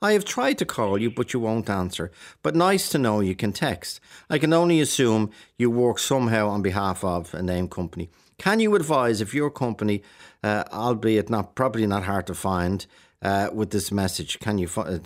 I 0.00 0.12
have 0.12 0.24
tried 0.24 0.58
to 0.58 0.64
call 0.64 0.96
you, 0.96 1.10
but 1.10 1.32
you 1.32 1.40
won't 1.40 1.68
answer. 1.68 2.12
But 2.42 2.54
nice 2.54 2.88
to 2.90 2.98
know 2.98 3.18
you 3.18 3.34
can 3.34 3.52
text. 3.52 3.98
I 4.30 4.38
can 4.38 4.52
only 4.52 4.80
assume 4.80 5.30
you 5.58 5.70
work 5.70 5.98
somehow 5.98 6.48
on 6.48 6.62
behalf 6.62 7.02
of 7.02 7.34
a 7.34 7.42
name 7.42 7.68
company. 7.68 8.10
Can 8.38 8.60
you 8.60 8.76
advise 8.76 9.20
if 9.20 9.34
your 9.34 9.50
company, 9.50 10.02
uh, 10.44 10.64
albeit 10.72 11.28
not 11.28 11.56
probably 11.56 11.86
not 11.86 12.04
hard 12.04 12.28
to 12.28 12.34
find, 12.34 12.86
uh, 13.20 13.48
with 13.52 13.70
this 13.70 13.90
message? 13.90 14.38
Can 14.38 14.58
you, 14.58 14.68
uh, 14.76 14.98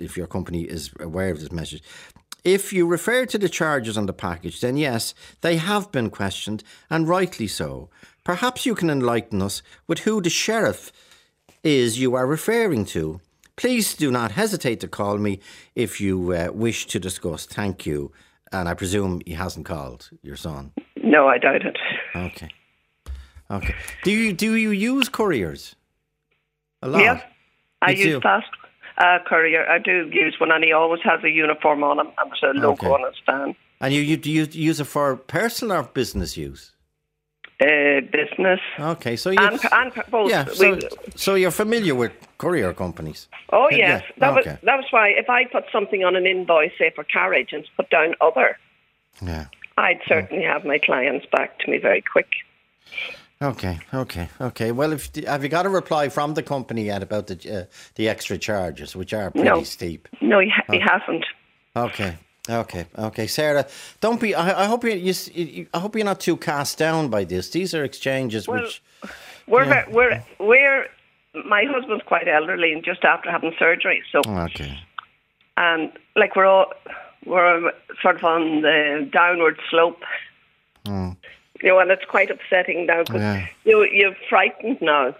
if 0.00 0.16
your 0.16 0.28
company 0.28 0.62
is 0.62 0.90
aware 1.00 1.30
of 1.30 1.40
this 1.40 1.50
message? 1.50 1.82
If 2.44 2.72
you 2.72 2.86
refer 2.86 3.26
to 3.26 3.38
the 3.38 3.48
charges 3.48 3.98
on 3.98 4.06
the 4.06 4.12
package, 4.12 4.60
then 4.60 4.76
yes, 4.76 5.14
they 5.42 5.56
have 5.56 5.92
been 5.92 6.10
questioned, 6.10 6.64
and 6.88 7.08
rightly 7.08 7.46
so. 7.46 7.90
Perhaps 8.30 8.64
you 8.64 8.76
can 8.76 8.90
enlighten 8.90 9.42
us 9.42 9.60
with 9.88 9.98
who 10.06 10.20
the 10.22 10.30
sheriff 10.30 10.92
is 11.64 11.98
you 11.98 12.14
are 12.14 12.28
referring 12.28 12.84
to. 12.84 13.20
Please 13.56 13.96
do 13.96 14.08
not 14.12 14.30
hesitate 14.30 14.78
to 14.80 14.86
call 14.86 15.18
me 15.18 15.40
if 15.74 16.00
you 16.00 16.32
uh, 16.32 16.48
wish 16.54 16.86
to 16.86 17.00
discuss. 17.00 17.44
Thank 17.44 17.86
you. 17.86 18.12
And 18.52 18.68
I 18.68 18.74
presume 18.74 19.20
he 19.26 19.32
hasn't 19.32 19.66
called 19.66 20.10
your 20.22 20.36
son. 20.36 20.70
No, 21.02 21.26
I 21.26 21.38
doubt 21.38 21.66
it. 21.66 21.76
Okay. 22.14 22.48
Okay. 23.50 23.74
Do 24.04 24.12
you 24.12 24.32
do 24.32 24.54
you 24.54 24.70
use 24.70 25.08
couriers? 25.08 25.74
A 26.82 26.88
lot. 26.88 27.00
Yes, 27.02 27.22
I 27.82 27.90
You 27.90 27.96
use 27.96 28.14
do? 28.14 28.20
fast 28.20 28.46
uh, 28.98 29.18
courier. 29.26 29.66
I 29.68 29.78
do 29.80 30.08
use 30.12 30.36
one, 30.38 30.52
and 30.52 30.62
he 30.62 30.72
always 30.72 31.00
has 31.02 31.18
a 31.24 31.30
uniform 31.30 31.82
on 31.82 31.98
him 31.98 32.06
and 32.16 32.30
there's 32.30 32.56
a 32.56 32.60
logo 32.60 32.70
Okay. 32.74 32.86
on 32.86 33.00
his 33.10 33.20
van. 33.26 33.56
And 33.80 33.92
you, 33.92 34.02
you 34.02 34.16
do 34.16 34.30
you 34.30 34.46
use 34.52 34.78
it 34.78 34.84
for 34.86 35.16
personal 35.16 35.78
or 35.78 35.82
business 35.82 36.36
use? 36.36 36.70
Uh, 37.60 38.00
business 38.10 38.60
Okay, 38.78 39.16
so 39.16 39.30
you 39.30 39.38
and, 39.38 39.60
and 39.72 39.92
both. 40.10 40.30
yeah, 40.30 40.46
so, 40.46 40.70
We- 40.72 40.88
so 41.14 41.34
you're 41.34 41.50
familiar 41.50 41.94
with 41.94 42.12
courier 42.38 42.72
companies. 42.72 43.28
oh 43.52 43.68
yeah, 43.70 43.76
yes, 43.76 44.02
that 44.18 44.30
okay. 44.38 44.50
was 44.52 44.58
that 44.62 44.76
was 44.76 44.86
why 44.90 45.08
if 45.10 45.28
I 45.28 45.44
put 45.44 45.64
something 45.70 46.02
on 46.02 46.16
an 46.16 46.26
invoice, 46.26 46.72
say 46.78 46.90
for 46.94 47.04
carriage, 47.04 47.52
and 47.52 47.62
put 47.76 47.90
down 47.90 48.14
other, 48.22 48.56
Yeah. 49.20 49.44
I'd 49.76 50.00
certainly 50.06 50.44
have 50.44 50.64
my 50.64 50.78
clients 50.78 51.26
back 51.30 51.58
to 51.60 51.70
me 51.70 51.76
very 51.78 52.02
quick. 52.12 52.28
Okay, 53.42 53.78
okay, 53.94 54.28
okay. 54.40 54.72
Well, 54.72 54.92
if 54.92 55.14
have 55.26 55.42
you 55.42 55.48
got 55.48 55.64
a 55.66 55.70
reply 55.70 56.08
from 56.10 56.34
the 56.34 56.42
company 56.42 56.84
yet 56.84 57.02
about 57.02 57.26
the 57.26 57.36
uh, 57.36 57.64
the 57.94 58.08
extra 58.08 58.36
charges, 58.38 58.94
which 58.96 59.12
are 59.14 59.30
pretty 59.30 59.48
No. 59.48 59.62
steep? 59.64 60.08
No, 60.20 60.40
he, 60.40 60.48
ha- 60.50 60.64
he 60.72 60.78
hasn't. 60.78 61.24
Okay, 61.74 62.16
okay, 62.50 62.86
okay. 62.98 63.26
Sarah, 63.26 63.66
don't 64.00 64.20
be. 64.20 64.34
I, 64.34 64.64
I 64.64 64.66
hope 64.66 64.84
you, 64.84 64.92
you. 64.92 65.66
I 65.72 65.78
hope 65.78 65.94
you're 65.96 66.04
not 66.04 66.20
too 66.20 66.36
cast 66.36 66.78
down 66.78 67.08
by 67.08 67.24
this. 67.24 67.50
These 67.50 67.74
are 67.74 67.84
exchanges 67.84 68.46
Well, 68.48 68.62
which. 68.62 68.82
We're 69.46 69.64
Yeah. 69.64 69.84
we're 69.90 70.22
we're 70.38 70.86
my 71.44 71.64
husband's 71.64 72.04
quite 72.04 72.28
elderly 72.28 72.72
and 72.72 72.84
just 72.84 73.04
after 73.04 73.30
having 73.30 73.52
surgery, 73.58 74.02
so 74.12 74.20
Okay. 74.26 74.78
and 75.56 75.90
like 76.16 76.36
we're 76.36 76.46
all 76.46 76.72
we're 77.26 77.72
sort 78.02 78.16
of 78.16 78.24
on 78.24 78.62
the 78.62 79.08
downward 79.12 79.58
slope. 79.70 80.02
Hmm. 80.86 81.10
You 81.62 81.68
know, 81.70 81.78
and 81.80 81.90
it's 81.90 82.04
quite 82.06 82.30
upsetting 82.30 82.86
now 82.86 83.02
because 83.04 83.20
Yeah. 83.22 83.46
you 83.64 83.84
you're 83.92 84.14
frightened 84.28 84.78
now. 84.80 85.14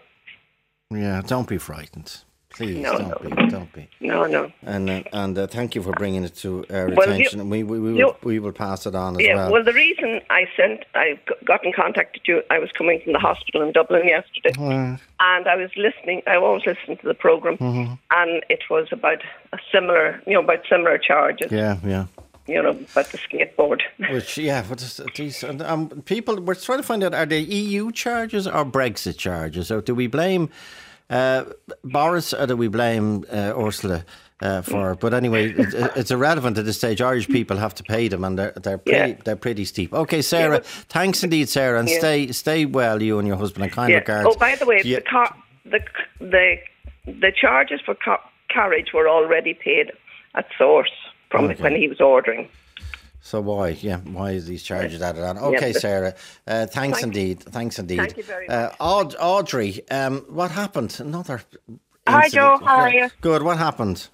Yeah. 0.90 1.22
Don't 1.26 1.48
be 1.48 1.58
frightened, 1.58 2.24
please. 2.50 2.78
No, 2.78 2.98
don't 2.98 3.08
no. 3.08 3.36
be. 3.36 3.46
Don't 3.50 3.72
be. 3.72 3.88
No, 4.00 4.24
no. 4.26 4.52
And 4.62 4.88
uh, 4.90 5.02
and 5.12 5.38
uh, 5.38 5.46
thank 5.46 5.74
you 5.74 5.82
for 5.82 5.92
bringing 5.92 6.24
it 6.24 6.34
to 6.36 6.64
our 6.70 6.88
Well, 6.88 7.08
attention. 7.08 7.40
and 7.40 7.50
we 7.50 7.62
we, 7.62 7.78
we, 7.80 7.98
you- 7.98 8.06
will, 8.06 8.16
we 8.22 8.38
will 8.38 8.52
pass 8.52 8.86
it 8.86 8.94
on 8.94 9.16
as 9.16 9.20
Yeah, 9.26 9.36
well. 9.36 9.52
well, 9.52 9.64
the 9.64 9.72
reason 9.72 10.20
I 10.30 10.46
sent, 10.56 10.84
I 10.94 11.18
got 11.44 11.64
in 11.64 11.72
contact 11.72 12.14
with 12.16 12.22
you, 12.28 12.42
I 12.50 12.58
was 12.58 12.70
coming 12.72 13.00
from 13.02 13.12
the 13.14 13.18
hospital 13.18 13.62
in 13.62 13.72
Dublin 13.72 14.06
yesterday, 14.06 14.52
Uh, 14.58 14.96
and 15.20 15.48
I 15.48 15.56
was 15.56 15.70
listening. 15.76 16.22
I 16.26 16.36
always 16.36 16.64
listen 16.66 16.96
to 16.96 17.06
the 17.06 17.14
program, 17.14 17.56
Mm-hmm. 17.58 17.94
and 18.10 18.44
it 18.48 18.62
was 18.70 18.88
about 18.92 19.22
a 19.52 19.58
similar, 19.72 20.22
you 20.26 20.34
know, 20.34 20.40
about 20.40 20.60
similar 20.68 20.98
charges. 20.98 21.50
yeah, 21.52 21.76
yeah. 21.84 22.06
You 22.46 22.60
know, 22.62 22.70
about 22.70 23.06
the 23.12 23.18
skateboard. 23.18 23.80
Which 24.10 24.36
yeah, 24.36 24.64
what 24.64 24.82
is 24.82 25.00
these? 25.14 25.44
and, 25.44 25.62
Um, 25.62 25.88
people 26.04 26.40
we're 26.40 26.56
trying 26.56 26.78
to 26.80 26.82
find 26.82 27.04
out 27.04 27.14
are 27.14 27.26
they 27.26 27.38
EU 27.40 27.92
charges 27.92 28.46
or 28.48 28.64
Brexit 28.64 29.18
charges, 29.18 29.70
or 29.70 29.80
do 29.82 29.94
we 29.94 30.08
blame 30.08 30.48
uh, 31.10 31.44
Boris 31.84 32.32
or 32.32 32.46
do 32.46 32.56
we 32.56 32.68
blame 32.68 33.24
uh, 33.32 33.52
Ursula? 33.56 34.04
Uh, 34.42 34.62
for 34.62 34.94
but 34.94 35.12
anyway, 35.12 35.50
it, 35.52 35.74
it- 35.74 35.92
it's 35.96 36.10
irrelevant 36.10 36.56
at 36.56 36.64
this 36.64 36.78
stage. 36.78 37.02
Irish 37.02 37.28
people 37.28 37.58
have 37.58 37.74
to 37.74 37.82
pay 37.82 38.08
them, 38.08 38.24
and 38.24 38.38
they're 38.38 38.52
they're 38.62 38.78
pretty 38.78 39.10
Yeah. 39.12 39.16
they're 39.24 39.36
pretty 39.36 39.66
steep. 39.66 39.92
Okay, 39.92 40.22
Sarah, 40.22 40.58
but- 40.60 40.66
thanks 40.88 41.22
indeed, 41.22 41.50
Sarah, 41.50 41.78
and 41.78 41.88
Yeah. 41.90 41.98
stay 41.98 42.32
stay 42.32 42.64
well, 42.64 43.02
you 43.02 43.18
and 43.18 43.28
your 43.28 43.36
husband, 43.36 43.64
and 43.64 43.72
kind 43.72 43.90
Yeah. 43.90 43.98
regards. 43.98 44.28
Oh, 44.30 44.38
by 44.38 44.54
the 44.54 44.64
way, 44.64 44.80
Yeah. 44.82 44.96
the 45.00 45.02
car, 45.02 45.36
the 45.66 45.80
the 46.20 46.56
the 47.06 47.32
charges 47.38 47.80
for 47.84 47.94
car, 47.94 48.18
carriage 48.48 48.92
were 48.94 49.08
already 49.10 49.52
paid 49.52 49.92
at 50.34 50.46
source 50.56 50.90
from 51.30 51.44
Okay. 51.50 51.62
when 51.62 51.74
he 51.76 51.86
was 51.88 52.00
ordering. 52.00 52.48
So 53.22 53.40
why, 53.40 53.68
yeah, 53.80 53.98
why 53.98 54.30
is 54.32 54.46
these 54.46 54.62
charges 54.62 55.02
added 55.02 55.22
on? 55.22 55.36
Okay, 55.38 55.72
but- 55.72 55.80
Sarah, 55.80 56.14
uh, 56.46 56.66
thanks 56.66 57.00
Thank- 57.00 57.14
indeed, 57.14 57.40
thanks 57.42 57.78
indeed. 57.78 57.98
Thank 57.98 58.16
you 58.16 58.22
very 58.22 58.48
Uh, 58.48 58.70
Aud- 58.80 59.14
Audrey, 59.20 59.82
um, 59.90 60.24
what 60.28 60.50
happened? 60.50 60.96
Another. 61.00 61.42
Hi. 62.08 62.28
Joe. 62.28 62.58
How 62.64 62.78
are 62.80 62.90
you? 62.90 63.08
Good. 63.20 63.42
What 63.42 63.58
happened? 63.58 64.08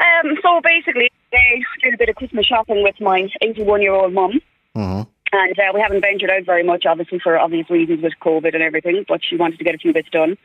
Um, 0.00 0.34
so 0.42 0.60
basically, 0.62 1.10
I 1.32 1.60
did 1.82 1.94
a 1.94 1.98
bit 1.98 2.08
of 2.08 2.16
Christmas 2.16 2.46
shopping 2.46 2.82
with 2.82 2.98
my 3.00 3.28
81 3.42 3.82
year 3.82 3.92
old 3.92 4.12
mum. 4.14 4.40
hmm 4.74 5.02
And 5.32 5.58
uh, 5.58 5.72
we 5.74 5.80
haven't 5.80 6.00
ventured 6.00 6.30
out 6.30 6.44
very 6.46 6.62
much, 6.64 6.86
obviously, 6.86 7.18
for 7.18 7.38
obvious 7.38 7.68
reasons 7.68 8.02
with 8.02 8.14
COVID 8.22 8.54
and 8.54 8.62
everything, 8.62 9.04
but 9.06 9.20
she 9.22 9.36
wanted 9.36 9.58
to 9.58 9.64
get 9.64 9.74
a 9.74 9.78
few 9.78 9.92
bits 9.92 10.08
done. 10.10 10.36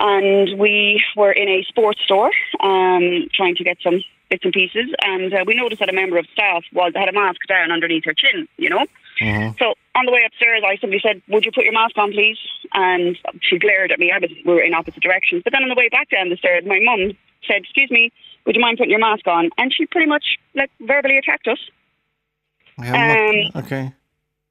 And 0.00 0.58
we 0.58 1.04
were 1.16 1.30
in 1.30 1.48
a 1.48 1.62
sports 1.68 2.00
store 2.02 2.30
um, 2.60 3.28
trying 3.34 3.54
to 3.56 3.64
get 3.64 3.76
some 3.82 4.02
bits 4.30 4.44
and 4.44 4.52
pieces. 4.52 4.88
And 5.04 5.32
uh, 5.32 5.44
we 5.46 5.54
noticed 5.54 5.80
that 5.80 5.88
a 5.90 5.92
member 5.92 6.16
of 6.16 6.26
staff 6.32 6.64
was 6.72 6.92
had 6.96 7.08
a 7.08 7.12
mask 7.12 7.40
down 7.48 7.70
underneath 7.70 8.04
her 8.06 8.14
chin, 8.14 8.48
you 8.56 8.70
know? 8.70 8.86
So 9.58 9.74
on 9.94 10.06
the 10.06 10.12
way 10.12 10.22
upstairs, 10.26 10.62
I 10.66 10.76
simply 10.76 11.00
said, 11.02 11.20
Would 11.28 11.44
you 11.44 11.52
put 11.52 11.64
your 11.64 11.74
mask 11.74 11.98
on, 11.98 12.12
please? 12.12 12.38
And 12.72 13.18
she 13.42 13.58
glared 13.58 13.92
at 13.92 13.98
me. 13.98 14.10
I 14.10 14.18
was, 14.18 14.30
we 14.46 14.54
were 14.54 14.62
in 14.62 14.72
opposite 14.72 15.02
directions. 15.02 15.42
But 15.44 15.52
then 15.52 15.62
on 15.62 15.68
the 15.68 15.74
way 15.74 15.88
back 15.90 16.08
down 16.08 16.30
the 16.30 16.36
stairs, 16.36 16.64
my 16.64 16.78
mum 16.82 17.12
said, 17.46 17.56
Excuse 17.62 17.90
me, 17.90 18.10
would 18.46 18.56
you 18.56 18.62
mind 18.62 18.78
putting 18.78 18.90
your 18.90 19.00
mask 19.00 19.26
on? 19.26 19.50
And 19.58 19.74
she 19.74 19.84
pretty 19.84 20.06
much 20.08 20.38
like 20.54 20.70
verbally 20.80 21.18
attacked 21.18 21.46
us. 21.48 21.58
Yeah, 22.78 22.92
what- 23.52 23.64
okay. 23.66 23.92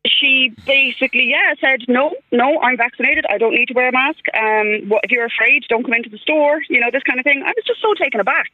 She 0.08 0.54
basically, 0.66 1.30
yeah, 1.30 1.54
said, 1.60 1.82
No, 1.90 2.16
no, 2.32 2.60
I'm 2.62 2.78
vaccinated. 2.78 3.26
I 3.30 3.38
don't 3.38 3.54
need 3.54 3.68
to 3.68 3.74
wear 3.74 3.90
a 3.90 3.92
mask. 3.92 4.24
Um, 4.34 4.88
what, 4.88 5.04
if 5.04 5.12
you're 5.12 5.26
afraid, 5.26 5.66
don't 5.68 5.84
come 5.84 5.94
into 5.94 6.10
the 6.10 6.18
store, 6.18 6.62
you 6.70 6.80
know, 6.80 6.90
this 6.92 7.04
kind 7.04 7.20
of 7.20 7.26
thing. 7.26 7.44
I 7.44 7.50
was 7.50 7.66
just 7.68 7.82
so 7.82 7.94
taken 7.94 8.20
aback. 8.22 8.52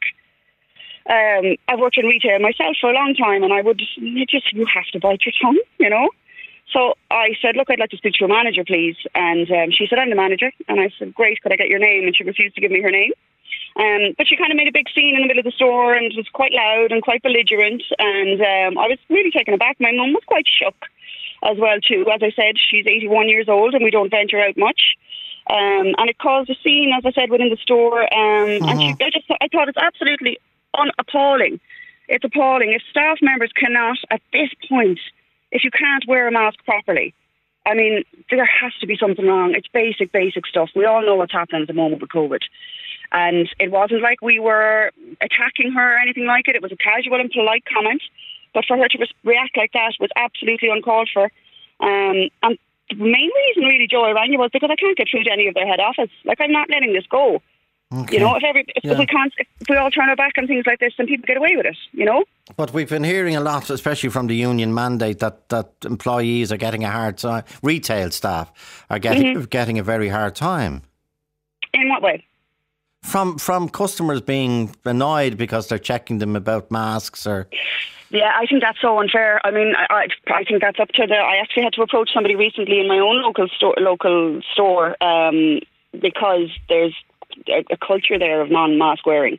Um, 1.08 1.54
I've 1.68 1.78
worked 1.78 1.98
in 1.98 2.06
retail 2.06 2.40
myself 2.40 2.76
for 2.80 2.90
a 2.90 2.94
long 2.94 3.14
time, 3.14 3.44
and 3.44 3.52
I 3.52 3.62
would 3.62 3.78
just, 3.78 3.96
you 3.96 4.66
have 4.66 4.86
to 4.92 4.98
bite 4.98 5.22
your 5.24 5.34
tongue, 5.40 5.60
you 5.78 5.88
know? 5.88 6.10
So 6.72 6.94
I 7.12 7.36
said, 7.40 7.54
look, 7.54 7.70
I'd 7.70 7.78
like 7.78 7.90
to 7.90 7.96
speak 7.96 8.14
to 8.14 8.26
your 8.26 8.28
manager, 8.28 8.64
please. 8.64 8.96
And 9.14 9.48
um, 9.52 9.70
she 9.70 9.86
said, 9.86 10.00
I'm 10.00 10.10
the 10.10 10.16
manager. 10.16 10.50
And 10.66 10.80
I 10.80 10.90
said, 10.98 11.14
great, 11.14 11.40
could 11.42 11.52
I 11.52 11.56
get 11.56 11.68
your 11.68 11.78
name? 11.78 12.06
And 12.06 12.16
she 12.16 12.24
refused 12.24 12.56
to 12.56 12.60
give 12.60 12.72
me 12.72 12.82
her 12.82 12.90
name. 12.90 13.12
Um, 13.76 14.14
but 14.18 14.26
she 14.26 14.36
kind 14.36 14.50
of 14.50 14.56
made 14.56 14.66
a 14.66 14.72
big 14.72 14.88
scene 14.92 15.14
in 15.14 15.22
the 15.22 15.28
middle 15.28 15.40
of 15.40 15.44
the 15.44 15.52
store 15.52 15.94
and 15.94 16.12
was 16.16 16.26
quite 16.32 16.52
loud 16.52 16.90
and 16.90 17.02
quite 17.02 17.22
belligerent. 17.22 17.84
And 18.00 18.40
um, 18.40 18.78
I 18.82 18.88
was 18.88 18.98
really 19.08 19.30
taken 19.30 19.54
aback. 19.54 19.76
My 19.78 19.92
mum 19.92 20.12
was 20.12 20.24
quite 20.26 20.46
shook 20.48 20.74
as 21.42 21.56
well, 21.58 21.80
too. 21.80 22.06
As 22.12 22.20
I 22.22 22.30
said, 22.34 22.56
she's 22.58 22.86
81 22.86 23.28
years 23.28 23.48
old 23.48 23.74
and 23.74 23.84
we 23.84 23.90
don't 23.90 24.10
venture 24.10 24.40
out 24.40 24.56
much. 24.56 24.96
Um, 25.48 25.94
and 25.98 26.10
it 26.10 26.18
caused 26.18 26.50
a 26.50 26.56
scene, 26.64 26.92
as 26.96 27.04
I 27.06 27.12
said, 27.12 27.30
within 27.30 27.50
the 27.50 27.56
store. 27.56 28.02
Um, 28.02 28.68
And 28.68 28.80
she, 28.82 29.04
I 29.04 29.10
just 29.10 29.26
I 29.30 29.48
thought 29.52 29.68
it's 29.68 29.78
absolutely 29.78 30.38
un- 30.74 30.90
appalling. 30.98 31.60
It's 32.08 32.24
appalling. 32.24 32.72
If 32.72 32.82
staff 32.90 33.18
members 33.22 33.52
cannot, 33.52 33.98
at 34.10 34.20
this 34.32 34.50
point, 34.68 34.98
if 35.52 35.62
you 35.62 35.70
can't 35.70 36.04
wear 36.08 36.26
a 36.26 36.32
mask 36.32 36.58
properly, 36.64 37.14
I 37.64 37.74
mean, 37.74 38.04
there 38.30 38.44
has 38.44 38.72
to 38.80 38.86
be 38.86 38.96
something 38.96 39.26
wrong. 39.26 39.54
It's 39.54 39.68
basic, 39.68 40.12
basic 40.12 40.46
stuff. 40.46 40.70
We 40.74 40.84
all 40.84 41.02
know 41.04 41.16
what's 41.16 41.32
happening 41.32 41.62
at 41.62 41.68
the 41.68 41.74
moment 41.74 42.00
with 42.00 42.10
COVID. 42.10 42.40
And 43.12 43.48
it 43.58 43.70
wasn't 43.70 44.02
like 44.02 44.20
we 44.20 44.38
were 44.38 44.90
attacking 45.20 45.72
her 45.72 45.94
or 45.94 45.98
anything 45.98 46.26
like 46.26 46.48
it. 46.48 46.56
It 46.56 46.62
was 46.62 46.72
a 46.72 46.76
casual 46.76 47.20
and 47.20 47.30
polite 47.30 47.64
comment. 47.72 48.02
But 48.56 48.64
for 48.64 48.76
her 48.78 48.88
to 48.88 48.98
re- 48.98 49.10
react 49.22 49.54
like 49.56 49.72
that 49.74 49.92
was 50.00 50.08
absolutely 50.16 50.70
uncalled 50.70 51.10
for. 51.12 51.24
Um, 51.80 52.30
and 52.42 52.56
the 52.88 52.94
main 52.96 53.30
reason, 53.42 53.64
really, 53.64 53.86
Joe, 53.90 54.04
I 54.04 54.12
rang 54.12 54.32
you 54.32 54.38
was 54.38 54.48
because 54.50 54.70
I 54.72 54.76
can't 54.76 54.96
get 54.96 55.08
through 55.10 55.24
to 55.24 55.30
any 55.30 55.46
of 55.46 55.52
their 55.54 55.66
head 55.66 55.78
office. 55.78 56.08
Like, 56.24 56.40
I'm 56.40 56.52
not 56.52 56.70
letting 56.70 56.94
this 56.94 57.04
go. 57.06 57.42
You 58.10 58.18
know, 58.18 58.34
if 58.34 58.42
every 58.42 58.64
if, 58.74 58.82
Yeah. 58.82 58.92
if 58.92 58.98
we 58.98 59.06
can't, 59.06 59.32
if 59.60 59.68
we 59.68 59.76
all 59.76 59.90
turn 59.90 60.08
our 60.08 60.16
back 60.16 60.32
on 60.38 60.46
things 60.48 60.64
like 60.66 60.80
this, 60.80 60.92
then 60.96 61.06
people 61.06 61.24
get 61.26 61.36
away 61.36 61.54
with 61.56 61.66
it. 61.66 61.76
You 61.92 62.04
know. 62.06 62.24
But 62.56 62.72
we've 62.72 62.88
been 62.88 63.04
hearing 63.04 63.36
a 63.36 63.40
lot, 63.40 63.68
especially 63.70 64.08
from 64.08 64.26
the 64.26 64.34
union 64.34 64.72
mandate, 64.74 65.18
that, 65.20 65.48
that 65.50 65.70
employees 65.84 66.50
are 66.50 66.56
getting 66.56 66.82
a 66.82 66.90
hard 66.90 67.18
time. 67.18 67.44
Retail 67.62 68.10
staff 68.10 68.84
are 68.90 68.98
getting 68.98 69.22
Mm-hmm. 69.36 69.44
getting 69.44 69.78
a 69.78 69.82
very 69.84 70.08
hard 70.08 70.34
time. 70.34 70.82
In 71.74 71.88
what 71.90 72.02
way? 72.02 72.24
From 73.06 73.38
from 73.38 73.68
customers 73.68 74.20
being 74.20 74.74
annoyed 74.84 75.36
because 75.36 75.68
they're 75.68 75.78
checking 75.78 76.18
them 76.18 76.34
about 76.34 76.72
masks 76.72 77.24
or 77.24 77.46
Yeah, 78.10 78.32
I 78.34 78.46
think 78.46 78.62
that's 78.62 78.80
so 78.80 78.98
unfair. 78.98 79.40
I 79.44 79.52
mean, 79.52 79.74
I, 79.76 80.08
I, 80.26 80.42
think 80.42 80.60
that's 80.60 80.80
up 80.80 80.88
to 80.88 81.06
the. 81.06 81.14
I 81.14 81.36
actually 81.36 81.62
had 81.62 81.72
to 81.74 81.82
approach 81.82 82.10
somebody 82.12 82.34
recently 82.34 82.80
in 82.80 82.88
my 82.88 82.98
own 82.98 83.22
local 83.22 83.46
store, 83.48 83.74
local 83.78 84.40
store, 84.52 84.96
um, 85.00 85.60
because 86.00 86.48
there's 86.68 86.94
a, 87.48 87.64
a 87.70 87.76
culture 87.76 88.18
there 88.18 88.40
of 88.40 88.50
non-mask 88.50 89.06
wearing, 89.06 89.38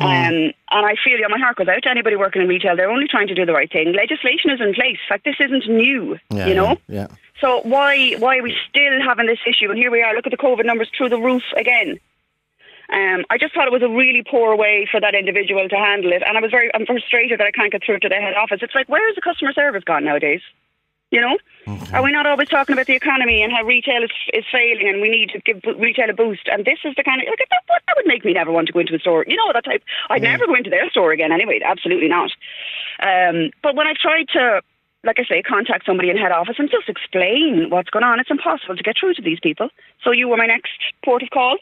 um, 0.00 0.08
and 0.08 0.54
I 0.70 0.94
feel 1.02 1.18
yeah, 1.18 1.28
my 1.28 1.38
heart 1.38 1.56
goes 1.56 1.68
out 1.68 1.82
to 1.84 1.90
anybody 1.90 2.16
working 2.16 2.42
in 2.42 2.48
retail. 2.48 2.76
They're 2.76 2.90
only 2.90 3.08
trying 3.08 3.28
to 3.28 3.34
do 3.34 3.46
the 3.46 3.54
right 3.54 3.72
thing. 3.72 3.94
Legislation 3.94 4.50
is 4.50 4.60
in 4.60 4.74
place. 4.74 4.98
Like 5.10 5.24
this 5.24 5.36
isn't 5.40 5.66
new, 5.66 6.18
yeah, 6.30 6.46
you 6.46 6.54
know. 6.54 6.76
yeah. 6.88 7.06
So 7.40 7.62
why 7.62 8.16
why 8.18 8.36
are 8.38 8.42
we 8.42 8.54
still 8.68 9.00
having 9.02 9.26
this 9.26 9.38
issue? 9.46 9.70
And 9.70 9.78
here 9.78 9.90
we 9.90 10.02
are. 10.02 10.14
Look 10.14 10.26
at 10.26 10.30
the 10.30 10.36
COVID 10.36 10.66
numbers 10.66 10.90
through 10.96 11.08
the 11.08 11.20
roof 11.20 11.44
again. 11.56 11.98
Um, 12.90 13.24
I 13.28 13.36
just 13.36 13.54
thought 13.54 13.66
it 13.66 13.72
was 13.72 13.82
a 13.82 13.88
really 13.88 14.24
poor 14.28 14.56
way 14.56 14.88
for 14.90 15.00
that 15.00 15.14
individual 15.14 15.68
to 15.68 15.76
handle 15.76 16.12
it, 16.12 16.22
and 16.26 16.38
I 16.38 16.40
was 16.40 16.50
very 16.50 16.70
I'm 16.74 16.86
frustrated 16.86 17.38
that 17.38 17.46
I 17.46 17.50
can't 17.50 17.70
get 17.70 17.84
through 17.84 18.00
to 18.00 18.08
the 18.08 18.16
head 18.16 18.34
office. 18.34 18.60
It's 18.62 18.74
like 18.74 18.88
where 18.88 19.08
is 19.10 19.14
the 19.14 19.20
customer 19.20 19.52
service 19.52 19.84
gone 19.84 20.04
nowadays? 20.04 20.40
You 21.10 21.22
know, 21.22 21.38
are 21.92 22.02
we 22.02 22.12
not 22.12 22.26
always 22.26 22.48
talking 22.48 22.74
about 22.74 22.86
the 22.86 22.94
economy 22.94 23.42
and 23.42 23.50
how 23.50 23.64
retail 23.64 24.02
is 24.02 24.10
is 24.34 24.44
failing 24.52 24.88
and 24.88 25.00
we 25.00 25.08
need 25.08 25.30
to 25.30 25.40
give 25.40 25.62
retail 25.78 26.10
a 26.10 26.12
boost? 26.12 26.48
And 26.52 26.64
this 26.64 26.78
is 26.84 26.94
the 26.96 27.04
kind 27.04 27.20
of 27.22 27.28
like 27.28 27.48
that, 27.48 27.62
that 27.68 27.96
would 27.96 28.06
make 28.06 28.24
me 28.24 28.32
never 28.32 28.52
want 28.52 28.66
to 28.68 28.72
go 28.72 28.80
into 28.80 28.94
a 28.94 28.98
store. 28.98 29.24
You 29.26 29.36
know 29.36 29.50
that 29.52 29.64
type. 29.64 29.82
I'd 30.10 30.22
never 30.22 30.46
go 30.46 30.54
into 30.54 30.70
their 30.70 30.88
store 30.90 31.12
again 31.12 31.32
anyway. 31.32 31.60
Absolutely 31.64 32.08
not. 32.08 32.30
Um, 33.00 33.50
but 33.62 33.74
when 33.74 33.86
I 33.86 33.94
tried 33.98 34.28
to 34.32 34.60
like 35.04 35.18
I 35.18 35.24
say, 35.24 35.42
contact 35.42 35.86
somebody 35.86 36.10
in 36.10 36.16
head 36.16 36.32
office 36.32 36.56
and 36.58 36.68
just 36.70 36.88
explain 36.88 37.70
what's 37.70 37.88
going 37.88 38.04
on. 38.04 38.18
It's 38.18 38.30
impossible 38.30 38.76
to 38.76 38.82
get 38.82 38.96
through 38.98 39.14
to 39.14 39.22
these 39.22 39.38
people. 39.40 39.70
So 40.02 40.10
you 40.10 40.28
were 40.28 40.36
my 40.36 40.46
next 40.46 40.72
port 41.04 41.22
of 41.22 41.30
call. 41.30 41.56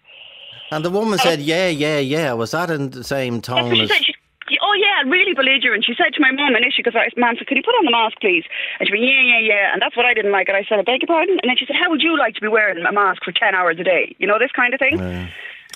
And 0.71 0.85
the 0.85 0.91
woman 0.91 1.19
said, 1.19 1.41
"Yeah, 1.41 1.69
yeah, 1.69 1.99
yeah." 1.99 2.33
Was 2.33 2.51
that 2.51 2.71
in 2.71 2.91
the 2.91 3.05
same 3.05 3.41
tone 3.41 3.69
what 3.69 3.77
she 3.77 3.83
as? 3.83 3.91
She, 3.91 4.14
oh 4.62 4.75
yeah, 4.75 5.03
really 5.11 5.35
belligerent. 5.35 5.85
She 5.85 5.95
said 5.95 6.14
to 6.14 6.21
my 6.21 6.31
mum 6.31 6.55
initially, 6.55 6.83
because 6.85 6.97
I 6.97 7.09
mum 7.19 7.37
said, 7.39 7.47
"Can 7.47 7.57
you 7.57 7.62
put 7.62 7.75
on 7.75 7.85
the 7.85 7.91
mask, 7.91 8.19
please?" 8.21 8.45
And 8.79 8.89
she 8.89 8.93
went, 8.93 9.05
"Yeah, 9.05 9.23
yeah, 9.23 9.39
yeah." 9.39 9.73
And 9.73 9.83
that's 9.83 9.97
what 9.97 10.07
I 10.07 10.14
didn't 10.14 10.33
like. 10.33 10.49
And 10.49 10.57
I 10.57 10.64
said, 10.69 10.79
"I 10.79 10.83
beg 10.83 11.03
your 11.03 11.09
pardon." 11.09 11.39
And 11.43 11.49
then 11.49 11.57
she 11.57 11.67
said, 11.67 11.77
"How 11.77 11.91
would 11.91 12.03
you 12.03 12.19
like 12.19 12.35
to 12.35 12.41
be 12.41 12.49
wearing 12.49 12.85
a 12.85 12.93
mask 12.93 13.25
for 13.25 13.33
ten 13.33 13.55
hours 13.55 13.79
a 13.79 13.85
day?" 13.85 14.14
You 14.19 14.27
know, 14.27 14.39
this 14.39 14.53
kind 14.53 14.75
of 14.75 14.81
thing. 14.81 14.99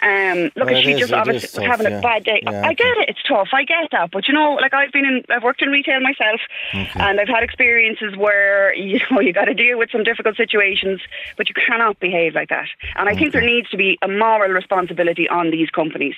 Um, 0.03 0.51
look, 0.57 0.67
Well, 0.67 0.77
at 0.77 0.83
she 0.85 0.93
is- 0.93 1.01
just 1.01 1.13
obviously 1.13 1.47
was 1.47 1.53
tough, 1.53 1.79
having 1.79 1.93
yeah. 1.93 1.99
a 1.99 2.03
bad 2.03 2.25
day. 2.25 2.41
Yeah, 2.43 2.67
I 2.67 2.73
get 2.75 2.97
it; 2.99 3.09
it's 3.11 3.23
tough. 3.23 3.49
I 3.53 3.65
get 3.65 3.91
that, 3.93 4.11
but 4.11 4.29
you 4.29 4.35
know, 4.35 4.55
like 4.55 4.73
I've 4.73 4.93
been 4.93 5.05
in, 5.05 5.25
I've 5.29 5.43
worked 5.43 5.63
in 5.63 5.69
retail 5.71 6.01
myself, 6.01 6.41
and 6.73 7.21
I've 7.21 7.29
had 7.29 7.43
experiences 7.43 8.17
where 8.17 8.75
you 8.77 9.01
know 9.11 9.21
you 9.21 9.33
got 9.33 9.45
to 9.47 9.55
deal 9.55 9.79
with 9.79 9.91
some 9.91 10.03
difficult 10.03 10.37
situations, 10.37 11.01
but 11.37 11.49
you 11.49 11.55
cannot 11.55 11.99
behave 12.01 12.35
like 12.35 12.49
that. 12.49 12.69
And 12.97 13.09
I 13.09 13.15
think 13.15 13.33
there 13.33 13.43
needs 13.43 13.69
to 13.71 13.77
be 13.77 13.99
a 14.03 14.09
moral 14.09 14.51
responsibility 14.51 15.29
on 15.29 15.51
these 15.51 15.71
companies 15.71 16.15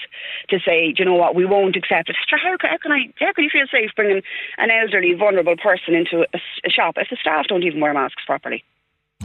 to 0.48 0.58
say, 0.60 0.92
do 0.92 1.02
you 1.02 1.04
know 1.04 1.14
what, 1.14 1.34
we 1.34 1.44
won't 1.44 1.76
accept 1.76 2.08
it. 2.10 2.16
How 2.30 2.56
can, 2.56 2.70
how 2.70 2.78
can 2.78 2.92
I? 2.92 3.12
How 3.18 3.32
can 3.32 3.44
you 3.44 3.50
feel 3.50 3.66
safe 3.70 3.90
bringing 3.96 4.22
an 4.58 4.70
elderly, 4.70 5.14
vulnerable 5.14 5.56
person 5.56 5.94
into 5.94 6.26
a 6.32 6.70
shop 6.70 6.94
if 6.98 7.08
the 7.10 7.16
staff 7.20 7.46
don't 7.48 7.62
even 7.64 7.80
wear 7.80 7.92
masks 7.94 8.22
properly? 8.26 8.64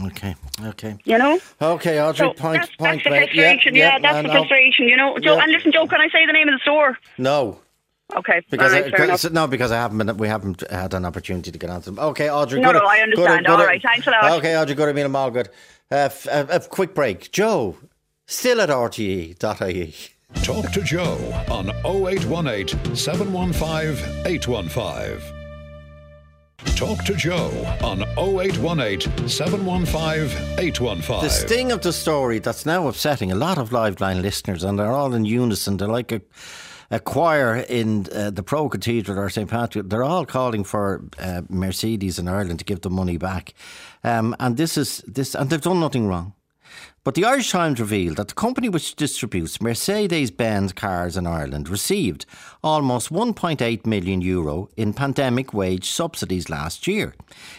Okay, 0.06 0.34
okay. 0.64 0.96
You 1.04 1.18
know. 1.18 1.38
Okay, 1.60 2.00
Audrey, 2.00 2.26
So 2.28 2.32
point, 2.34 2.60
that's, 2.62 2.76
point 2.76 3.02
that's 3.02 3.04
the 3.04 3.10
frustration. 3.10 3.74
Yeah, 3.74 3.98
that's 3.98 4.26
the 4.26 4.32
frustration. 4.32 4.88
You 4.88 4.96
know, 4.96 5.18
Joe. 5.18 5.36
Yeah. 5.36 5.42
And 5.42 5.52
listen, 5.52 5.72
Joe, 5.72 5.86
can 5.86 6.00
I 6.00 6.08
say 6.08 6.24
the 6.26 6.32
name 6.32 6.48
of 6.48 6.54
the 6.54 6.60
store? 6.60 6.98
No. 7.18 7.60
Okay, 8.16 8.40
Because 8.50 8.72
all 8.72 8.78
I, 8.78 8.90
fair 9.18 9.30
no, 9.32 9.46
because 9.46 9.70
I 9.70 9.76
haven't 9.76 9.98
been, 9.98 10.16
we 10.16 10.28
haven't 10.28 10.62
had 10.70 10.94
an 10.94 11.04
opportunity 11.04 11.50
to 11.50 11.58
get 11.58 11.68
on 11.68 11.82
to 11.82 11.90
them. 11.90 11.98
Okay, 11.98 12.30
Audrey. 12.30 12.58
No, 12.58 12.72
good- 12.72 12.78
no, 12.82 12.86
I 12.86 12.96
good- 12.96 13.02
understand. 13.02 13.46
good- 13.46 13.52
All 13.60 13.66
right, 13.66 13.82
thanks 13.82 14.06
a 14.06 14.10
lot. 14.10 14.32
Okay, 14.38 14.56
Audrey, 14.56 14.74
good. 14.74 14.88
I 14.88 14.92
mean, 14.94 15.04
I'm 15.04 15.14
all 15.16 15.30
good. 15.30 15.48
Uh, 15.92 15.96
f- 16.06 16.26
a, 16.26 16.46
a 16.50 16.60
quick 16.60 16.94
break. 16.94 17.30
Joe, 17.32 17.76
still 18.26 18.62
at 18.62 18.70
rte.ie. 18.70 19.94
Talk 20.42 20.72
to 20.72 20.82
Joe 20.82 21.18
on 21.50 21.68
0818 21.84 22.96
715 22.96 24.26
815. 24.26 25.37
Talk 26.64 27.04
to 27.04 27.14
Joe 27.14 27.50
on 27.82 28.02
0818 28.18 29.28
715 29.28 30.58
815. 30.58 31.20
The 31.22 31.28
sting 31.30 31.70
of 31.72 31.82
the 31.82 31.92
story 31.92 32.40
that's 32.40 32.66
now 32.66 32.88
upsetting 32.88 33.30
a 33.30 33.36
lot 33.36 33.58
of 33.58 33.70
Liveline 33.70 34.22
listeners, 34.22 34.64
and 34.64 34.78
they're 34.78 34.90
all 34.90 35.14
in 35.14 35.24
unison. 35.24 35.76
They're 35.76 35.86
like 35.86 36.10
a, 36.10 36.20
a 36.90 36.98
choir 36.98 37.56
in 37.56 38.06
uh, 38.12 38.30
the 38.30 38.42
Pro 38.42 38.68
Cathedral 38.68 39.18
or 39.18 39.30
St. 39.30 39.48
Patrick. 39.48 39.88
They're 39.88 40.02
all 40.02 40.26
calling 40.26 40.64
for 40.64 41.04
uh, 41.20 41.42
Mercedes 41.48 42.18
in 42.18 42.26
Ireland 42.26 42.58
to 42.58 42.64
give 42.64 42.80
the 42.80 42.90
money 42.90 43.18
back. 43.18 43.54
Um, 44.02 44.34
and 44.40 44.56
this 44.56 44.76
is 44.76 45.02
this, 45.06 45.36
and 45.36 45.50
they've 45.50 45.60
done 45.60 45.78
nothing 45.78 46.08
wrong. 46.08 46.34
But 47.08 47.14
the 47.14 47.24
Irish 47.24 47.50
Times 47.52 47.80
revealed 47.80 48.18
that 48.18 48.28
the 48.28 48.34
company 48.34 48.68
which 48.68 48.94
distributes 48.94 49.62
Mercedes 49.62 50.30
Benz 50.30 50.74
cars 50.74 51.16
in 51.16 51.26
Ireland 51.26 51.70
received 51.70 52.26
almost 52.62 53.10
1.8 53.10 53.86
million 53.86 54.20
euro 54.20 54.68
in 54.76 54.92
pandemic 54.92 55.54
wage 55.54 55.88
subsidies 55.88 56.50
last 56.50 56.86
year. 56.86 57.14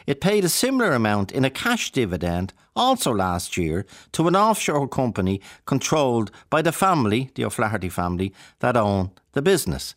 It 0.05 0.21
paid 0.21 0.45
a 0.45 0.49
similar 0.49 0.91
amount 0.91 1.31
in 1.31 1.45
a 1.45 1.49
cash 1.49 1.89
dividend 1.89 2.53
also 2.75 3.11
last 3.11 3.57
year 3.57 3.87
to 4.11 4.27
an 4.27 4.35
offshore 4.35 4.87
company 4.87 5.41
controlled 5.65 6.29
by 6.51 6.61
the 6.61 6.71
family, 6.71 7.31
the 7.33 7.43
O'Flaherty 7.43 7.89
family, 7.89 8.31
that 8.59 8.77
own 8.77 9.09
the 9.31 9.41
business. 9.41 9.95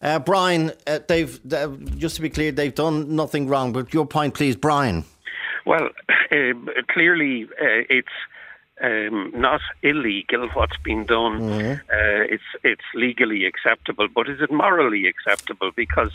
Uh, 0.00 0.20
Brian, 0.20 0.70
uh, 0.86 1.00
they've 1.08 1.40
uh, 1.52 1.70
just 1.96 2.14
to 2.14 2.22
be 2.22 2.30
clear, 2.30 2.52
they've 2.52 2.72
done 2.72 3.16
nothing 3.16 3.48
wrong. 3.48 3.72
But 3.72 3.92
your 3.92 4.06
point, 4.06 4.34
please, 4.34 4.54
Brian. 4.54 5.04
Well, 5.64 5.88
um, 6.30 6.68
clearly 6.92 7.48
uh, 7.60 7.82
it's 7.90 8.06
um, 8.82 9.32
not 9.34 9.60
illegal 9.82 10.48
what's 10.54 10.76
been 10.78 11.04
done. 11.04 11.40
Uh, 11.90 12.24
it's 12.34 12.44
it's 12.62 12.84
legally 12.94 13.46
acceptable, 13.46 14.08
but 14.08 14.28
is 14.28 14.40
it 14.40 14.52
morally 14.52 15.06
acceptable? 15.06 15.70
Because 15.74 16.10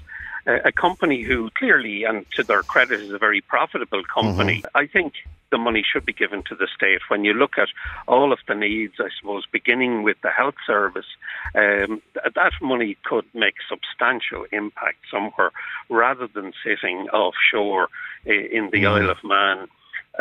uh, 0.47 0.59
a 0.65 0.71
company 0.71 1.21
who 1.23 1.49
clearly, 1.51 2.03
and 2.03 2.25
to 2.31 2.43
their 2.43 2.63
credit, 2.63 2.99
is 2.99 3.11
a 3.11 3.17
very 3.17 3.41
profitable 3.41 4.03
company. 4.03 4.63
I 4.75 4.87
think 4.87 5.13
the 5.51 5.57
money 5.57 5.83
should 5.83 6.05
be 6.05 6.13
given 6.13 6.43
to 6.43 6.55
the 6.55 6.67
state. 6.73 7.01
When 7.09 7.25
you 7.25 7.33
look 7.33 7.57
at 7.57 7.67
all 8.07 8.31
of 8.31 8.39
the 8.47 8.55
needs, 8.55 8.93
I 8.99 9.09
suppose, 9.19 9.45
beginning 9.51 10.03
with 10.03 10.17
the 10.21 10.29
health 10.29 10.55
service, 10.65 11.05
um, 11.55 12.01
th- 12.13 12.33
that 12.35 12.53
money 12.61 12.97
could 13.03 13.25
make 13.33 13.55
substantial 13.69 14.45
impact 14.51 14.99
somewhere 15.11 15.51
rather 15.89 16.27
than 16.27 16.53
sitting 16.63 17.09
offshore 17.09 17.89
in 18.25 18.69
the 18.71 18.85
Isle 18.85 19.09
of 19.09 19.23
Man. 19.23 19.67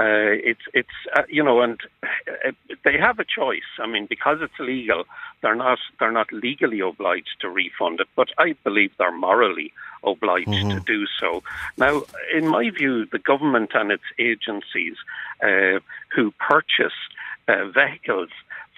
Uh, 0.00 0.32
it's 0.50 0.66
it's 0.72 0.98
uh, 1.14 1.24
you 1.28 1.44
know, 1.44 1.60
and 1.60 1.78
uh, 2.02 2.52
they 2.84 2.96
have 2.98 3.18
a 3.18 3.24
choice. 3.24 3.70
I 3.78 3.86
mean, 3.86 4.06
because 4.06 4.38
it's 4.40 4.58
legal, 4.58 5.04
they're 5.42 5.54
not 5.54 5.78
they're 5.98 6.10
not 6.20 6.32
legally 6.32 6.80
obliged 6.80 7.36
to 7.40 7.50
refund 7.50 8.00
it, 8.00 8.08
but 8.16 8.28
I 8.38 8.54
believe 8.64 8.92
they're 8.96 9.12
morally 9.12 9.74
obliged 10.02 10.70
to 10.70 10.80
do 10.86 11.06
so. 11.20 11.42
Now, 11.76 12.02
in 12.34 12.48
my 12.48 12.70
view, 12.70 13.04
the 13.04 13.18
government 13.18 13.72
and 13.74 13.92
its 13.92 14.08
agencies 14.18 14.96
uh, 15.42 15.80
who 16.14 16.32
purchase 16.38 16.98
uh, 17.46 17.66
vehicles 17.66 18.30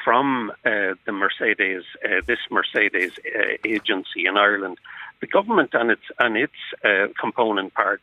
from 0.05 0.51
uh, 0.65 0.95
the 1.07 1.13
Mercedes, 1.13 1.85
uh, 2.05 2.23
this 2.27 2.41
Mercedes 2.51 3.13
uh, 3.25 3.57
agency 3.65 4.27
in 4.27 4.37
Ireland, 4.37 4.79
the 5.23 5.27
government 5.27 5.71
and 5.73 5.91
its 5.91 6.07
and 6.19 6.37
its 6.37 6.59
uh, 6.85 7.07
component 7.19 7.73
parts 7.73 8.03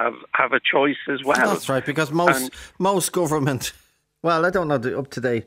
have 0.00 0.14
have 0.40 0.52
a 0.52 0.60
choice 0.74 1.02
as 1.14 1.20
well. 1.24 1.36
That's 1.52 1.68
right, 1.68 1.84
because 1.84 2.10
most 2.12 2.42
And- 2.44 2.50
most 2.78 3.12
government, 3.12 3.72
well, 4.22 4.46
I 4.46 4.50
don't 4.50 4.68
know 4.68 4.78
the 4.78 4.98
up 4.98 5.08
to 5.16 5.20
date, 5.20 5.44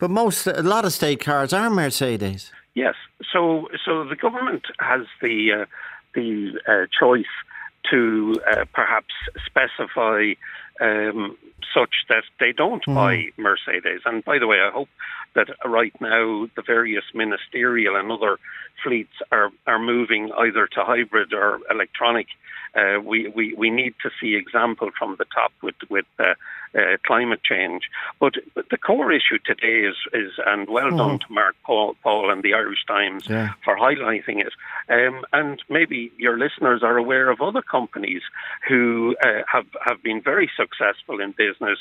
but 0.00 0.10
most 0.10 0.46
a 0.48 0.62
lot 0.74 0.84
of 0.84 0.92
state 0.92 1.20
cars 1.24 1.52
are 1.52 1.70
Mercedes. 1.70 2.50
Yes. 2.74 2.96
So 3.32 3.68
so 3.84 3.92
the 4.12 4.16
government 4.16 4.64
has 4.80 5.02
the 5.22 5.36
uh, 5.58 5.64
the 6.14 6.58
uh, 6.66 6.86
choice 7.00 7.34
to 7.90 8.00
uh, 8.50 8.64
perhaps 8.72 9.14
specify 9.48 10.32
um, 10.80 11.36
such 11.76 11.94
that 12.08 12.24
they 12.40 12.52
don't 12.52 12.84
buy 12.86 13.14
Mercedes. 13.36 14.00
And 14.06 14.24
by 14.24 14.38
the 14.38 14.46
way, 14.46 14.58
I 14.68 14.70
hope 14.70 14.88
that 15.34 15.48
right 15.64 15.92
now 16.00 16.46
the 16.56 16.62
various 16.66 17.04
ministerial 17.14 17.96
and 17.96 18.10
other 18.10 18.38
fleets 18.82 19.12
are, 19.30 19.50
are 19.66 19.78
moving 19.78 20.30
either 20.36 20.66
to 20.66 20.84
hybrid 20.84 21.32
or 21.32 21.60
electronic. 21.70 22.26
Uh, 22.74 23.00
we, 23.00 23.28
we, 23.28 23.54
we 23.54 23.70
need 23.70 23.94
to 24.02 24.10
see 24.20 24.34
example 24.34 24.90
from 24.98 25.16
the 25.18 25.24
top 25.34 25.52
with, 25.62 25.76
with 25.88 26.06
uh, 26.18 26.34
uh, 26.76 26.96
climate 27.06 27.40
change. 27.44 27.84
But, 28.18 28.34
but 28.54 28.68
the 28.70 28.78
core 28.78 29.12
issue 29.12 29.38
today 29.44 29.86
is, 29.88 29.96
is 30.12 30.32
and 30.44 30.68
well 30.68 30.90
done 30.96 31.20
to 31.20 31.26
Mark 31.32 31.54
Paul, 31.64 31.94
Paul 32.02 32.30
and 32.30 32.42
the 32.42 32.54
Irish 32.54 32.84
Times 32.86 33.28
Yeah. 33.28 33.52
for 33.64 33.76
highlighting 33.76 34.44
it. 34.44 34.52
Um, 34.88 35.24
and 35.32 35.62
maybe 35.68 36.10
your 36.18 36.36
listeners 36.36 36.82
are 36.82 36.96
aware 36.96 37.30
of 37.30 37.40
other 37.40 37.62
companies 37.62 38.22
who 38.68 39.14
uh, 39.24 39.42
have, 39.46 39.66
have 39.84 40.02
been 40.02 40.20
very 40.20 40.50
successful 40.56 41.20
in 41.20 41.32
business, 41.32 41.78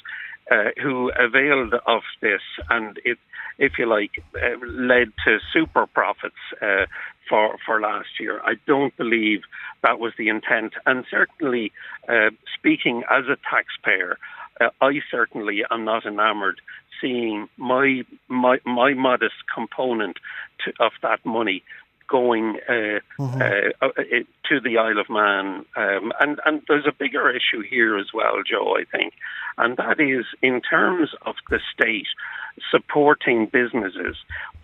uh, 0.52 0.70
who 0.82 1.12
availed 1.18 1.74
of 1.88 2.04
this, 2.22 2.41
and 2.70 3.00
it, 3.06 3.18
if 3.58 3.80
you 3.80 3.86
like, 3.86 4.24
uh, 4.36 4.64
led 4.66 5.12
to 5.26 5.39
super 5.52 5.88
profits 5.88 6.36
uh, 6.62 6.86
for 7.34 7.58
for 7.66 7.82
last 7.82 8.20
year. 8.20 8.40
I 8.44 8.54
don't 8.68 8.96
believe 8.96 9.42
that 9.82 9.98
was 9.98 10.14
the 10.20 10.30
intent, 10.30 10.74
and 10.86 11.04
certainly, 11.10 11.72
uh, 12.08 12.30
speaking 12.56 13.02
as 13.10 13.26
a 13.26 13.38
taxpayer, 13.50 14.20
uh, 14.62 14.70
I 14.82 15.00
certainly 15.10 15.64
am 15.72 15.84
not 15.84 16.06
enamoured 16.06 16.62
seeing 17.02 17.50
my 17.58 18.04
my 18.28 18.60
my 18.66 18.94
modest 18.94 19.40
component 19.52 20.18
to, 20.64 20.74
of 20.80 20.92
that 21.02 21.26
money 21.26 21.64
going 22.08 22.58
uh, 22.70 22.99
uh, 23.20 23.62
uh, 23.82 23.89
to 24.49 24.60
the 24.60 24.78
Isle 24.78 24.99
of 24.99 25.10
Man. 25.10 25.66
Um, 25.76 26.14
and, 26.20 26.39
and 26.45 26.62
there's 26.68 26.86
a 26.88 26.91
bigger 26.91 27.30
issue 27.30 27.62
here 27.68 27.97
as 27.97 28.08
well, 28.14 28.41
Joe, 28.49 28.76
I 28.78 28.86
think, 28.95 29.14
and 29.58 29.78
that 29.78 29.99
is 29.99 30.26
in 30.41 30.62
terms 30.62 31.10
of 31.26 31.36
the 31.49 31.60
state 31.74 32.08
supporting 32.70 33.47
businesses, 33.47 34.16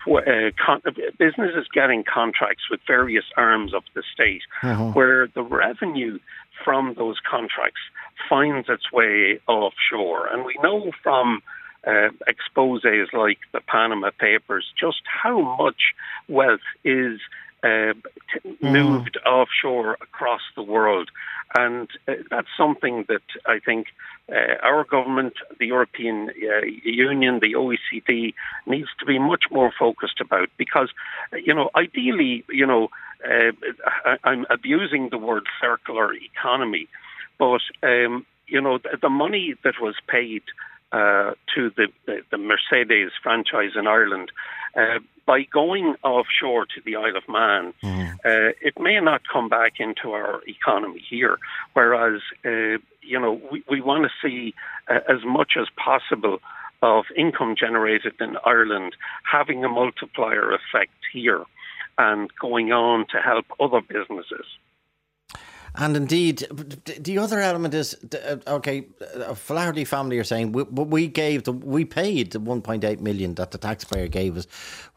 uh, 0.08 0.52
con- 0.64 0.82
businesses 1.18 1.68
getting 1.74 2.04
contracts 2.04 2.64
with 2.70 2.80
various 2.88 3.26
arms 3.36 3.74
of 3.74 3.84
the 3.96 4.04
state, 4.14 4.44
where 4.94 5.28
the 5.28 5.42
revenue 5.42 6.20
from 6.64 6.94
those 6.96 7.18
contracts 7.30 7.82
finds 8.30 8.70
its 8.70 8.92
way 8.92 9.40
offshore. 9.48 10.28
And 10.28 10.46
we 10.46 10.56
know 10.62 10.92
from 11.02 11.42
uh, 11.86 12.10
exposes 12.28 13.10
like 13.14 13.40
the 13.54 13.62
Panama 13.62 14.12
Papers 14.20 14.66
just 14.80 15.02
how 15.06 15.56
much 15.58 15.94
wealth 16.28 16.60
is 16.84 17.20
uh, 17.64 17.94
t- 18.32 18.58
moved 18.62 19.18
offshore 19.26 19.98
across 20.02 20.42
the 20.56 20.64
world. 20.64 21.10
And 21.58 21.90
uh, 22.08 22.14
that's 22.30 22.48
something 22.58 23.06
that 23.10 23.24
I 23.46 23.60
think 23.60 23.88
uh, 24.30 24.56
our 24.62 24.84
government, 24.84 25.34
the 25.60 25.68
European 25.68 26.30
uh, 26.30 26.66
Union, 26.84 27.40
the 27.40 27.54
OECD 27.54 28.34
needs 28.66 28.90
to 29.00 29.06
be 29.06 29.18
much 29.18 29.46
more 29.52 29.72
focused 29.78 30.22
about 30.22 30.50
because, 30.58 30.90
you 31.34 31.54
know, 31.54 31.70
ideally, 31.76 32.46
you 32.50 32.66
know, 32.66 32.90
uh, 33.26 33.52
I, 34.06 34.18
I'm 34.24 34.46
abusing 34.50 35.10
the 35.10 35.18
word 35.18 35.44
circular 35.60 36.14
economy, 36.14 36.88
but, 37.38 37.62
um, 37.84 38.26
you 38.48 38.62
know, 38.62 38.78
the, 38.78 38.98
the 39.02 39.10
money 39.10 39.56
that 39.64 39.82
was 39.82 39.96
paid 40.08 40.44
uh, 40.92 41.32
to 41.56 41.72
the, 41.76 41.88
the, 42.06 42.22
the 42.32 42.38
Mercedes 42.38 43.12
franchise 43.22 43.72
in 43.76 43.88
Ireland, 43.88 44.32
uh, 44.76 45.00
by 45.26 45.44
going 45.44 45.96
offshore 46.04 46.66
to 46.66 46.82
the 46.84 46.96
Isle 46.96 47.18
of 47.18 47.30
Man, 47.30 47.74
uh, 48.26 48.52
it 48.62 48.80
may 48.80 49.00
not 49.00 49.22
come 49.32 49.48
back 49.48 49.74
into 49.80 50.12
our 50.12 50.42
economy 50.48 51.04
here. 51.08 51.38
Whereas, 51.74 52.22
uh, 52.44 52.82
you 53.02 53.20
know, 53.20 53.40
we, 53.52 53.64
we 53.70 53.82
want 53.82 54.06
to 54.06 54.28
see 54.28 54.56
uh, 54.88 55.00
as 55.08 55.24
much 55.24 55.52
as 55.60 55.68
possible 55.76 56.40
of 56.82 57.06
income 57.16 57.56
generated 57.60 58.14
in 58.20 58.38
Ireland 58.46 58.96
having 59.30 59.64
a 59.64 59.70
multiplier 59.70 60.52
effect 60.52 60.94
here 61.14 61.44
and 61.98 62.30
going 62.40 62.72
on 62.72 63.06
to 63.12 63.18
help 63.18 63.46
other 63.60 63.82
businesses. 63.82 64.46
And 65.76 65.96
indeed, 65.96 66.46
the 67.00 67.18
other 67.18 67.40
element 67.40 67.74
is 67.74 67.96
uh, 68.26 68.38
okay. 68.48 68.88
O'Flaherty 69.16 69.86
family 69.86 70.18
are 70.18 70.24
saying 70.24 70.52
we, 70.52 70.64
we 70.64 71.08
gave 71.08 71.44
the, 71.44 71.54
we 71.54 71.86
paid 71.86 72.32
the 72.32 72.40
1.8 72.40 73.00
million 73.00 73.36
that 73.36 73.52
the 73.52 73.58
taxpayer 73.58 74.08
gave 74.08 74.38
us. 74.38 74.48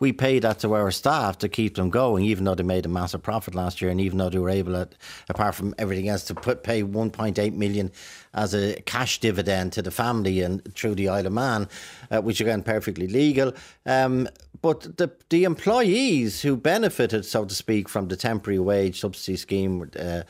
We 0.01 0.13
paid 0.13 0.43
that 0.43 0.61
to 0.61 0.75
our 0.75 0.91
staff 0.91 1.39
to 1.39 1.49
keep 1.49 1.75
them 1.75 1.91
going, 1.91 2.25
even 2.25 2.45
though 2.45 2.55
they 2.55 2.63
made 2.63 2.87
a 2.87 2.89
massive 2.89 3.23
profit 3.23 3.55
last 3.55 3.81
year, 3.83 3.91
and 3.91 4.01
even 4.01 4.19
though 4.19 4.31
they 4.31 4.39
were 4.39 4.51
able, 4.51 4.77
at, 4.77 4.95
apart 5.29 5.55
from 5.55 5.75
everything 5.79 6.09
else, 6.09 6.25
to 6.25 6.35
put 6.35 6.63
pay 6.63 6.83
1.8 6.83 7.53
million 7.55 7.91
as 8.35 8.55
a 8.55 8.81
cash 8.83 9.21
dividend 9.21 9.73
to 9.75 9.83
the 9.83 9.91
family 9.91 10.41
and 10.41 10.75
through 10.75 10.95
the 10.95 11.09
Isle 11.09 11.27
of 11.27 11.33
Man, 11.33 11.69
uh, 12.11 12.21
which 12.23 12.41
again 12.41 12.63
perfectly 12.63 13.07
legal. 13.07 13.53
Um, 13.85 14.29
but 14.63 14.97
the 14.97 15.11
the 15.29 15.45
employees 15.45 16.43
who 16.43 16.57
benefited, 16.57 17.25
so 17.25 17.45
to 17.45 17.55
speak, 17.55 17.89
from 17.89 18.09
the 18.09 18.17
temporary 18.17 18.59
wage 18.61 19.01
subsidy 19.01 19.37
scheme. 19.37 19.91
Uh, 19.99 20.23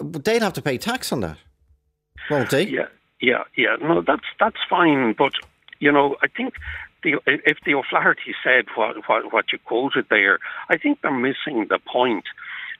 they'd 0.00 0.42
have 0.42 0.54
to 0.54 0.62
pay 0.62 0.78
tax 0.78 1.12
on 1.12 1.20
that, 1.20 1.38
won't 2.30 2.50
they? 2.50 2.66
Yeah, 2.66 2.88
yeah, 3.20 3.44
yeah. 3.56 3.76
No, 3.80 4.02
that's 4.02 4.26
that's 4.40 4.58
fine, 4.68 5.14
but 5.16 5.32
you 5.80 5.92
know, 5.92 6.16
I 6.22 6.28
think 6.28 6.54
the, 7.02 7.20
if 7.26 7.58
the 7.64 7.74
O'Flaherty 7.74 8.34
said 8.42 8.66
what, 8.74 8.96
what 9.08 9.32
what 9.32 9.52
you 9.52 9.58
quoted 9.64 10.06
there, 10.10 10.38
I 10.68 10.76
think 10.76 11.00
they're 11.02 11.12
missing 11.12 11.66
the 11.68 11.78
point. 11.78 12.24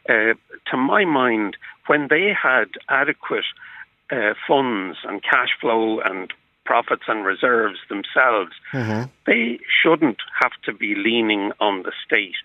Uh, 0.08 0.34
to 0.70 0.76
my 0.76 1.04
mind, 1.04 1.56
when 1.86 2.08
they 2.08 2.32
had 2.32 2.68
adequate 2.88 3.44
uh, 4.10 4.34
funds 4.46 4.98
and 5.04 5.22
cash 5.22 5.50
flow 5.60 6.00
and 6.00 6.32
profits 6.64 7.04
and 7.08 7.24
reserves 7.24 7.78
themselves, 7.88 8.52
mm-hmm. 8.72 9.04
they 9.26 9.58
shouldn't 9.82 10.18
have 10.40 10.52
to 10.64 10.72
be 10.72 10.94
leaning 10.94 11.52
on 11.60 11.82
the 11.82 11.92
state. 12.04 12.36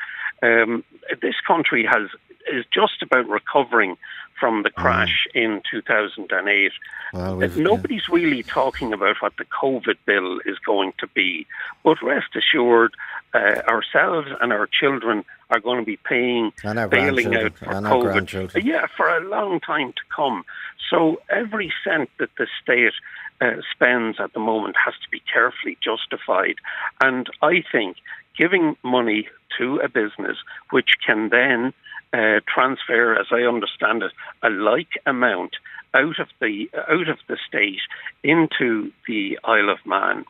Um, 0.42 0.84
this 1.22 1.36
country 1.46 1.86
has 1.90 2.10
is 2.52 2.66
just 2.74 3.02
about 3.02 3.28
recovering 3.30 3.98
from 4.40 4.64
the 4.64 4.70
mm. 4.70 4.76
crash 4.76 5.28
mm. 5.36 5.44
in 5.44 5.62
2008. 5.70 6.72
Well, 7.14 7.38
Nobody's 7.56 8.04
yeah. 8.10 8.16
really 8.16 8.44
talking 8.44 8.94
about 8.94 9.18
what 9.22 9.34
the 9.38 9.46
COVID 9.46 9.98
bill 10.06 10.40
is 10.46 10.58
going 10.60 10.94
to 11.00 11.08
be, 11.08 11.46
but 11.84 12.02
rest 12.02 12.36
assured, 12.36 12.96
uh, 13.34 13.62
ourselves 13.68 14.30
and 14.42 14.52
our 14.52 14.68
children 14.68 15.24
are 15.50 15.60
going 15.60 15.80
to 15.80 15.86
be 15.86 15.98
paying 15.98 16.52
bailing 16.90 17.36
out 17.36 17.58
for 17.58 17.66
COVID. 17.66 18.64
Yeah, 18.64 18.88
for 18.98 19.08
a 19.08 19.20
long 19.22 19.60
time 19.60 19.94
to 19.94 20.02
come. 20.16 20.44
So 20.90 21.22
every 21.30 21.72
cent 21.84 22.10
that 22.20 22.30
the 22.38 22.48
state 22.62 22.94
uh, 23.42 23.62
spends 23.72 24.18
at 24.20 24.34
the 24.34 24.40
moment 24.40 24.76
has 24.84 24.94
to 25.04 25.10
be 25.10 25.22
carefully 25.32 25.78
justified. 25.84 26.56
And 27.02 27.28
I 27.42 27.64
think 27.72 27.98
giving 28.38 28.76
money 28.84 29.28
to 29.58 29.78
a 29.78 29.90
business 29.90 30.38
which 30.72 30.92
can 31.06 31.30
then 31.30 31.74
uh, 32.14 32.40
transfer, 32.48 33.16
as 33.20 33.28
I 33.32 33.42
understand 33.42 34.04
it, 34.04 34.12
a 34.44 34.50
like 34.50 35.02
amount 35.06 35.56
out 35.94 36.20
of 36.20 36.28
the 36.40 36.70
out 36.90 37.10
of 37.10 37.18
the 37.28 37.38
state 37.48 37.82
into 38.24 38.92
the 39.08 39.40
Isle 39.44 39.70
of 39.70 39.80
Man. 39.86 40.26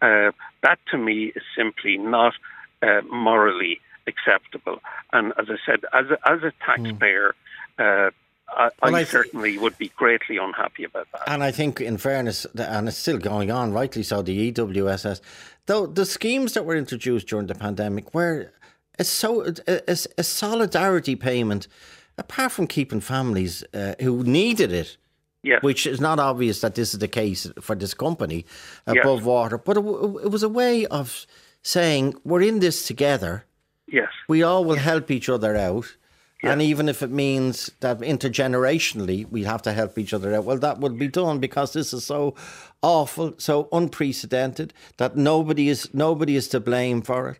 Uh, 0.00 0.32
that 0.62 0.78
to 0.90 0.98
me 0.98 1.32
is 1.34 1.42
simply 1.56 1.96
not 1.96 2.34
uh, 2.82 3.00
morally 3.10 3.80
acceptable. 4.06 4.80
And 5.12 5.32
as 5.38 5.46
I 5.48 5.56
said, 5.66 5.80
as 5.92 6.06
a, 6.10 6.30
as 6.30 6.42
a 6.42 6.52
taxpayer. 6.64 7.34
Mm. 7.78 8.12
I, 8.50 8.70
well, 8.82 8.96
I, 8.96 9.04
certainly 9.04 9.58
would 9.58 9.76
be 9.76 9.88
greatly 9.88 10.38
unhappy 10.38 10.84
about 10.84 11.06
that. 11.12 11.24
And 11.26 11.44
I 11.44 11.50
think, 11.50 11.82
in 11.82 11.98
fairness, 11.98 12.46
and 12.54 12.88
it's 12.88 12.96
still 12.96 13.18
going 13.18 13.50
on, 13.50 13.72
rightly 13.72 14.02
so, 14.02 14.22
the 14.22 14.50
EWSS, 14.50 15.20
though 15.66 15.86
the 15.86 16.06
schemes 16.06 16.54
that 16.54 16.64
were 16.64 16.74
introduced 16.74 17.28
during 17.28 17.46
the 17.46 17.54
pandemic 17.54 18.14
were 18.14 18.50
a, 18.98 19.04
so, 19.04 19.44
a, 19.44 19.90
a, 19.90 19.96
a 20.18 20.22
solidarity 20.22 21.16
payment, 21.16 21.68
apart 22.16 22.52
from 22.52 22.66
keeping 22.66 23.00
families 23.00 23.64
uh, 23.74 23.94
who 24.00 24.24
needed 24.24 24.72
it. 24.72 24.96
Which 25.62 25.86
is 25.86 26.00
not 26.00 26.18
obvious 26.18 26.60
that 26.62 26.74
this 26.74 26.92
is 26.92 26.98
the 26.98 27.08
case 27.08 27.48
for 27.60 27.76
this 27.76 27.94
company 27.94 28.44
above 28.88 29.24
water, 29.24 29.56
but 29.56 29.76
it, 29.76 29.84
it, 29.84 30.30
was 30.32 30.42
a 30.42 30.48
way 30.48 30.84
of 30.86 31.26
saying 31.62 32.16
we're 32.24 32.42
in 32.42 32.58
this 32.58 32.86
together. 32.88 33.44
Yes, 33.86 34.08
we 34.28 34.42
all 34.42 34.64
will 34.64 34.76
help 34.76 35.12
each 35.12 35.28
other 35.28 35.56
out, 35.56 35.96
yes. 36.42 36.52
and 36.52 36.60
even 36.60 36.88
if 36.88 37.04
it 37.04 37.12
means 37.12 37.70
that 37.78 38.00
intergenerationally 38.00 39.30
we 39.30 39.44
have 39.44 39.62
to 39.62 39.72
help 39.72 39.96
each 39.96 40.12
other 40.12 40.34
out, 40.34 40.44
well, 40.44 40.58
that 40.58 40.80
will 40.80 40.90
be 40.90 41.08
done 41.08 41.38
because 41.38 41.72
this 41.72 41.92
is 41.92 42.04
so 42.04 42.34
awful, 42.82 43.34
so 43.38 43.68
unprecedented 43.70 44.74
that 44.96 45.16
nobody 45.16 45.68
is 45.68 45.88
nobody 45.94 46.34
is 46.34 46.48
to 46.48 46.58
blame 46.58 47.00
for 47.00 47.28
it. 47.30 47.38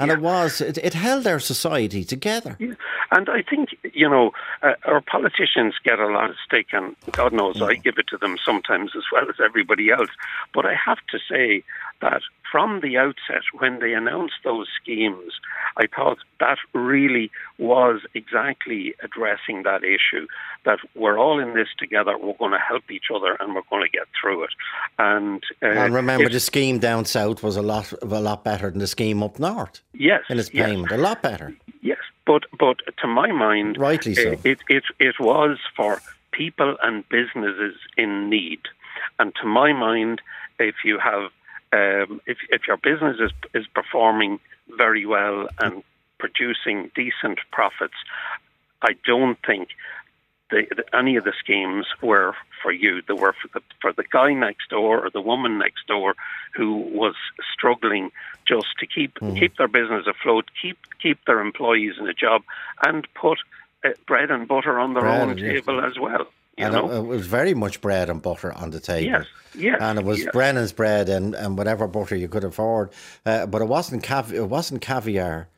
And 0.00 0.08
yeah. 0.08 0.16
it 0.16 0.20
was, 0.22 0.60
it, 0.62 0.78
it, 0.78 0.94
held 0.94 1.26
our 1.26 1.38
society 1.38 2.04
together. 2.04 2.56
Yeah. 2.58 2.74
And 3.10 3.28
I 3.28 3.42
think, 3.42 3.76
you 3.92 4.08
know, 4.08 4.32
uh, 4.62 4.72
our 4.84 5.02
politicians 5.02 5.74
get 5.84 5.98
a 5.98 6.06
lot 6.06 6.30
of 6.30 6.36
stake, 6.44 6.68
and 6.72 6.96
God 7.12 7.32
knows 7.34 7.56
mm. 7.56 7.68
I 7.68 7.74
give 7.74 7.98
it 7.98 8.06
to 8.08 8.16
them 8.16 8.36
sometimes 8.42 8.92
as 8.96 9.04
well 9.12 9.28
as 9.28 9.36
everybody 9.44 9.90
else. 9.90 10.08
But 10.54 10.64
I 10.64 10.74
have 10.74 10.98
to 11.10 11.18
say 11.30 11.62
that 12.00 12.22
from 12.50 12.80
the 12.80 12.96
outset, 12.96 13.42
when 13.58 13.78
they 13.80 13.94
announced 13.94 14.34
those 14.44 14.68
schemes, 14.80 15.34
I 15.76 15.86
thought 15.86 16.18
that 16.40 16.58
really 16.74 17.30
was 17.58 18.00
exactly 18.14 18.94
addressing 19.02 19.62
that 19.62 19.84
issue 19.84 20.26
that 20.64 20.78
we're 20.94 21.18
all 21.18 21.38
in 21.38 21.54
this 21.54 21.68
together, 21.78 22.18
we're 22.18 22.34
going 22.34 22.52
to 22.52 22.58
help 22.58 22.90
each 22.90 23.06
other, 23.14 23.36
and 23.40 23.54
we're 23.54 23.62
going 23.70 23.82
to 23.82 23.88
get 23.88 24.06
through 24.20 24.44
it. 24.44 24.50
And, 24.98 25.42
uh, 25.62 25.66
and 25.66 25.94
remember, 25.94 26.28
the 26.28 26.40
scheme 26.40 26.78
down 26.78 27.04
south 27.04 27.42
was 27.42 27.56
a 27.56 27.62
lot 27.62 27.92
a 28.02 28.06
lot 28.06 28.44
better 28.44 28.70
than 28.70 28.80
the 28.80 28.86
scheme 28.86 29.22
up 29.22 29.38
north. 29.38 29.80
Yes, 29.94 30.22
in 30.28 30.38
its 30.38 30.50
payment, 30.50 30.90
yes. 30.90 30.98
a 30.98 31.02
lot 31.02 31.22
better. 31.22 31.54
Yes, 31.82 31.98
but 32.26 32.44
but 32.58 32.78
to 32.98 33.06
my 33.06 33.32
mind, 33.32 33.78
rightly 33.78 34.14
so, 34.14 34.36
it, 34.44 34.60
it 34.68 34.84
it 34.98 35.20
was 35.20 35.58
for 35.76 36.02
people 36.32 36.76
and 36.82 37.08
businesses 37.08 37.76
in 37.96 38.28
need, 38.28 38.60
and 39.18 39.34
to 39.40 39.46
my 39.46 39.72
mind, 39.72 40.20
if 40.58 40.76
you 40.84 40.98
have 40.98 41.30
um, 41.72 42.20
if, 42.26 42.38
if 42.50 42.66
your 42.66 42.76
business 42.76 43.18
is, 43.20 43.30
is 43.54 43.66
performing 43.68 44.40
very 44.76 45.06
well 45.06 45.48
and 45.60 45.82
producing 46.18 46.90
decent 46.94 47.38
profits, 47.50 47.94
I 48.82 48.94
don't 49.04 49.38
think 49.46 49.68
the, 50.50 50.66
the, 50.74 50.96
any 50.96 51.16
of 51.16 51.24
the 51.24 51.32
schemes 51.38 51.86
were 52.02 52.34
for 52.62 52.72
you. 52.72 53.02
They 53.06 53.14
were 53.14 53.34
for 53.40 53.48
the, 53.54 53.62
for 53.80 53.92
the 53.92 54.04
guy 54.10 54.32
next 54.32 54.70
door 54.70 55.04
or 55.04 55.10
the 55.10 55.20
woman 55.20 55.58
next 55.58 55.86
door 55.86 56.14
who 56.54 56.76
was 56.76 57.14
struggling 57.52 58.10
just 58.46 58.66
to 58.80 58.86
keep 58.86 59.14
mm-hmm. 59.14 59.36
keep 59.36 59.56
their 59.56 59.68
business 59.68 60.06
afloat, 60.06 60.50
keep 60.60 60.78
keep 61.00 61.24
their 61.24 61.40
employees 61.40 61.94
in 61.98 62.08
a 62.08 62.14
job, 62.14 62.42
and 62.84 63.06
put 63.14 63.38
uh, 63.84 63.90
bread 64.06 64.30
and 64.30 64.48
butter 64.48 64.78
on 64.78 64.94
their 64.94 65.02
bread, 65.02 65.28
own 65.28 65.36
table 65.36 65.80
as 65.80 65.98
well. 65.98 66.26
You 66.60 66.66
and 66.66 66.74
know? 66.74 66.90
it, 66.92 67.06
was 67.06 67.26
very 67.26 67.54
much 67.54 67.80
bread 67.80 68.10
and 68.10 68.20
butter 68.20 68.52
on 68.52 68.70
the 68.70 68.80
table. 68.80 69.10
Yes, 69.10 69.26
yes. 69.54 69.78
And 69.80 69.98
it 69.98 70.04
was 70.04 70.20
yes. 70.20 70.28
Brennan's 70.32 70.72
bread 70.72 71.08
and, 71.08 71.34
and 71.34 71.56
whatever 71.56 71.88
butter 71.88 72.16
you 72.16 72.28
could 72.28 72.44
afford. 72.44 72.90
Uh, 73.24 73.46
but 73.46 73.62
it 73.62 73.68
wasn't 73.68 74.04
cav- 74.04 74.32
it 74.32 74.44
wasn't 74.44 74.82
caviar. 74.82 75.48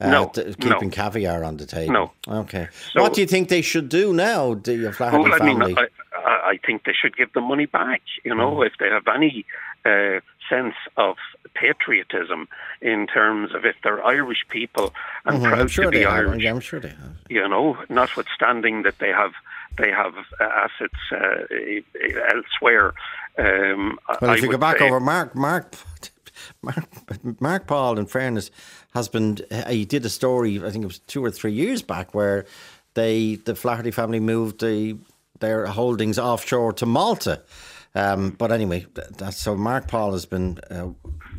Uh, 0.00 0.10
no, 0.10 0.26
keeping 0.26 0.88
no. 0.88 0.90
caviar 0.90 1.44
on 1.44 1.56
the 1.56 1.66
table. 1.66 1.92
No. 1.92 2.12
Okay. 2.26 2.68
So, 2.92 3.02
what 3.02 3.14
do 3.14 3.20
you 3.20 3.26
think 3.26 3.48
they 3.48 3.62
should 3.62 3.88
do 3.88 4.12
now, 4.12 4.54
the 4.54 4.92
Flaherty 4.92 5.22
well, 5.22 5.34
I 5.34 5.38
family? 5.38 5.74
Mean, 5.74 5.86
I, 6.16 6.50
I, 6.50 6.58
think 6.64 6.84
they 6.84 6.92
should 6.92 7.16
give 7.16 7.32
the 7.34 7.40
money 7.40 7.66
back. 7.66 8.02
You 8.24 8.34
know, 8.34 8.56
mm. 8.56 8.66
if 8.66 8.72
they 8.80 8.88
have 8.88 9.06
any 9.06 9.44
uh, 9.84 10.18
sense 10.48 10.74
of 10.96 11.16
patriotism 11.54 12.48
in 12.80 13.06
terms 13.06 13.54
of 13.54 13.64
if 13.64 13.76
they're 13.82 14.04
Irish 14.04 14.44
people 14.48 14.92
and 15.24 15.36
mm-hmm. 15.36 15.52
proud 15.52 15.70
sure 15.70 15.84
to 15.84 15.90
be 15.90 16.04
Irish. 16.04 16.42
Have. 16.42 16.56
I'm 16.56 16.60
sure 16.60 16.80
they 16.80 16.88
have. 16.88 17.16
You 17.28 17.48
know, 17.48 17.76
notwithstanding 17.88 18.82
that 18.82 18.98
they 18.98 19.10
have 19.10 19.32
they 19.78 19.90
have 19.90 20.14
uh, 20.40 20.44
assets 20.44 20.94
uh, 21.12 22.34
elsewhere. 22.34 22.94
Um, 23.38 23.98
well, 24.20 24.30
I 24.30 24.34
if 24.34 24.42
you 24.42 24.50
go 24.50 24.58
back 24.58 24.80
over 24.80 25.00
Mark, 25.00 25.34
Mark, 25.34 25.74
Mark, 26.62 27.40
Mark 27.40 27.66
Paul, 27.66 27.98
in 27.98 28.06
fairness, 28.06 28.50
has 28.94 29.08
been. 29.08 29.38
He 29.68 29.84
did 29.84 30.04
a 30.04 30.10
story. 30.10 30.58
I 30.58 30.70
think 30.70 30.84
it 30.84 30.88
was 30.88 30.98
two 31.00 31.24
or 31.24 31.30
three 31.30 31.52
years 31.52 31.82
back 31.82 32.14
where 32.14 32.46
they, 32.94 33.36
the 33.36 33.54
Flaherty 33.54 33.90
family, 33.90 34.20
moved 34.20 34.60
the, 34.60 34.98
their 35.40 35.66
holdings 35.66 36.18
offshore 36.18 36.72
to 36.74 36.86
Malta. 36.86 37.42
Um, 37.94 38.30
but 38.30 38.52
anyway, 38.52 38.86
that's 38.94 39.36
so. 39.36 39.54
Mark 39.54 39.88
Paul 39.88 40.12
has 40.12 40.24
been 40.24 40.58
uh, 40.70 40.88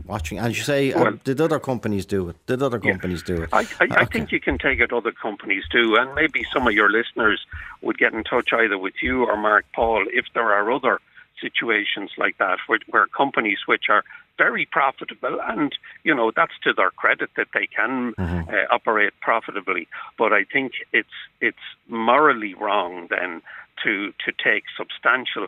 watching. 0.06 0.40
And 0.40 0.56
you 0.56 0.64
say, 0.64 0.94
uh, 0.94 1.04
well, 1.04 1.14
uh, 1.14 1.18
did 1.24 1.42
other 1.42 1.60
companies 1.60 2.06
do 2.06 2.30
it? 2.30 2.36
Did 2.46 2.62
other 2.62 2.80
companies 2.80 3.24
yeah. 3.28 3.36
do 3.36 3.42
it? 3.44 3.50
I, 3.54 3.60
I, 3.60 3.62
okay. 3.62 3.96
I, 3.96 4.06
think 4.06 4.32
you 4.32 4.40
can 4.40 4.58
take 4.58 4.80
it 4.80 4.92
other 4.92 5.12
companies 5.12 5.64
do, 5.72 5.96
and 5.96 6.14
maybe 6.16 6.46
some 6.54 6.68
of 6.68 6.74
your 6.74 6.90
listeners 6.90 7.46
would 7.82 7.98
get 7.98 8.14
in 8.14 8.24
touch 8.24 8.54
either 8.54 8.78
with 8.78 8.96
you 9.02 9.26
or 9.26 9.38
Mark 9.38 9.66
Paul 9.74 10.06
if 10.12 10.26
there 10.34 10.52
are 10.52 10.72
other 10.72 11.00
situations 11.42 12.12
like 12.18 12.38
that 12.38 12.60
where, 12.68 12.80
where 12.90 13.06
companies 13.08 13.60
which 13.66 13.86
are 13.90 14.04
very 14.38 14.66
profitable, 14.66 15.40
and 15.48 15.76
you 16.04 16.14
know 16.14 16.32
that's 16.36 16.54
to 16.64 16.74
their 16.74 16.92
credit 16.92 17.30
that 17.38 17.48
they 17.54 17.68
can 17.68 18.14
mm-hmm. 18.14 18.50
uh, 18.50 18.76
operate 18.76 19.14
profitably. 19.22 19.88
But 20.18 20.34
I 20.34 20.44
think 20.44 20.74
it's 20.92 21.18
it's 21.40 21.58
morally 21.88 22.54
wrong 22.54 23.08
then 23.10 23.42
to 23.84 24.14
to 24.26 24.32
take 24.44 24.64
substantial 24.76 25.48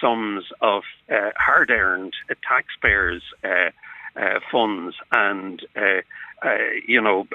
sums 0.00 0.44
of 0.60 0.82
uh, 1.10 1.30
hard-earned 1.36 2.14
uh, 2.30 2.34
taxpayers' 2.46 3.22
uh, 3.44 3.70
uh, 4.16 4.40
funds, 4.50 4.96
and 5.12 5.62
uh, 5.76 6.00
you 6.86 7.00
know 7.00 7.26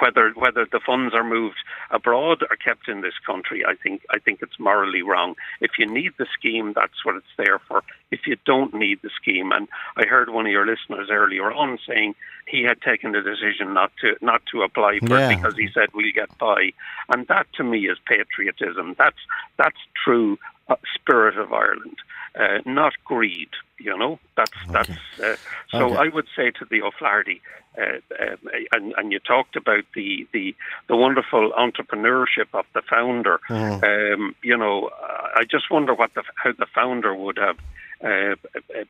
whether 0.00 0.30
whether 0.36 0.66
the 0.70 0.80
funds 0.84 1.14
are 1.14 1.24
moved 1.24 1.56
abroad 1.90 2.42
or 2.48 2.56
kept 2.56 2.88
in 2.88 3.00
this 3.00 3.14
country, 3.24 3.64
I 3.66 3.74
think 3.74 4.02
I 4.10 4.18
think 4.18 4.40
it's 4.42 4.58
morally 4.58 5.02
wrong. 5.02 5.34
If 5.60 5.72
you 5.78 5.86
need 5.86 6.12
the 6.18 6.26
scheme, 6.38 6.72
that's 6.74 7.04
what 7.04 7.16
it's 7.16 7.34
there 7.36 7.58
for. 7.58 7.82
If 8.10 8.26
you 8.26 8.36
don't 8.44 8.74
need 8.74 9.00
the 9.02 9.10
scheme, 9.20 9.50
and 9.52 9.68
I 9.96 10.04
heard 10.04 10.28
one 10.30 10.46
of 10.46 10.52
your 10.52 10.66
listeners 10.66 11.08
earlier 11.10 11.50
on 11.52 11.78
saying 11.88 12.14
he 12.46 12.62
had 12.62 12.80
taken 12.82 13.12
the 13.12 13.22
decision 13.22 13.72
not 13.72 13.92
to 14.02 14.16
not 14.20 14.42
to 14.52 14.62
apply 14.62 14.98
for 15.00 15.18
Yeah. 15.18 15.30
it 15.30 15.36
because 15.36 15.56
he 15.56 15.68
said 15.72 15.88
we'll 15.94 16.12
get 16.12 16.36
by, 16.38 16.72
and 17.08 17.26
that 17.28 17.46
to 17.54 17.64
me 17.64 17.86
is 17.86 17.98
patriotism. 18.04 18.94
That's 18.98 19.20
that's 19.56 19.78
true 20.04 20.34
uh, 20.34 20.51
spirit 20.94 21.36
of 21.38 21.52
Ireland, 21.52 21.96
uh, 22.38 22.58
not 22.64 22.92
greed. 23.04 23.50
You 23.78 23.96
know, 23.98 24.18
that's 24.36 24.52
that's. 24.70 24.90
Uh, 25.22 25.36
so 25.70 25.86
Okay. 25.86 25.96
I 25.96 26.08
would 26.08 26.26
say 26.36 26.50
to 26.52 26.64
the 26.70 26.82
O'Flaherty, 26.82 27.40
uh, 27.76 27.98
um, 28.22 28.38
and, 28.72 28.94
and 28.96 29.12
you 29.12 29.18
talked 29.18 29.56
about 29.56 29.84
the, 29.94 30.26
the 30.32 30.54
the 30.88 30.96
wonderful 30.96 31.52
entrepreneurship 31.58 32.48
of 32.54 32.64
the 32.74 32.82
founder. 32.82 33.40
Um, 33.50 34.34
you 34.42 34.56
know, 34.56 34.90
I 35.34 35.44
just 35.50 35.70
wonder 35.70 35.94
what 35.94 36.14
the 36.14 36.22
how 36.36 36.52
the 36.52 36.66
founder 36.74 37.14
would 37.14 37.38
have. 37.38 37.56
Uh, 38.04 38.34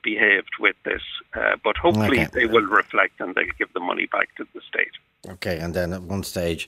behaved 0.02 0.54
with 0.58 0.74
this, 0.84 1.02
uh, 1.34 1.56
but 1.62 1.76
hopefully 1.76 2.20
Okay. 2.20 2.30
they 2.32 2.46
will 2.46 2.64
reflect 2.64 3.20
and 3.20 3.34
they'll 3.34 3.44
give 3.58 3.70
the 3.74 3.80
money 3.80 4.06
back 4.06 4.34
to 4.36 4.46
the 4.54 4.60
state. 4.66 4.94
Okay, 5.28 5.58
and 5.58 5.74
then 5.74 5.92
at 5.92 6.00
one 6.00 6.22
stage, 6.22 6.66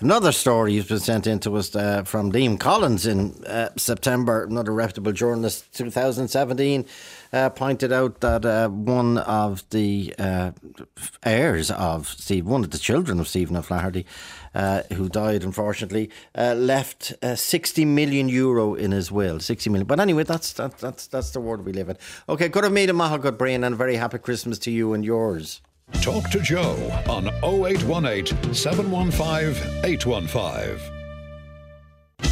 another 0.00 0.32
story 0.32 0.76
has 0.76 0.86
been 0.86 1.00
sent 1.00 1.26
in 1.26 1.40
to 1.40 1.56
us 1.56 1.74
uh, 1.74 2.02
from 2.04 2.32
Liam 2.32 2.58
Collins 2.58 3.06
in 3.06 3.44
uh, 3.44 3.70
September. 3.76 4.44
Another 4.44 4.72
reputable 4.72 5.12
journalist, 5.12 5.72
2017, 5.74 6.86
uh, 7.32 7.50
pointed 7.50 7.92
out 7.92 8.20
that 8.20 8.44
uh, 8.44 8.68
one 8.68 9.18
of 9.18 9.68
the 9.70 10.14
uh, 10.18 10.52
heirs 11.24 11.70
of 11.70 12.08
Steve, 12.08 12.46
one 12.46 12.64
of 12.64 12.70
the 12.70 12.78
children 12.78 13.18
of 13.18 13.28
Stephen 13.28 13.56
O'Flaherty, 13.56 14.06
uh, 14.54 14.82
who 14.94 15.08
died 15.08 15.42
unfortunately, 15.42 16.10
left 16.34 17.12
uh, 17.22 17.34
60 17.34 17.84
million 17.84 18.28
euro 18.28 18.74
in 18.74 18.92
his 18.92 19.10
will. 19.10 19.40
60 19.40 19.70
million. 19.70 19.86
But 19.86 20.00
anyway, 20.00 20.22
that's 20.24 20.52
that, 20.54 20.78
that's 20.78 21.06
that's 21.06 21.30
the 21.30 21.40
world 21.40 21.64
we 21.64 21.72
live 21.72 21.88
in. 21.88 21.96
Okay, 22.28 22.48
good 22.48 22.64
of 22.64 22.72
me 22.72 22.86
to 22.86 22.92
Maha 22.92 23.18
good 23.18 23.38
brain 23.38 23.64
and 23.64 23.76
very 23.76 23.96
happy 23.96 24.18
Christmas 24.18 24.58
to 24.60 24.70
you 24.70 24.92
and 24.92 25.04
yours. 25.04 25.60
Talk 25.92 26.30
to 26.30 26.40
Joe 26.40 26.76
on 27.08 27.28
0818 27.42 28.54
715 28.54 29.84
815. 29.84 30.98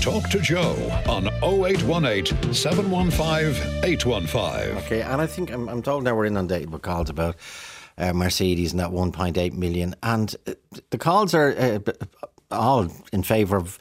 Talk 0.00 0.28
to 0.30 0.40
Joe 0.40 0.74
on 1.08 1.26
0818 1.42 2.54
715 2.54 3.84
815. 3.84 4.76
Okay, 4.78 5.02
and 5.02 5.20
I 5.20 5.26
think 5.26 5.50
I'm, 5.52 5.68
I'm 5.68 5.82
told 5.82 6.04
now 6.04 6.14
we're 6.14 6.26
inundated 6.26 6.70
with 6.70 6.82
calls 6.82 7.10
about 7.10 7.36
uh, 7.98 8.12
Mercedes 8.12 8.72
and 8.72 8.80
that 8.80 8.90
1.8 8.90 9.52
million, 9.54 9.94
and 10.02 10.36
uh, 10.46 10.54
the 10.90 10.98
calls 10.98 11.34
are 11.34 11.50
uh, 11.58 11.78
all 12.50 12.88
in 13.12 13.22
favour 13.22 13.56
of 13.56 13.78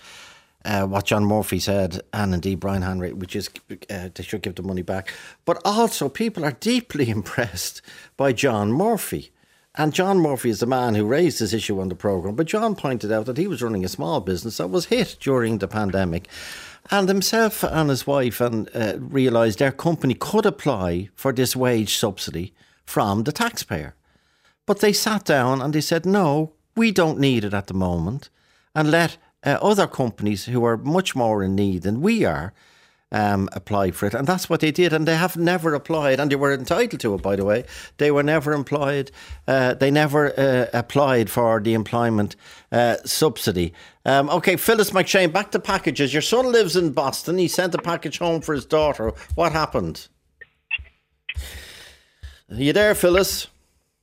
uh, 0.65 0.85
what 0.85 1.05
John 1.05 1.25
Murphy 1.25 1.59
said, 1.59 2.01
and 2.11 2.33
indeed 2.33 2.59
Brian 2.59 2.81
Henry, 2.81 3.13
which 3.13 3.35
is 3.35 3.49
uh, 3.89 4.09
they 4.13 4.23
should 4.23 4.41
give 4.41 4.55
the 4.55 4.63
money 4.63 4.81
back. 4.81 5.13
But 5.45 5.61
also, 5.63 6.09
people 6.09 6.43
are 6.43 6.53
deeply 6.53 7.09
impressed 7.17 7.81
by 8.17 8.33
John 8.33 8.71
Murphy. 8.71 9.31
And 9.77 9.93
John 9.93 10.19
Murphy 10.19 10.49
is 10.49 10.61
the 10.61 10.65
man 10.65 10.95
who 10.95 11.05
raised 11.05 11.39
this 11.39 11.53
issue 11.53 11.81
on 11.81 11.89
the 11.89 11.95
programme. 11.95 12.35
But 12.35 12.47
John 12.47 12.75
pointed 12.75 13.11
out 13.11 13.25
that 13.25 13.37
he 13.37 13.47
was 13.47 13.61
running 13.61 13.83
a 13.83 13.89
small 13.89 14.21
business 14.21 14.57
that 14.57 14.69
was 14.69 14.85
hit 14.85 15.17
during 15.19 15.57
the 15.57 15.67
pandemic. 15.67 16.29
And 16.89 17.09
himself 17.09 17.63
and 17.63 17.89
his 17.89 18.07
wife 18.07 18.39
and 18.39 18.69
uh, 18.73 18.93
realised 18.99 19.59
their 19.59 19.71
company 19.71 20.13
could 20.13 20.45
apply 20.45 21.09
for 21.13 21.33
this 21.33 21.55
wage 21.55 21.97
subsidy 21.97 22.53
from 22.85 23.23
the 23.23 23.33
taxpayer. 23.33 23.95
But 24.65 24.79
they 24.79 24.93
sat 24.93 25.25
down 25.25 25.61
and 25.61 25.73
they 25.73 25.81
said, 25.81 26.05
no, 26.05 26.53
we 26.75 26.91
don't 26.91 27.19
need 27.19 27.43
it 27.43 27.53
at 27.53 27.67
the 27.67 27.73
moment. 27.73 28.29
And 28.73 28.91
let 28.91 29.17
uh, 29.43 29.57
other 29.61 29.87
companies 29.87 30.45
who 30.45 30.63
are 30.63 30.77
much 30.77 31.15
more 31.15 31.43
in 31.43 31.55
need 31.55 31.81
than 31.81 32.01
we 32.01 32.23
are 32.23 32.53
um, 33.15 33.47
apply 33.53 33.91
for 33.91 34.05
it. 34.05 34.13
And 34.13 34.27
that's 34.27 34.49
what 34.49 34.59
they 34.59 34.71
did. 34.71 34.91
And 34.91 35.07
they 35.07 35.15
have 35.15 35.37
never 35.37 35.73
applied, 35.73 36.19
and 36.19 36.29
they 36.29 36.35
were 36.35 36.53
entitled 36.53 36.99
to 36.99 37.15
it, 37.15 37.21
by 37.21 37.37
the 37.37 37.45
way. 37.45 37.63
They 37.97 38.11
were 38.11 38.23
never 38.23 38.51
employed, 38.51 39.09
uh, 39.47 39.73
they 39.75 39.89
never 39.89 40.37
uh, 40.37 40.67
applied 40.73 41.29
for 41.29 41.61
the 41.61 41.73
employment 41.73 42.35
uh, 42.71 42.97
subsidy. 43.05 43.73
Um, 44.05 44.29
okay, 44.29 44.57
Phyllis 44.57 44.91
McShane, 44.91 45.31
back 45.31 45.51
to 45.51 45.59
packages. 45.59 46.13
Your 46.13 46.21
son 46.21 46.51
lives 46.51 46.75
in 46.75 46.91
Boston. 46.91 47.37
He 47.37 47.47
sent 47.47 47.73
a 47.73 47.77
package 47.79 48.19
home 48.19 48.41
for 48.41 48.53
his 48.53 48.65
daughter. 48.65 49.13
What 49.35 49.53
happened? 49.53 50.09
Are 52.51 52.55
you 52.55 52.73
there, 52.73 52.93
Phyllis? 52.93 53.47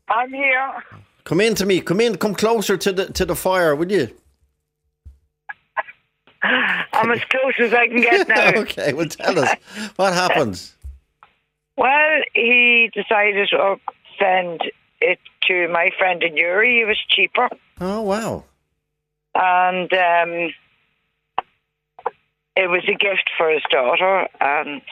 I'm 0.09 0.33
here. 0.33 0.73
Come 1.25 1.41
in 1.41 1.55
to 1.57 1.67
me. 1.67 1.81
Come 1.81 2.01
in. 2.01 2.17
Come 2.17 2.35
closer 2.35 2.77
to 2.77 2.93
the 2.93 3.07
to 3.13 3.25
the 3.25 3.37
fire, 3.37 3.77
would 3.77 3.91
you? 3.93 4.09
I'm 7.03 7.11
as 7.13 7.25
close 7.25 7.55
as 7.61 7.73
I 7.75 7.89
can 7.89 8.01
get 8.01 8.29
now. 8.55 8.61
okay. 8.63 8.93
Well, 8.93 9.07
tell 9.07 9.39
us 9.39 9.55
what 9.97 10.13
happened. 10.13 10.61
Well, 11.77 12.21
he 12.35 12.91
decided 12.95 13.49
to 13.51 13.77
send 14.19 14.63
it 15.01 15.19
to 15.49 15.69
my 15.69 15.91
friend 15.99 16.23
in 16.23 16.35
Newry. 16.35 16.81
It 16.81 16.87
was 16.87 16.99
cheaper. 17.09 17.49
Oh 17.81 18.03
wow. 18.03 18.45
And 19.35 19.93
um, 19.93 20.53
it 22.57 22.69
was 22.69 22.83
a 22.87 22.95
gift 22.95 23.31
for 23.37 23.51
his 23.51 23.63
daughter. 23.71 24.29
And 24.41 24.83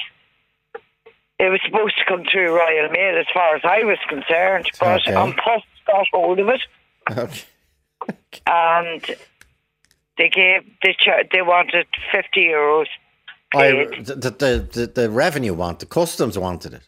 it 1.38 1.48
was 1.50 1.60
supposed 1.64 1.96
to 1.98 2.04
come 2.06 2.24
through 2.24 2.56
Royal 2.56 2.88
Mail 2.90 3.18
as 3.18 3.26
far 3.32 3.54
as 3.54 3.62
I 3.64 3.84
was 3.84 3.98
concerned. 4.08 4.66
But 4.80 5.06
Okay. 5.06 5.36
Post 5.44 5.66
got 5.86 6.06
hold 6.12 6.38
of 6.38 6.48
it. 6.48 6.60
Okay. 7.10 7.42
And 8.46 9.04
they 10.20 10.28
gave, 10.28 10.62
they, 10.82 10.94
cha- 10.98 11.24
they 11.32 11.42
wanted 11.42 11.86
50 12.12 12.40
euros 12.40 12.86
I, 13.52 13.70
the, 14.02 14.14
the, 14.14 14.68
the, 14.72 14.86
the 14.86 15.10
revenue 15.10 15.54
want, 15.54 15.80
the 15.80 15.86
customs 15.86 16.38
wanted 16.38 16.74
it. 16.74 16.82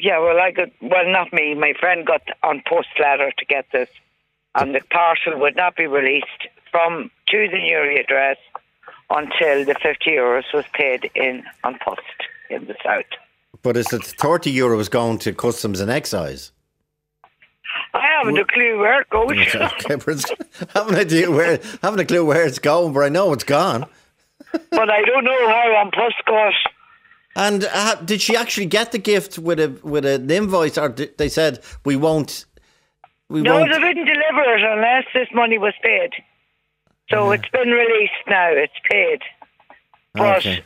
Yeah, 0.00 0.18
well, 0.20 0.38
I 0.38 0.50
got 0.52 0.68
well, 0.80 1.10
not 1.10 1.32
me. 1.32 1.54
My 1.54 1.72
friend 1.80 2.06
got 2.06 2.22
An 2.42 2.62
Post 2.68 2.88
ladder 3.00 3.32
to 3.36 3.44
get 3.46 3.66
this, 3.72 3.88
and 4.54 4.74
the 4.74 4.80
parcel 4.92 5.40
would 5.40 5.56
not 5.56 5.74
be 5.74 5.86
released 5.86 6.48
from 6.70 7.10
to 7.28 7.48
the 7.50 7.58
new 7.58 7.98
address 7.98 8.36
until 9.10 9.64
the 9.64 9.74
fifty 9.82 10.10
euros 10.10 10.44
was 10.52 10.66
paid 10.74 11.10
in 11.14 11.42
An 11.64 11.78
Post 11.82 12.02
in 12.50 12.66
the 12.66 12.76
south. 12.84 13.06
But 13.62 13.76
is 13.76 13.92
it 13.92 14.04
30 14.04 14.54
euros 14.54 14.90
going 14.90 15.18
to 15.20 15.32
customs 15.32 15.80
and 15.80 15.90
excise? 15.90 16.52
I 17.94 18.06
haven't 18.18 18.38
a 18.38 18.44
clue 18.44 18.78
where 18.78 19.00
it 19.02 19.10
goes. 19.10 19.28
but 19.52 20.70
haven't, 20.74 20.94
a 20.94 21.00
idea 21.00 21.30
where, 21.30 21.58
haven't 21.82 22.00
a 22.00 22.04
clue 22.04 22.24
where 22.24 22.44
it's 22.46 22.58
going, 22.58 22.92
but 22.92 23.00
I 23.04 23.08
know 23.08 23.32
it's 23.32 23.44
gone. 23.44 23.86
but 24.70 24.90
I 24.90 25.02
don't 25.02 25.24
know 25.24 25.48
how 25.48 25.82
An 25.82 25.90
Post 25.92 26.16
got. 26.26 26.54
And 27.36 27.68
uh, 27.72 27.96
did 27.96 28.22
she 28.22 28.34
actually 28.36 28.66
get 28.66 28.92
the 28.92 28.98
gift 28.98 29.38
with 29.38 29.60
a 29.60 29.68
with 29.82 30.06
an 30.06 30.30
invoice, 30.30 30.78
or 30.78 30.88
did 30.88 31.18
they 31.18 31.28
said 31.28 31.60
we 31.84 31.94
won't? 31.94 32.46
We 33.28 33.42
no, 33.42 33.58
won't. 33.58 33.70
they 33.70 33.78
didn't 33.78 34.06
deliver 34.06 34.54
it 34.54 34.62
unless 34.62 35.04
this 35.12 35.28
money 35.34 35.58
was 35.58 35.74
paid. 35.82 36.12
So 37.10 37.30
it's 37.32 37.48
been 37.50 37.68
released 37.68 38.12
now. 38.26 38.48
It's 38.50 38.72
paid. 38.90 39.20
But 40.14 40.38
Okay. 40.38 40.62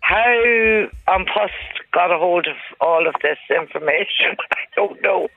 how 0.00 0.88
An 1.08 1.26
Post 1.34 1.52
got 1.94 2.10
a 2.12 2.18
hold 2.18 2.46
of 2.46 2.56
all 2.80 3.06
of 3.06 3.14
this 3.22 3.38
information, 3.50 4.36
I 4.52 4.56
don't 4.76 5.00
know. 5.02 5.28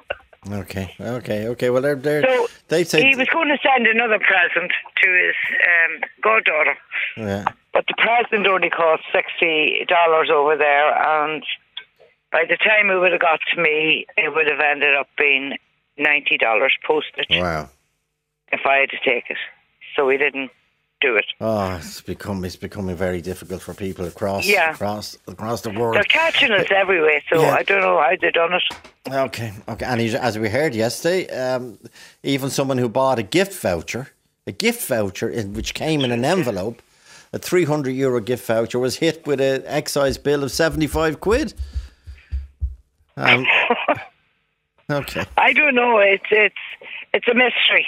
Okay, 0.49 0.95
okay, 0.99 1.47
okay. 1.47 1.69
Well, 1.69 1.81
they're, 1.81 1.95
they're, 1.95 2.21
So 2.23 2.47
they 2.69 2.83
said. 2.83 3.03
he 3.03 3.15
was 3.15 3.27
going 3.29 3.49
to 3.49 3.57
send 3.61 3.85
another 3.85 4.17
present 4.19 4.71
to 5.03 5.09
his 5.09 5.35
um, 5.61 6.01
goddaughter, 6.23 6.75
yeah. 7.17 7.45
but 7.73 7.85
the 7.87 7.93
present 7.97 8.47
only 8.47 8.69
cost 8.69 9.03
sixty 9.13 9.85
dollars 9.89 10.29
over 10.33 10.55
there, 10.55 10.93
and 11.25 11.43
by 12.31 12.45
the 12.47 12.55
time 12.57 12.89
it 12.89 12.97
would 12.99 13.11
have 13.11 13.19
got 13.21 13.39
to 13.53 13.61
me, 13.61 14.05
it 14.15 14.33
would 14.33 14.47
have 14.47 14.59
ended 14.61 14.95
up 14.95 15.07
being 15.17 15.57
ninety 15.97 16.37
dollars 16.37 16.73
postage 16.85 17.27
Wow. 17.29 17.69
if 18.53 18.61
I 18.65 18.77
had 18.77 18.89
to 18.91 18.97
take 19.03 19.29
it. 19.29 19.37
So 19.97 20.05
we 20.05 20.17
didn't 20.17 20.51
do 21.01 21.15
it. 21.15 21.25
Oh, 21.39 21.75
it's 21.75 22.01
become 22.01 22.43
it's 22.45 22.55
becoming 22.55 22.95
very 22.95 23.21
difficult 23.21 23.61
for 23.61 23.73
people 23.73 24.05
across 24.05 24.45
Yeah. 24.47 24.71
across 24.73 25.17
across 25.27 25.61
the 25.61 25.69
world. 25.69 25.95
They're 25.95 26.03
catching 26.03 26.51
us 26.51 26.67
everywhere, 26.71 27.21
so 27.31 27.41
Yeah. 27.41 27.51
I 27.59 27.63
don't 27.63 27.81
know 27.81 27.99
how 28.01 28.15
they 28.19 28.31
done 28.31 28.53
it. 28.53 28.63
Okay, 29.13 29.53
okay. 29.69 29.85
And 29.85 30.01
as- 30.01 30.37
we 30.39 30.49
heard 30.49 30.73
yesterday, 30.75 31.27
um, 31.29 31.77
even 32.23 32.49
someone 32.49 32.77
who 32.77 32.89
bought 32.89 33.19
a 33.19 33.23
gift 33.23 33.53
voucher, 33.61 34.07
a 34.47 34.51
gift 34.51 34.87
voucher 34.87 35.29
in, 35.29 35.53
which 35.53 35.73
came 35.73 36.01
in 36.03 36.11
an 36.11 36.25
envelope, 36.25 36.81
a 37.31 37.37
300 37.39 37.91
euro 37.91 38.19
gift 38.19 38.45
voucher, 38.47 38.79
was 38.79 38.97
hit 38.97 39.25
with 39.27 39.39
an 39.39 39.63
excise 39.65 40.17
bill 40.17 40.43
of 40.43 40.51
75 40.51 41.19
quid. 41.19 41.53
Um, 43.17 43.45
okay, 44.91 45.25
I 45.37 45.53
don't 45.53 45.75
know. 45.75 45.99
It's 45.99 46.25
it's 46.31 46.55
it's 47.13 47.27
a 47.27 47.33
mystery. 47.33 47.85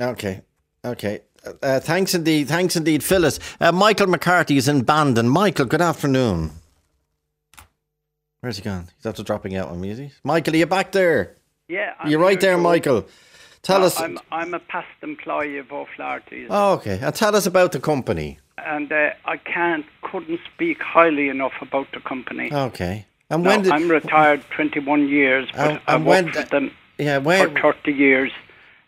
okay, 0.00 0.40
okay. 0.84 1.20
Uh, 1.62 1.80
thanks 1.80 2.14
indeed. 2.14 2.48
Thanks 2.48 2.76
indeed, 2.76 3.02
Phyllis. 3.04 3.38
Uh, 3.60 3.72
Michael 3.72 4.06
McCarthy 4.06 4.56
is 4.56 4.68
in 4.68 4.82
Bandon. 4.82 5.28
Michael, 5.28 5.66
good 5.66 5.80
afternoon. 5.82 6.50
Where's 8.40 8.56
he 8.58 8.62
gone? 8.62 8.88
He's 8.96 9.06
after 9.06 9.22
dropping 9.22 9.56
out 9.56 9.68
on 9.68 9.80
me, 9.80 9.90
is 9.90 9.98
he? 9.98 10.12
Michael, 10.22 10.54
are 10.54 10.58
you 10.58 10.66
back 10.66 10.92
there? 10.92 11.34
Yeah, 11.68 11.94
I'm 11.98 12.10
You're 12.10 12.20
right 12.20 12.40
there, 12.40 12.56
Joe. 12.56 12.62
Michael. 12.62 13.06
Tell 13.62 13.82
Uh, 13.82 13.86
us. 13.86 14.00
I'm 14.00 14.18
I'm 14.30 14.54
a 14.54 14.60
past 14.60 14.86
employee 15.02 15.58
of 15.58 15.72
O'Flaherty's, 15.72 16.46
Oh, 16.50 16.74
okay. 16.74 16.98
And 17.02 17.14
tell 17.14 17.34
us 17.34 17.46
about 17.46 17.72
the 17.72 17.80
company. 17.80 18.38
and 18.64 18.90
uh, 18.92 19.10
I 19.24 19.36
can't 19.38 19.84
couldn't 20.02 20.40
speak 20.54 20.80
highly 20.80 21.28
enough 21.28 21.52
about 21.60 21.88
the 21.92 22.00
company. 22.00 22.52
Okay. 22.52 23.06
And 23.30 23.42
Now, 23.42 23.50
when 23.50 23.62
did? 23.62 23.72
I'm 23.72 23.88
retired 23.90 24.44
21 24.54 25.08
years, 25.08 25.48
but 25.52 25.60
And- 25.70 25.80
I 25.88 25.94
and 25.96 26.06
when 26.06 26.24
worked 26.26 26.36
with 26.36 26.48
them 26.50 26.70
yeah, 26.98 27.18
when? 27.18 27.54
for 27.56 27.60
30 27.74 27.92
years, 27.92 28.30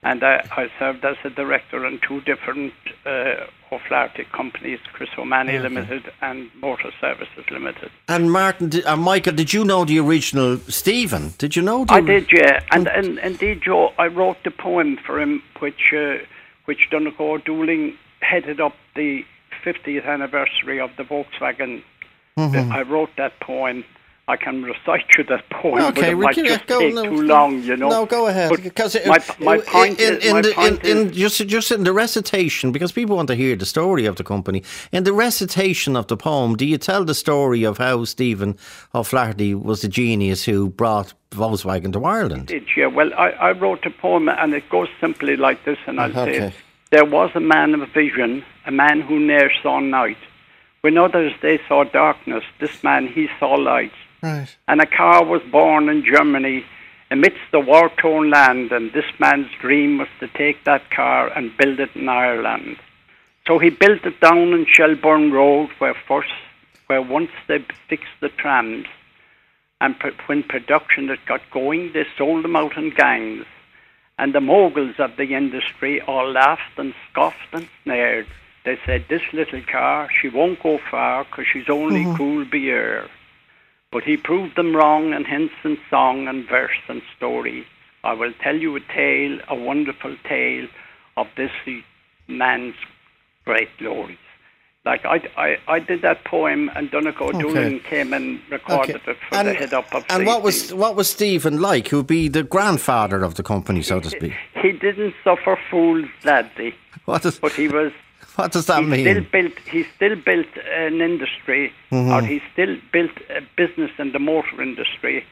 and 0.03 0.22
I, 0.22 0.46
I 0.57 0.68
served 0.78 1.05
as 1.05 1.16
a 1.24 1.30
director 1.30 1.84
in 1.86 1.99
two 2.07 2.20
different 2.22 2.72
uh, 3.05 3.46
O'Flaherty 3.72 4.24
companies, 4.32 4.78
Chris 4.92 5.11
O'Mahony 5.18 5.55
Okay. 5.55 5.62
Limited 5.62 6.11
and 6.22 6.51
Motor 6.61 6.90
Services 7.01 7.44
Limited. 7.51 7.90
And 8.09 8.30
Martin, 8.30 8.68
did, 8.70 8.84
and 8.86 9.03
Michael, 9.03 9.34
did 9.34 9.53
you 9.53 9.64
know 9.64 9.84
the 9.84 9.99
original 9.99 10.59
Stephen? 10.68 11.34
Did 11.38 11.57
you 11.57 11.62
know? 11.62 11.84
The, 11.84 11.94
I 11.94 12.01
did, 12.01 12.28
yeah, 12.32 12.61
and, 12.70 12.86
and 12.88 13.18
indeed, 13.18 13.61
Joe, 13.62 13.92
I 13.99 14.07
wrote 14.07 14.38
the 14.44 14.51
poem 14.51 14.99
for 15.05 15.20
him, 15.20 15.42
which 15.61 15.92
uh, 15.94 16.14
which 16.66 16.88
Donegal 16.90 17.40
Dooling 17.40 17.94
headed 18.20 18.61
up 18.61 18.74
the 18.94 19.24
50th 19.64 20.07
anniversary 20.07 20.80
of 20.80 20.90
the 20.96 21.03
Volkswagen. 21.03 21.82
Mhm. 22.38 22.70
I 22.70 22.82
wrote 22.82 23.11
that 23.16 23.40
poem. 23.40 23.84
I 24.29 24.37
can 24.37 24.62
recite 24.62 25.07
you 25.16 25.24
that 25.24 25.49
poem, 25.49 25.79
but 25.79 25.99
Okay, 25.99 26.11
it 26.11 26.14
we 26.18 26.24
might 26.26 26.35
can- 26.35 26.45
just 26.45 26.66
go- 26.66 26.81
take 26.81 26.95
no, 26.95 27.05
too 27.05 27.22
long, 27.22 27.62
you 27.62 27.76
know. 27.79 27.89
No, 27.89 28.05
go 28.05 28.26
ahead. 28.26 28.51
But 28.51 28.62
Because 28.62 28.95
it, 28.95 29.07
my, 29.07 29.18
my 29.41 29.57
point 29.59 29.99
in, 29.99 30.16
is, 30.18 30.24
in 30.26 30.33
my 30.35 30.43
the, 30.43 30.53
point 30.53 30.85
in, 30.85 30.97
is, 30.99 31.07
in 31.07 31.12
just 31.14 31.47
just 31.49 31.70
in 31.72 31.85
the 31.85 31.95
recitation, 31.95 32.70
because 32.70 32.93
people 32.93 33.16
want 33.16 33.29
to 33.29 33.35
hear 33.35 33.57
the 33.57 33.64
story 33.64 34.05
of 34.05 34.16
the 34.16 34.24
company. 34.24 34.62
In 34.93 35.05
the 35.05 35.14
recitation 35.14 35.97
of 35.97 36.07
the 36.09 36.16
poem, 36.18 36.57
do 36.57 36.66
you 36.66 36.76
tell 36.76 37.07
the 37.07 37.14
story 37.14 37.64
of 37.64 37.79
how 37.79 38.05
Stephen 38.05 38.59
O'Flaherty 38.95 39.55
was 39.55 39.81
the 39.81 39.89
genius 39.89 40.45
who 40.45 40.68
brought 40.68 41.14
Volkswagen 41.31 41.93
to 41.95 42.05
Ireland? 42.05 42.49
did, 42.49 42.66
yeah. 42.76 42.87
Well, 42.87 43.11
I, 43.14 43.31
I 43.31 43.53
wrote 43.53 43.87
a 43.87 43.91
poem, 43.91 44.29
and 44.29 44.53
it 44.53 44.68
goes 44.68 44.89
simply 45.01 45.37
like 45.37 45.64
this, 45.64 45.79
and 45.87 45.99
I'll 45.99 46.12
say 46.12 46.20
Okay. 46.20 46.47
it. 46.49 46.55
There 46.91 47.05
was 47.07 47.31
a 47.35 47.41
man 47.41 47.74
of 47.74 47.89
vision, 47.95 48.45
a 48.66 48.70
man 48.70 49.01
who 49.01 49.18
ne'er 49.18 49.51
saw 49.62 49.81
night. 49.81 50.18
When 50.83 50.97
others 50.99 51.33
they 51.43 51.59
saw 51.66 51.85
darkness, 51.85 52.45
this 52.61 52.85
man 52.85 53.07
he 53.09 53.29
saw 53.41 53.55
light. 53.55 53.93
Right. 54.23 54.57
And 54.66 54.81
a 54.81 54.87
car 54.87 55.25
was 55.25 55.43
born 55.51 55.89
in 55.89 56.05
Germany 56.05 56.64
amidst 57.11 57.51
the 57.53 57.61
war-torn 57.61 58.31
land, 58.31 58.73
and 58.73 58.93
this 58.93 59.07
man's 59.19 59.51
dream 59.61 59.99
was 59.99 60.09
to 60.21 60.29
take 60.29 60.64
that 60.64 60.91
car 60.91 61.29
and 61.35 61.57
build 61.57 61.81
it 61.81 61.95
in 61.95 62.09
Ireland. 62.09 62.77
So 63.47 63.59
he 63.59 63.71
built 63.71 64.05
it 64.05 64.21
down 64.21 64.53
in 64.53 64.66
Shelbourne 64.66 65.33
Road, 65.33 65.71
where 65.79 65.95
first, 65.95 66.29
where 66.87 67.01
once 67.01 67.31
they 67.47 67.64
fixed 67.89 68.21
the 68.21 68.29
trams, 68.29 68.87
and 69.81 69.99
pr- 69.99 70.09
when 70.27 70.43
production 70.43 71.09
had 71.09 71.25
got 71.27 71.41
going, 71.51 71.93
they 71.93 72.05
sold 72.19 72.45
them 72.45 72.57
out 72.57 72.77
in 72.77 72.91
gangs. 72.91 73.47
And 74.19 74.35
the 74.35 74.41
moguls 74.41 74.97
of 74.99 75.16
the 75.16 75.33
industry 75.35 76.01
all 76.03 76.33
laughed 76.33 76.77
and 76.77 76.93
scoffed 77.11 77.53
and 77.53 77.69
sneered. 77.85 78.27
They 78.64 78.77
said, 78.85 79.05
"This 79.09 79.23
little 79.33 79.62
car, 79.62 80.09
she 80.21 80.29
won't 80.29 80.61
go 80.62 80.79
far, 80.91 81.25
'cause 81.25 81.47
she's 81.47 81.71
only 81.71 82.05
Mhm. 82.05 82.16
cool 82.16 82.45
beer." 82.45 83.07
But 83.91 84.05
he 84.05 84.16
proved 84.16 84.57
them 84.57 84.76
wrong, 84.76 85.12
and 85.14 85.26
hence 85.26 85.53
in 85.64 85.78
song 85.89 86.28
and 86.28 86.47
verse 86.47 86.80
and 86.89 87.01
story, 87.16 87.66
I 88.05 88.12
will 88.12 88.32
tell 88.43 88.57
you 88.57 88.76
a 88.76 88.80
tale, 88.80 89.39
a 89.49 89.55
wonderful 89.55 90.16
tale 90.24 90.68
of 91.16 91.26
this 91.36 91.51
man's 92.26 92.74
great 93.45 93.70
glories. 93.78 94.18
Like 94.84 95.05
I, 95.05 95.20
I, 95.36 95.59
I 95.66 95.78
did 95.80 96.03
that 96.03 96.24
poem, 96.24 96.70
and 96.74 96.91
Donegal 96.91 97.36
Okay. 97.36 97.80
Came 97.80 98.12
and 98.12 98.41
recorded 98.51 98.97
Okay. 98.97 99.11
it 99.12 99.16
for 99.28 99.43
the 99.43 99.55
head 99.55 99.74
up 99.74 99.95
of 99.95 100.05
And 100.09 100.26
what 100.26 100.43
was 100.43 100.72
what 100.72 100.97
was 100.97 101.09
Stephen 101.11 101.61
like? 101.61 101.89
Who'd 101.89 102.07
be 102.07 102.28
the 102.28 102.43
grandfather 102.43 103.22
of 103.22 103.34
the 103.34 103.43
company, 103.43 103.82
so 103.82 104.01
to 104.01 104.09
speak? 104.11 104.32
He 104.62 104.72
didn't 104.72 105.14
suffer 105.24 105.59
fools 105.70 106.07
gladly. 106.22 106.74
What 107.05 107.22
does 107.22 107.39
but 107.39 107.53
he 107.53 107.68
was 107.68 107.93
what 108.39 108.53
does 108.53 108.66
that 108.66 108.80
he 108.82 108.86
mean? 108.89 109.05
Still 109.05 109.24
built, 109.32 109.59
he 109.74 109.84
still 109.97 110.16
built 110.30 110.47
an 110.86 111.01
industry, 111.01 111.72
Mhm. 111.91 112.11
or 112.14 112.20
he 112.32 112.41
still 112.53 112.76
built 112.93 113.11
a 113.39 113.41
business 113.57 113.91
in 113.99 114.12
the 114.12 114.18
motor 114.20 114.62
industry 114.62 115.24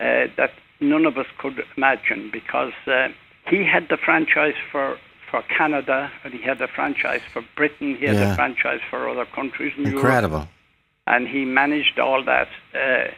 uh, 0.00 0.26
that 0.36 0.52
none 0.80 1.06
of 1.06 1.16
us 1.16 1.26
could 1.38 1.64
imagine 1.76 2.28
because 2.30 2.74
uh, 2.86 3.08
he 3.52 3.64
had 3.64 3.88
the 3.88 3.96
franchise 3.96 4.54
for, 4.70 4.98
for 5.30 5.40
Canada 5.58 6.10
and 6.22 6.34
he 6.34 6.42
had 6.42 6.58
the 6.58 6.68
franchise 6.68 7.22
for 7.32 7.42
Britain, 7.56 7.96
he 7.96 8.04
had 8.06 8.16
Yeah. 8.16 8.28
the 8.30 8.34
franchise 8.34 8.80
for 8.90 9.08
other 9.08 9.24
countries 9.24 9.72
in 9.78 9.84
Europe. 9.84 9.96
Incredible. 10.04 10.48
And 11.06 11.26
he 11.28 11.44
managed 11.44 11.98
all 11.98 12.22
that 12.24 12.48
uh, 12.74 13.08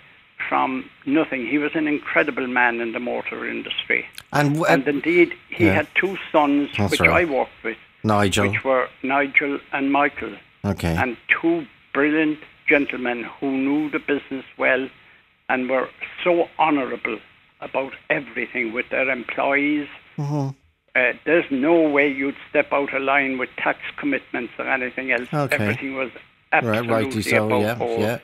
from 0.49 0.89
nothing. 1.05 1.47
He 1.47 1.59
was 1.59 1.72
an 1.74 1.89
incredible 1.89 2.47
man 2.47 2.81
in 2.81 2.93
the 2.93 3.01
motor 3.01 3.49
industry. 3.49 4.07
And, 4.33 4.55
w- 4.55 4.66
and 4.72 4.87
indeed, 4.87 5.35
he 5.49 5.64
Yeah. 5.66 5.74
had 5.74 5.89
two 5.95 6.16
sons, 6.31 6.70
That's 6.77 6.91
which 6.93 7.01
right. 7.01 7.22
I 7.27 7.31
worked 7.39 7.59
with 7.64 7.79
Nigel. 8.07 8.49
which 8.51 8.65
were 8.65 8.89
Nigel 9.03 9.59
and 9.73 9.93
Michael. 9.93 10.35
Okay. 10.65 10.95
And 10.97 11.17
two 11.41 11.67
brilliant 11.93 12.39
gentlemen 12.69 13.25
who 13.41 13.51
knew 13.57 13.91
the 13.91 13.99
business 13.99 14.45
well 14.59 14.89
and 15.49 15.69
were 15.71 15.89
so 16.25 16.49
honourable 16.59 17.19
about 17.61 17.93
everything 18.11 18.73
with 18.73 18.89
their 18.91 19.09
employees. 19.09 19.89
Mhm. 20.19 20.55
Uh, 20.95 21.13
there's 21.25 21.45
no 21.51 21.75
way 21.89 22.09
you'd 22.11 22.37
step 22.51 22.73
out 22.73 22.93
of 22.95 23.03
line 23.03 23.39
with 23.39 23.51
tax 23.57 23.79
commitments 23.97 24.53
or 24.59 24.67
anything 24.69 25.13
else. 25.13 25.29
Okay. 25.33 25.57
Everything 25.57 25.95
was 25.95 26.11
Right, 26.53 26.65
absolutely 26.65 26.89
rightly 26.95 27.23
so. 27.23 27.47
above 27.47 27.63
Yeah, 27.63 27.75
board. 27.75 28.01
yeah. 28.01 28.19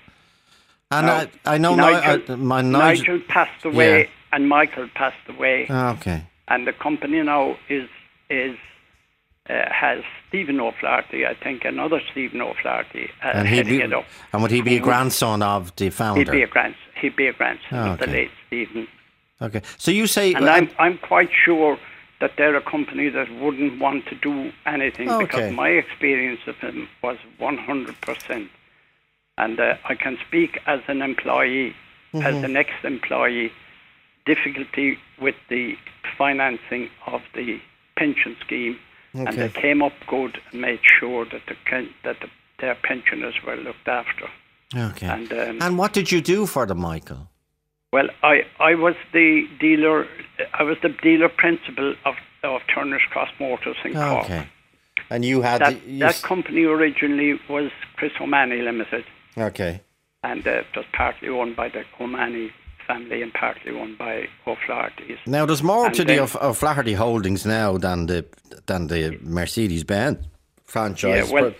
And 0.90 1.06
Now, 1.06 1.12
I, 1.46 1.54
I 1.54 1.58
know 1.58 1.74
Nigel, 1.74 2.16
Ni- 2.18 2.32
I, 2.34 2.36
my 2.36 2.62
Nigel, 2.62 3.14
Nigel. 3.14 3.20
passed 3.28 3.64
away 3.64 4.00
Yeah. 4.00 4.06
and 4.32 4.48
Michael 4.48 4.88
passed 4.94 5.26
away 5.28 5.66
Ah, 5.70 5.92
okay. 5.94 6.22
and 6.48 6.66
the 6.66 6.72
company 6.72 7.22
now 7.22 7.56
is 7.68 7.88
is 8.30 8.56
uh, 9.50 9.54
has 9.72 10.02
Stephen 10.28 10.60
O'Flaherty, 10.60 11.26
I 11.26 11.34
think, 11.34 11.64
another 11.64 12.00
Stephen 12.12 12.40
O'Flaherty 12.40 13.10
uh, 13.24 13.28
And 13.34 13.48
he'd 13.48 13.66
be, 13.66 13.80
it 13.80 13.92
up. 13.92 14.04
and 14.32 14.42
would 14.42 14.50
he 14.50 14.60
be 14.62 14.76
a 14.76 14.80
grandson 14.80 15.42
of 15.42 15.74
the 15.76 15.90
founder? 15.90 16.20
He'd 16.20 16.30
be 16.30 16.42
a 16.42 16.46
grand, 16.46 16.74
he'd 17.00 17.16
be 17.16 17.26
a 17.26 17.32
grandson 17.32 17.78
Oh, 17.78 17.92
of 17.92 17.98
the 17.98 18.06
late 18.06 18.30
Stephen. 18.46 18.86
Okay. 19.40 19.62
So 19.78 19.90
you 19.90 20.06
say 20.06 20.34
And 20.34 20.48
I'm 20.48 20.70
I'm 20.78 20.98
quite 20.98 21.30
sure 21.44 21.76
that 22.20 22.32
they're 22.38 22.54
a 22.54 22.60
company 22.62 23.08
that 23.08 23.28
wouldn't 23.40 23.80
want 23.80 24.06
to 24.06 24.14
do 24.14 24.52
anything 24.64 25.10
Okay. 25.10 25.24
because 25.24 25.52
my 25.52 25.70
experience 25.70 26.40
of 26.46 26.54
them 26.62 26.88
was 27.02 27.16
100 27.38 28.00
percent. 28.00 28.48
And 29.38 29.58
uh, 29.58 29.74
I 29.88 29.96
can 29.96 30.16
speak 30.28 30.60
as 30.66 30.80
an 30.86 31.02
employee, 31.02 31.74
as 32.14 32.34
Mhm. 32.36 32.44
an 32.44 32.56
ex-employee, 32.56 33.50
difficulty 34.24 34.98
with 35.20 35.34
the 35.48 35.76
financing 36.16 36.88
of 37.06 37.22
the 37.34 37.60
pension 37.96 38.36
scheme, 38.40 38.78
and 39.14 39.28
Okay. 39.28 39.36
they 39.36 39.48
came 39.60 39.82
up 39.82 39.92
good 40.06 40.40
and 40.50 40.60
made 40.60 40.80
sure 40.98 41.24
that 41.26 41.42
the 41.46 41.56
that 42.04 42.16
the, 42.20 42.28
their 42.60 42.74
pensioners 42.76 43.34
were 43.46 43.56
looked 43.56 43.88
after. 43.88 44.28
Okay. 44.74 45.06
And 45.06 45.32
um, 45.32 45.58
And 45.62 45.78
what 45.78 45.92
did 45.92 46.10
you 46.12 46.20
do 46.20 46.46
for 46.46 46.66
them, 46.66 46.78
Michael? 46.80 47.28
well, 47.92 48.08
I, 48.22 48.44
I 48.58 48.74
was 48.74 48.94
the 49.12 49.46
dealer. 49.60 50.06
I 50.54 50.62
was 50.62 50.78
the 50.82 50.88
dealer 51.02 51.28
principal 51.28 51.94
of, 52.06 52.14
of 52.42 52.62
Turner's 52.74 53.02
Cross 53.10 53.28
Motors 53.38 53.76
in 53.84 53.92
Cork. 53.92 54.24
Okay. 54.24 54.46
And 55.10 55.24
you 55.26 55.42
had 55.42 55.60
That, 55.60 55.84
the, 55.84 55.90
you 55.90 55.98
that 55.98 56.22
company 56.22 56.64
originally 56.64 57.38
was 57.50 57.70
Chris 57.96 58.12
O'Mahony 58.20 58.62
Limited, 58.62 59.04
okay. 59.36 59.82
and 60.22 60.46
uh, 60.46 60.50
it 60.50 60.66
was 60.74 60.86
partly 60.94 61.28
owned 61.28 61.54
by 61.54 61.68
the 61.68 61.84
O'Mahony 62.00 62.50
family 62.86 63.22
and 63.22 63.32
partly 63.34 63.72
owned 63.72 63.98
by 63.98 64.28
O'Flaherty's. 64.46 65.18
Now 65.26 65.46
there's 65.46 65.62
more 65.62 65.86
And 65.86 65.94
to 65.94 66.02
the 66.04 66.14
then- 66.14 66.22
of, 66.22 66.36
of 66.36 66.58
Flaherty 66.58 66.94
Holdings 66.94 67.44
now 67.46 67.78
than 67.78 68.06
the 68.06 68.24
than 68.66 68.86
the 68.88 69.18
Mercedes 69.22 69.84
Benz 69.84 70.18
franchise. 70.64 71.26
Yeah, 71.28 71.32
well, 71.34 71.52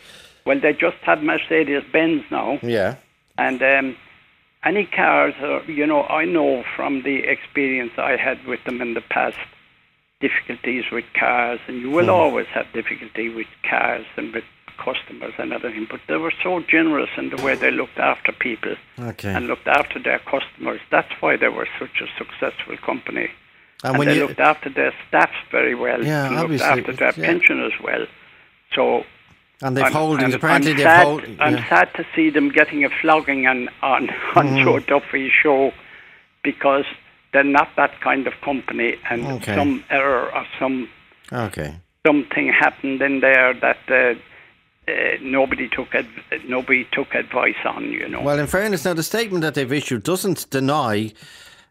well, 0.47 0.61
they 0.61 0.73
just 0.73 0.97
have 1.03 1.23
Mercedes 1.23 1.83
Benz 1.93 2.23
now, 2.31 2.59
yeah. 2.63 2.97
and 3.39 3.63
um, 3.63 3.97
any 4.65 4.87
cars, 4.87 5.35
are, 5.41 5.63
you 5.71 5.87
know, 5.87 6.03
I 6.05 6.25
know 6.25 6.65
from 6.77 7.03
the 7.03 7.17
experience 7.29 7.93
I 7.99 8.17
had 8.17 8.45
with 8.47 8.63
them 8.65 8.81
in 8.81 8.95
the 8.95 9.01
past, 9.01 9.37
difficulties 10.21 10.85
with 10.93 11.05
cars, 11.19 11.61
and 11.67 11.81
you 11.81 11.91
will 11.91 12.05
Hmm. 12.07 12.11
always 12.11 12.47
have 12.55 12.67
difficulty 12.73 13.29
with 13.29 13.47
cars 13.69 14.07
and 14.17 14.33
with 14.33 14.45
customers 14.79 15.35
and 15.39 15.53
everything. 15.53 15.87
But 15.91 16.01
they 16.09 16.17
were 16.17 16.33
so 16.43 16.61
generous 16.61 17.11
in 17.17 17.31
the 17.31 17.43
way 17.43 17.55
they 17.55 17.71
looked 17.71 17.99
after 17.99 18.33
people 18.33 18.75
Okay. 18.99 19.33
and 19.33 19.47
looked 19.47 19.67
after 19.69 19.99
their 19.99 20.19
customers. 20.21 20.81
That's 20.91 21.13
why 21.21 21.37
they 21.37 21.49
were 21.49 21.69
such 21.79 22.01
a 22.01 22.07
successful 22.19 22.77
company. 22.79 23.29
And 23.85 23.91
And, 23.91 23.99
when 23.99 24.09
they 24.09 24.17
you- 24.17 24.27
looked 24.29 24.41
after 24.41 24.69
their 24.71 24.93
staffs 25.09 25.33
very 25.51 25.75
well 25.75 26.05
Yeah, 26.05 26.27
and 26.27 26.37
looked 26.51 26.63
after 26.63 26.93
their 26.93 27.13
yeah. 27.17 27.27
pensioners 27.27 27.73
well. 27.83 28.07
So 28.75 29.05
And 29.63 29.77
they've 29.77 29.85
I'm- 29.85 29.93
holdings. 29.93 30.35
I'm- 30.35 30.39
apparently 30.41 30.71
I'm 30.73 30.77
they've 30.77 30.85
sad, 30.85 31.05
hold. 31.07 31.25
I'm 31.41 31.59
sad 31.69 31.95
to 31.95 32.05
see 32.15 32.31
them 32.31 32.49
getting 32.51 32.85
a 32.85 32.91
flogging 33.01 33.47
on 33.47 33.69
on, 33.83 34.11
on 34.35 34.47
Mhm. 34.49 34.65
Joe 34.65 34.79
Duffy's 34.81 35.33
show 35.43 35.73
because 36.43 36.85
they're 37.33 37.45
not 37.61 37.69
that 37.77 38.01
kind 38.01 38.27
of 38.27 38.35
company, 38.41 38.97
and 39.11 39.27
Okay. 39.27 39.55
some 39.55 39.85
error 39.91 40.31
or 40.35 40.45
some 40.59 40.89
Okay. 41.33 41.75
something 42.07 42.49
happened 42.53 43.01
in 43.03 43.21
there 43.21 43.55
that 43.55 43.79
uh, 43.89 44.15
uh, 44.93 45.19
nobody 45.23 45.69
took 45.69 45.89
nobody 46.47 46.87
took 46.93 47.15
advice 47.15 47.55
on. 47.65 47.85
You 47.85 48.09
know. 48.09 48.23
Well, 48.23 48.39
in 48.39 48.47
fairness, 48.47 48.85
now 48.85 48.95
the 48.95 49.03
statement 49.03 49.43
that 49.43 49.55
they've 49.55 49.73
issued 49.73 50.03
doesn't 50.03 50.49
deny 50.51 51.13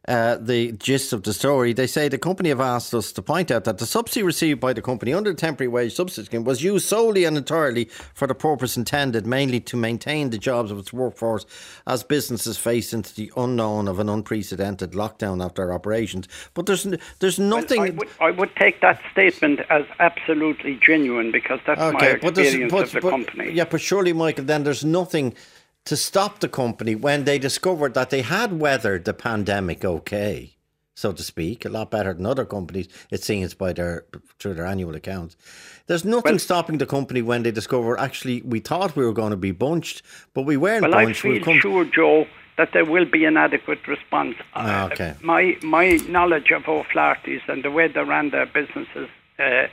uh, 0.08 0.38
the 0.38 0.72
gist 0.74 1.14
of 1.14 1.24
the 1.24 1.34
story. 1.34 1.74
They 1.74 1.86
say 1.86 2.10
the 2.10 2.18
company 2.18 2.50
have 2.50 2.60
asked 2.60 2.94
us 2.94 3.12
to 3.12 3.22
point 3.22 3.52
out 3.52 3.66
that 3.66 3.78
the 3.78 3.86
subsidy 3.86 4.24
received 4.24 4.60
by 4.60 4.74
the 4.74 4.82
company 4.82 5.14
under 5.14 5.32
the 5.32 5.38
temporary 5.38 5.68
wage 5.68 5.94
subsidy 5.94 6.26
scheme 6.26 6.44
was 6.44 6.64
used 6.64 6.88
solely 6.88 7.24
and 7.24 7.38
entirely 7.38 7.86
for 8.16 8.28
the 8.28 8.34
purpose 8.34 8.78
intended, 8.78 9.28
mainly 9.28 9.60
to 9.60 9.78
maintain 9.78 10.32
the 10.32 10.40
jobs 10.40 10.72
of 10.72 10.80
its 10.80 10.92
workforce 10.92 11.46
as 11.86 12.04
businesses 12.04 12.58
face 12.58 12.94
into 12.94 13.14
the 13.14 13.32
unknown 13.38 13.88
of 13.88 14.00
an 14.00 14.10
unprecedented 14.10 14.94
lockdown 14.94 15.44
after 15.44 15.72
operations. 15.72 16.28
But 16.56 16.66
there's 16.66 16.88
there's 17.20 17.38
nothing. 17.38 17.80
Well, 17.80 17.88
I, 17.88 17.92
would, 17.92 18.10
I, 18.20 18.32
would, 18.32 18.56
take 18.56 18.82
that 18.82 19.00
statement 19.12 19.60
as 19.70 19.86
absolutely 20.00 20.80
genuine 20.86 21.32
because 21.32 21.60
that's 21.66 21.80
okay, 21.80 22.20
my 22.22 22.30
experience 22.30 22.72
but 22.72 22.84
of 22.84 22.92
the 22.92 23.02
but, 23.02 23.10
company. 23.12 23.52
Yeah, 23.52 23.66
but 23.66 23.82
surely, 23.82 24.14
Michael, 24.14 24.46
then 24.46 24.64
there's 24.64 24.84
nothing 24.84 25.36
to 25.86 25.98
stop 25.98 26.40
the 26.40 26.50
company 26.50 26.96
when 26.96 27.24
they 27.24 27.40
discovered 27.40 27.94
that 27.94 28.10
they 28.10 28.22
had 28.22 28.60
weathered 28.60 29.06
the 29.06 29.14
pandemic 29.14 29.84
okay, 29.84 30.56
so 30.96 31.12
to 31.12 31.24
speak, 31.24 31.66
a 31.66 31.70
lot 31.70 31.90
better 31.90 32.14
than 32.14 32.26
other 32.26 32.46
companies. 32.46 32.88
It 33.10 33.24
seems 33.24 33.54
by 33.54 33.74
their 33.74 34.06
through 34.40 34.54
their 34.56 34.66
annual 34.66 34.96
accounts. 34.96 35.36
There's 35.88 36.06
nothing 36.06 36.34
well, 36.34 36.40
stopping 36.40 36.78
the 36.78 36.86
company 36.86 37.22
when 37.22 37.44
they 37.44 37.52
discover 37.52 38.00
actually 38.00 38.42
we 38.44 38.60
thought 38.60 38.96
we 38.96 39.06
were 39.06 39.14
going 39.14 39.32
to 39.32 39.38
be 39.38 39.52
bunched, 39.52 40.04
but 40.34 40.44
we 40.44 40.58
weren't 40.58 40.84
well, 40.84 40.92
bunched. 40.92 41.26
I 41.26 41.34
feel 41.34 41.44
come... 41.44 41.60
sure, 41.60 41.86
Joe, 41.86 42.28
that 42.58 42.70
there 42.74 42.86
will 42.86 43.06
be 43.06 43.26
an 43.26 43.38
adequate 43.38 43.88
response. 43.88 44.36
Ah, 44.54 44.86
okay. 44.86 45.10
Uh, 45.10 45.14
my 45.22 45.58
my 45.64 46.00
knowledge 46.08 46.52
of 46.52 46.68
O'Flaherty's 46.68 47.42
and 47.48 47.64
the 47.64 47.72
way 47.72 47.88
they 47.88 48.04
ran 48.04 48.30
their 48.30 48.46
businesses. 48.46 49.10
Uh, 49.40 49.68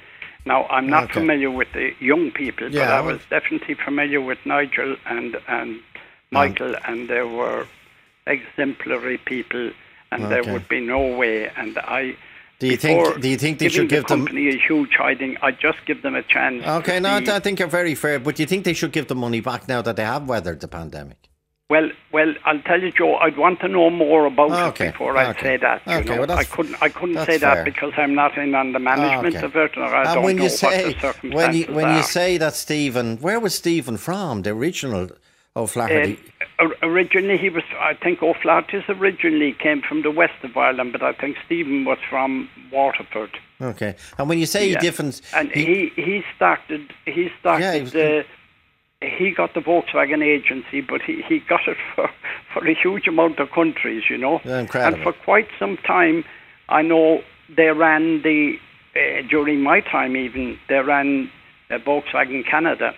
now, 0.46 0.66
I'm 0.66 0.88
not 0.88 1.04
okay. 1.04 1.14
familiar 1.14 1.50
with 1.50 1.68
the 1.72 1.92
young 2.00 2.30
people, 2.30 2.70
yeah, 2.70 2.86
but 2.86 2.94
I 2.94 3.00
was 3.00 3.20
definitely 3.28 3.74
familiar 3.74 4.20
with 4.20 4.38
Nigel 4.44 4.96
and, 5.06 5.36
and 5.46 5.80
Michael, 6.30 6.74
and 6.86 7.08
they 7.08 7.22
were 7.22 7.66
exemplary 8.26 9.18
people, 9.18 9.70
and 10.10 10.24
okay. 10.24 10.40
there 10.40 10.52
would 10.52 10.68
be 10.68 10.80
no 10.80 11.16
way. 11.16 11.48
And 11.56 11.78
I. 11.78 12.16
Do 12.60 12.66
you 12.66 12.76
think? 12.76 13.20
Do 13.20 13.28
you 13.28 13.36
think 13.36 13.58
they 13.58 13.68
should 13.68 13.88
give 13.88 14.04
the 14.04 14.08
company 14.16 14.50
them 14.50 14.60
a 14.60 14.66
huge 14.66 14.94
hiding? 14.94 15.36
I 15.42 15.52
just 15.52 15.84
give 15.86 16.02
them 16.02 16.14
a 16.14 16.22
chance. 16.22 16.64
Okay, 16.64 16.98
no, 16.98 17.16
I 17.16 17.40
think 17.40 17.58
you're 17.58 17.68
very 17.68 17.94
fair. 17.94 18.18
But 18.18 18.36
do 18.36 18.42
you 18.42 18.46
think 18.46 18.64
they 18.64 18.74
should 18.74 18.92
give 18.92 19.08
the 19.08 19.14
money 19.14 19.40
back 19.40 19.68
now 19.68 19.82
that 19.82 19.96
they 19.96 20.04
have 20.04 20.28
weathered 20.28 20.60
the 20.60 20.68
pandemic? 20.68 21.27
Well, 21.70 21.90
well, 22.12 22.32
I'll 22.46 22.62
tell 22.62 22.80
you, 22.80 22.90
Joe. 22.90 23.16
I'd 23.16 23.36
want 23.36 23.60
to 23.60 23.68
know 23.68 23.90
more 23.90 24.24
about 24.24 24.52
okay. 24.72 24.86
it 24.86 24.92
before 24.92 25.18
I 25.18 25.38
say 25.38 25.58
that. 25.58 25.82
You 25.86 25.96
okay, 25.96 26.14
know? 26.14 26.20
well, 26.22 26.32
I 26.38 26.44
couldn't, 26.44 26.82
I 26.82 26.88
couldn't 26.88 27.26
say 27.26 27.36
that 27.36 27.54
fair. 27.56 27.64
because 27.64 27.92
I'm 27.98 28.14
not 28.14 28.38
in 28.38 28.54
on 28.54 28.72
the 28.72 28.78
management 28.78 29.36
okay. 29.36 29.44
of 29.44 29.54
it, 29.54 29.76
or 29.76 29.84
I 29.84 30.04
and 30.04 30.14
don't 30.14 30.24
when 30.24 30.36
know 30.36 30.44
you 30.44 30.48
say, 30.48 30.84
what 30.86 30.94
the 30.94 31.00
circumstances 31.00 31.34
when 31.34 31.54
you 31.54 31.76
when 31.76 31.88
are. 31.88 31.96
you 31.98 32.02
say 32.02 32.38
that 32.38 32.54
Stephen, 32.54 33.18
where 33.18 33.38
was 33.38 33.54
Stephen 33.54 33.98
from? 33.98 34.42
The 34.42 34.50
original 34.50 35.10
O'Flaherty. 35.56 36.18
Uh, 36.58 36.68
originally, 36.82 37.36
he 37.36 37.50
was. 37.50 37.64
I 37.78 37.92
think 37.92 38.22
O'Flaherty's 38.22 38.84
originally 38.88 39.52
came 39.52 39.82
from 39.82 40.00
the 40.00 40.10
west 40.10 40.42
of 40.42 40.56
Ireland, 40.56 40.92
but 40.92 41.02
I 41.02 41.12
think 41.12 41.36
Stephen 41.44 41.84
was 41.84 41.98
from 42.08 42.48
Waterford. 42.72 43.36
Okay, 43.60 43.94
and 44.16 44.26
when 44.26 44.38
you 44.38 44.46
say 44.46 44.70
yeah. 44.70 44.80
difference, 44.80 45.20
and 45.34 45.50
he, 45.50 45.92
he, 45.94 46.02
he 46.02 46.24
started 46.34 46.94
he 47.04 47.28
started 47.38 47.62
Yeah, 47.62 47.74
he 47.74 47.80
was- 47.82 47.92
the. 47.92 48.24
He 49.00 49.30
got 49.30 49.54
the 49.54 49.60
Volkswagen 49.60 50.24
agency, 50.24 50.80
but 50.80 51.02
he, 51.02 51.22
he 51.28 51.38
got 51.38 51.68
it 51.68 51.76
for, 51.94 52.10
for 52.52 52.66
a 52.66 52.74
huge 52.74 53.06
amount 53.06 53.38
of 53.38 53.50
countries, 53.52 54.02
you 54.10 54.18
know. 54.18 54.40
Incredible. 54.44 54.96
And 54.96 55.02
for 55.02 55.12
quite 55.12 55.46
some 55.58 55.76
time, 55.86 56.24
I 56.68 56.82
know 56.82 57.20
they 57.54 57.68
ran 57.68 58.22
the, 58.22 58.56
uh, 58.96 59.22
during 59.28 59.60
my 59.60 59.80
time 59.80 60.16
even, 60.16 60.58
they 60.68 60.80
ran 60.80 61.30
uh, 61.70 61.78
Volkswagen 61.78 62.44
Canada. 62.44 62.92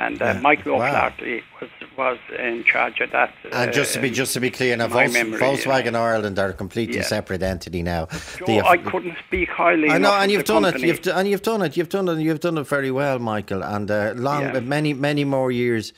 And 0.00 0.22
uh, 0.22 0.26
Yeah, 0.26 0.40
Michael 0.40 0.78
wow. 0.78 0.86
O'Flaherty 1.08 1.42
was, 1.60 1.70
was 1.96 2.18
in 2.38 2.62
charge 2.64 3.00
of 3.00 3.10
that. 3.10 3.34
And 3.52 3.72
just 3.72 3.94
to 3.94 4.00
be 4.00 4.10
uh, 4.10 4.12
just 4.12 4.32
to 4.34 4.40
be 4.40 4.48
clear, 4.50 4.76
now 4.76 4.86
memory, 4.86 5.40
Volkswagen 5.40 5.96
Ireland 5.96 6.38
are 6.38 6.50
a 6.50 6.52
completely 6.52 6.98
Yeah. 6.98 7.02
separate 7.02 7.42
entity 7.42 7.82
now. 7.82 8.06
Joe, 8.38 8.46
The- 8.46 8.60
I 8.66 8.76
couldn't 8.76 9.16
speak 9.26 9.48
highly 9.48 9.90
I 9.90 9.98
know, 9.98 10.14
and 10.14 10.30
you've 10.30 10.44
done 10.44 10.62
company. 10.62 10.88
it. 10.88 11.04
You've 11.06 11.16
and 11.16 11.28
you've 11.28 11.42
done 11.42 11.62
it. 11.62 11.76
You've 11.76 11.88
done 11.88 12.08
it. 12.08 12.18
You've 12.20 12.40
done 12.40 12.58
it 12.58 12.68
very 12.68 12.90
well, 12.92 13.18
Michael. 13.18 13.62
And 13.64 13.90
uh, 13.90 14.12
long, 14.16 14.42
Yeah. 14.42 14.60
many, 14.60 14.94
many 14.94 15.24
more 15.24 15.50
years 15.50 15.92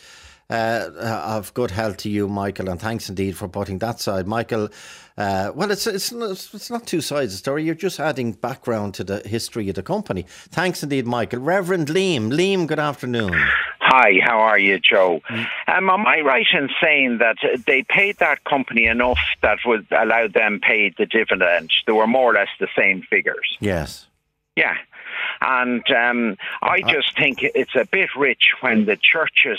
uh, 0.48 0.88
of 1.36 1.52
good 1.54 1.70
health 1.70 1.98
to 1.98 2.08
you, 2.08 2.26
Michael. 2.26 2.70
And 2.70 2.80
thanks 2.80 3.08
indeed 3.10 3.36
for 3.36 3.48
putting 3.48 3.78
that 3.80 4.00
side, 4.00 4.26
Michael. 4.26 4.68
Uh, 5.18 5.52
well, 5.54 5.70
it's 5.70 5.86
it's 5.86 6.10
it's 6.12 6.70
not 6.70 6.86
two 6.86 7.02
sides 7.02 7.26
of 7.26 7.30
the 7.32 7.36
story. 7.36 7.64
You're 7.64 7.74
just 7.74 8.00
adding 8.00 8.32
background 8.32 8.94
to 8.94 9.04
the 9.04 9.18
history 9.28 9.68
of 9.68 9.74
the 9.74 9.82
company. 9.82 10.24
Thanks 10.50 10.82
indeed, 10.82 11.06
Michael. 11.06 11.40
Reverend 11.40 11.88
Liam. 11.88 12.32
Liam, 12.32 12.66
good 12.66 12.78
afternoon. 12.78 13.34
Hi, 13.92 14.20
how 14.22 14.38
are 14.38 14.58
you, 14.58 14.78
Joe? 14.78 15.20
Um, 15.28 15.90
am 15.90 16.06
I 16.06 16.20
right 16.20 16.46
in 16.52 16.68
saying 16.80 17.18
that 17.18 17.38
uh, 17.42 17.58
they 17.66 17.82
paid 17.82 18.18
that 18.18 18.44
company 18.44 18.86
enough 18.86 19.18
that 19.42 19.58
would 19.66 19.88
allow 19.90 20.28
them 20.28 20.60
pay 20.60 20.94
the 20.96 21.06
dividend? 21.06 21.72
They 21.86 21.92
were 21.92 22.06
more 22.06 22.30
or 22.30 22.34
less 22.34 22.50
the 22.60 22.68
same 22.78 23.02
figures. 23.02 23.56
Yes. 23.58 24.06
Yeah. 24.54 24.76
And 25.40 25.82
um, 25.90 26.36
I 26.62 26.82
just 26.82 27.18
think 27.18 27.40
it's 27.42 27.74
a 27.74 27.84
bit 27.84 28.10
rich 28.16 28.52
when 28.60 28.84
the 28.84 28.96
churches 28.96 29.58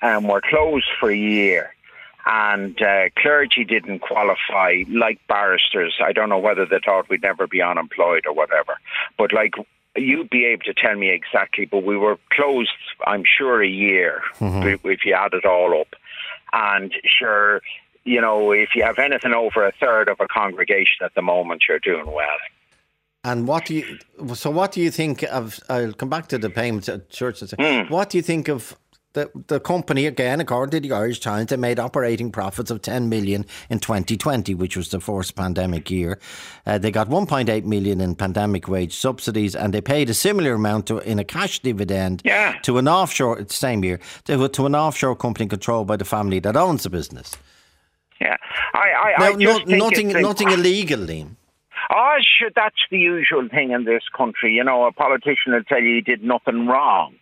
um, 0.00 0.26
were 0.26 0.40
closed 0.40 0.88
for 0.98 1.10
a 1.10 1.16
year 1.16 1.74
and 2.24 2.80
uh, 2.80 3.10
clergy 3.18 3.64
didn't 3.64 3.98
qualify 3.98 4.84
like 4.88 5.20
barristers. 5.28 5.94
I 6.02 6.12
don't 6.12 6.30
know 6.30 6.38
whether 6.38 6.64
they 6.64 6.78
thought 6.82 7.10
we'd 7.10 7.22
never 7.22 7.46
be 7.46 7.60
unemployed 7.60 8.24
or 8.26 8.32
whatever. 8.32 8.78
But 9.18 9.32
like 9.32 9.54
you'd 10.00 10.30
be 10.30 10.44
able 10.46 10.64
to 10.64 10.74
tell 10.74 10.96
me 10.96 11.10
exactly, 11.10 11.64
but 11.64 11.84
we 11.84 11.96
were 11.96 12.18
closed, 12.30 12.70
I'm 13.06 13.24
sure, 13.24 13.62
a 13.62 13.68
year 13.68 14.22
if 14.40 14.84
if 14.84 15.04
you 15.04 15.14
add 15.14 15.34
it 15.34 15.44
all 15.44 15.80
up. 15.80 15.94
And 16.52 16.92
sure, 17.04 17.60
you 18.04 18.20
know, 18.20 18.52
if 18.52 18.70
you 18.74 18.82
have 18.82 18.98
anything 18.98 19.34
over 19.34 19.66
a 19.66 19.72
third 19.72 20.08
of 20.08 20.18
a 20.20 20.28
congregation 20.28 21.04
at 21.04 21.14
the 21.14 21.22
moment, 21.22 21.64
you're 21.68 21.78
doing 21.78 22.06
well. 22.06 22.38
And 23.24 23.46
what 23.46 23.66
do 23.66 23.74
you? 23.74 23.98
So, 24.34 24.50
what 24.50 24.72
do 24.72 24.80
you 24.80 24.90
think 24.90 25.22
of? 25.24 25.60
I'll 25.68 25.92
come 25.92 26.08
back 26.08 26.28
to 26.28 26.38
the 26.38 26.48
payments 26.48 26.88
at 26.88 27.10
churches. 27.10 27.52
Hmm. 27.58 27.92
What 27.92 28.10
do 28.10 28.18
you 28.18 28.22
think 28.22 28.48
of 28.48 28.76
the 29.18 29.30
the 29.48 29.60
company 29.60 30.06
again? 30.06 30.40
According 30.40 30.82
to 30.82 30.88
the 30.88 30.94
Irish 30.94 31.20
Times, 31.20 31.48
they 31.50 31.56
made 31.56 31.78
operating 31.78 32.30
profits 32.32 32.70
of 32.70 32.80
ten 32.82 33.08
million 33.08 33.44
in 33.70 33.78
2020, 33.78 34.54
which 34.54 34.76
was 34.76 34.88
the 34.90 35.00
first 35.00 35.34
pandemic 35.34 35.90
year. 35.90 36.18
Uh, 36.66 36.78
they 36.78 36.90
got 36.90 37.08
1.8 37.08 37.64
million 37.64 38.00
in 38.00 38.14
pandemic 38.14 38.68
wage 38.68 38.94
subsidies, 38.94 39.54
and 39.56 39.72
they 39.74 39.80
paid 39.80 40.10
a 40.10 40.14
similar 40.14 40.52
amount 40.54 40.86
to, 40.86 40.98
in 40.98 41.18
a 41.18 41.24
cash 41.24 41.60
dividend 41.60 42.22
Yeah. 42.24 42.54
to 42.62 42.78
an 42.78 42.88
offshore 42.88 43.44
same 43.48 43.84
year 43.84 43.98
to, 44.24 44.48
to 44.48 44.66
an 44.66 44.74
offshore 44.74 45.16
company 45.16 45.46
controlled 45.48 45.86
by 45.86 45.96
the 45.96 46.04
family 46.04 46.40
that 46.40 46.56
owns 46.56 46.82
the 46.82 46.90
business. 46.90 47.36
Yeah, 48.20 48.36
I, 48.74 48.78
I, 48.78 49.14
Now, 49.18 49.32
I 49.32 49.34
no, 49.34 49.58
nothing, 49.86 50.08
nothing 50.08 50.50
illegal, 50.50 51.00
Liam. 51.00 51.36
Oh, 51.90 52.16
sure, 52.20 52.50
that's 52.54 52.82
the 52.90 52.98
usual 52.98 53.48
thing 53.48 53.70
in 53.70 53.84
this 53.84 54.02
country. 54.16 54.52
You 54.52 54.64
know, 54.64 54.84
a 54.86 54.92
politician 54.92 55.52
will 55.52 55.62
tell 55.64 55.80
you 55.80 55.94
he 55.94 56.00
did 56.00 56.22
nothing 56.22 56.66
wrong. 56.66 57.14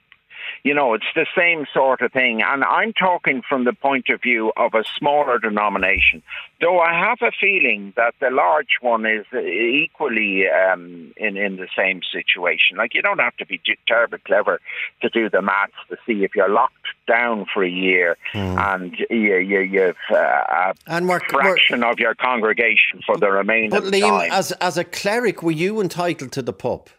You 0.66 0.74
know, 0.74 0.94
it's 0.94 1.06
the 1.14 1.26
same 1.38 1.64
sort 1.72 2.00
of 2.00 2.10
thing. 2.10 2.42
And 2.42 2.64
I'm 2.64 2.92
talking 2.92 3.40
from 3.48 3.66
the 3.66 3.72
point 3.72 4.08
of 4.08 4.20
view 4.20 4.52
of 4.56 4.74
a 4.74 4.82
smaller 4.98 5.38
denomination, 5.38 6.24
though 6.60 6.80
I 6.80 6.92
have 6.92 7.18
a 7.22 7.30
feeling 7.40 7.92
that 7.94 8.14
the 8.20 8.30
large 8.30 8.78
one 8.80 9.06
is 9.06 9.24
equally 9.32 10.48
um, 10.48 11.12
in, 11.16 11.36
in 11.36 11.54
the 11.54 11.68
same 11.78 12.00
situation. 12.12 12.78
Like, 12.78 12.94
you 12.94 13.02
don't 13.02 13.20
have 13.20 13.36
to 13.36 13.46
be 13.46 13.60
terribly 13.86 14.18
clever 14.26 14.60
to 15.02 15.08
do 15.08 15.30
the 15.30 15.40
maths 15.40 15.72
to 15.88 15.98
see 16.04 16.24
if 16.24 16.34
you're 16.34 16.48
locked 16.48 16.74
down 17.06 17.46
for 17.54 17.62
a 17.62 17.70
year 17.70 18.16
and 18.34 18.96
you, 19.08 19.36
you, 19.36 19.60
you've 19.60 19.94
uh, 20.10 20.16
a 20.16 20.74
And 20.88 21.08
we're, 21.08 21.20
we're, 21.32 21.42
fraction 21.42 21.84
of 21.84 22.00
your 22.00 22.16
congregation 22.16 23.02
for 23.06 23.16
the 23.16 23.30
remainder 23.30 23.76
but 23.76 23.84
of 23.84 23.92
the 23.92 24.00
Liam, 24.00 24.28
as 24.30 24.50
as 24.50 24.76
a 24.76 24.82
cleric, 24.82 25.44
were 25.44 25.52
you 25.52 25.80
entitled 25.80 26.32
to 26.32 26.42
the 26.42 26.52
pup? 26.52 26.90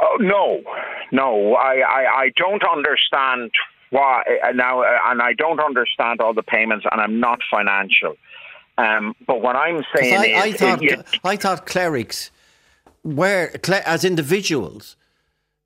Oh 0.00 0.16
no, 0.20 0.62
no, 1.10 1.54
I, 1.54 1.76
I, 1.80 2.20
I 2.22 2.32
don't 2.36 2.62
understand 2.64 3.50
why 3.90 4.22
uh, 4.44 4.52
now, 4.52 4.82
uh, 4.82 4.98
and 5.06 5.22
I 5.22 5.32
don't 5.32 5.60
understand 5.60 6.20
all 6.20 6.34
the 6.34 6.42
payments, 6.42 6.84
and 6.90 7.00
I'm 7.00 7.20
not 7.20 7.40
financial. 7.50 8.16
Um, 8.78 9.14
but 9.26 9.40
what 9.40 9.56
I'm 9.56 9.82
saying 9.96 10.18
I, 10.18 10.26
is, 10.26 10.42
I 10.42 10.52
thought 10.52 11.06
I 11.24 11.36
thought 11.36 11.66
clerics 11.66 12.30
were 13.02 13.52
as 13.86 14.04
individuals 14.04 14.96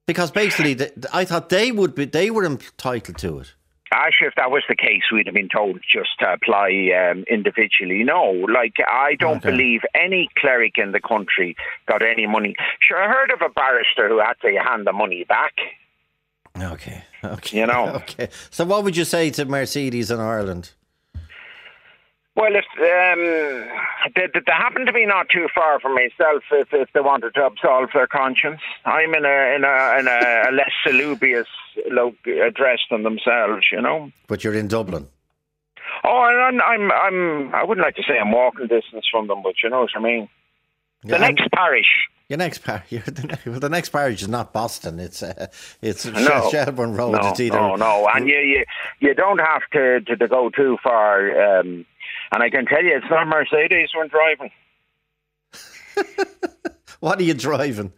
because 0.07 0.31
basically 0.31 0.74
the, 0.74 1.09
I 1.12 1.24
thought 1.24 1.49
they 1.49 1.72
would 1.72 1.95
be 1.95 2.05
they 2.05 2.31
were 2.31 2.45
entitled 2.45 3.18
to 3.18 3.41
it. 3.41 3.55
Actually, 3.93 4.28
if 4.28 4.34
that 4.36 4.51
was 4.51 4.62
the 4.68 4.76
case, 4.76 5.03
we'd 5.12 5.26
have 5.26 5.34
been 5.34 5.49
told 5.49 5.80
just 5.82 6.11
to 6.20 6.32
apply 6.32 6.70
um, 6.97 7.24
individually. 7.28 8.05
No, 8.05 8.22
like 8.53 8.74
I 8.86 9.16
don't 9.18 9.38
Okay. 9.38 9.51
believe 9.51 9.80
any 9.95 10.28
cleric 10.38 10.78
in 10.78 10.93
the 10.93 11.01
country 11.01 11.57
got 11.88 12.01
any 12.03 12.26
money. 12.26 12.55
Sure, 12.86 13.03
I 13.03 13.09
heard 13.09 13.30
of 13.32 13.41
a 13.43 13.49
barrister 13.49 14.09
who 14.09 14.20
had 14.20 14.34
to 14.43 14.57
hand 14.62 14.86
the 14.86 14.93
money 14.93 15.24
back. 15.24 15.55
Okay, 16.59 17.03
okay, 17.24 17.59
You 17.59 17.66
know. 17.66 17.88
okay. 17.97 18.28
So 18.51 18.64
what 18.64 18.84
would 18.84 18.97
you 18.97 19.05
say 19.05 19.30
to 19.30 19.45
Mercedes 19.45 20.11
in 20.11 20.20
Ireland? 20.20 20.72
Well, 22.41 22.53
if 22.57 22.64
um, 22.78 24.12
they, 24.16 24.26
they 24.32 24.41
happen 24.53 24.86
to 24.86 24.93
be 24.95 25.05
not 25.05 25.28
too 25.28 25.47
far 25.55 25.78
from 25.78 25.95
myself, 25.95 26.43
if, 26.51 26.68
if 26.72 26.88
they 26.95 27.01
wanted 27.01 27.34
to 27.34 27.45
absolve 27.45 27.91
their 27.93 28.07
conscience, 28.07 28.61
I'm 28.86 29.14
in 29.14 29.26
a 29.26 29.55
in 29.57 29.64
a, 29.64 29.99
in 30.01 30.09
a, 30.09 30.51
less 30.57 30.70
salubrious 30.82 31.49
lo- 31.91 32.14
address 32.43 32.78
than 32.91 33.03
themselves. 33.03 33.66
You 33.70 33.82
know. 33.82 34.11
But 34.26 34.43
you're 34.43 34.55
in 34.55 34.68
Dublin. 34.68 35.07
Oh, 36.03 36.24
and 36.24 36.62
I'm, 36.62 36.62
I'm 36.62 36.93
I'm 36.93 37.55
I 37.55 37.62
wouldn't 37.62 37.84
like 37.84 37.97
to 37.97 38.03
say 38.09 38.18
I'm 38.18 38.32
walking 38.32 38.68
distance 38.68 39.07
from 39.11 39.26
them, 39.26 39.43
but 39.43 39.55
you 39.62 39.68
know 39.68 39.80
what 39.82 39.91
I 39.95 40.01
mean. 40.01 40.28
The 41.03 41.11
Yeah, 41.12 41.18
next 41.18 41.43
and- 41.43 41.53
parish. 41.53 42.09
Your 42.30 42.36
next 42.38 42.59
parish, 42.59 42.84
the, 42.91 43.38
well, 43.45 43.59
the 43.59 43.68
next 43.68 43.88
parish 43.88 44.22
is 44.22 44.28
not 44.28 44.53
Boston. 44.53 45.01
It's 45.01 45.20
uh, 45.20 45.49
it's 45.82 46.05
No, 46.28 46.49
Shelbourne 46.53 46.95
Road. 46.95 47.11
No, 47.20 47.28
it's 47.28 47.41
either 47.41 47.59
no, 47.59 47.74
no, 47.74 48.09
and 48.14 48.28
you, 48.28 48.36
you 48.38 48.64
you 49.01 49.14
don't 49.14 49.41
have 49.41 49.62
to, 49.72 50.01
to, 50.03 50.16
to 50.16 50.28
go 50.28 50.49
too 50.49 50.78
far. 50.80 51.59
Um, 51.59 51.84
and 52.33 52.43
I 52.43 52.51
can 52.51 52.66
tell 52.66 52.83
you, 52.83 52.97
it's 52.97 53.07
not 53.11 53.26
Mercedes 53.26 53.91
we're 53.95 54.09
driving. 54.09 54.51
What 57.01 57.18
are 57.18 57.22
you 57.22 57.35
driving? 57.35 57.93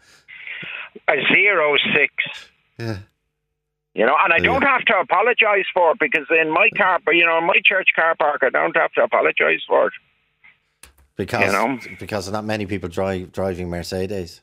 A 1.09 1.15
zero 1.35 1.77
six. 1.93 2.13
Yeah. 2.79 2.99
You 3.95 4.07
know, 4.07 4.17
and 4.25 4.33
I 4.33 4.39
don't 4.39 4.63
have 4.63 4.85
to 4.87 4.95
apologise 5.01 5.67
for 5.75 5.91
it 5.91 5.99
because 6.01 6.27
in 6.31 6.51
my 6.51 6.71
car, 6.77 7.01
but 7.05 7.17
you 7.17 7.27
know, 7.27 7.39
in 7.39 7.45
my 7.45 7.61
church 7.65 7.89
car 7.95 8.15
park, 8.15 8.43
I 8.43 8.49
don't 8.49 8.77
have 8.77 8.93
to 8.93 9.03
apologise 9.03 9.61
for 9.69 9.89
it. 9.89 9.93
Because 11.17 11.45
You 11.45 11.53
know? 11.53 11.79
because 11.99 12.31
not 12.31 12.45
many 12.45 12.65
people 12.65 12.89
drive 12.89 13.33
driving 13.33 13.69
Mercedes. 13.69 14.41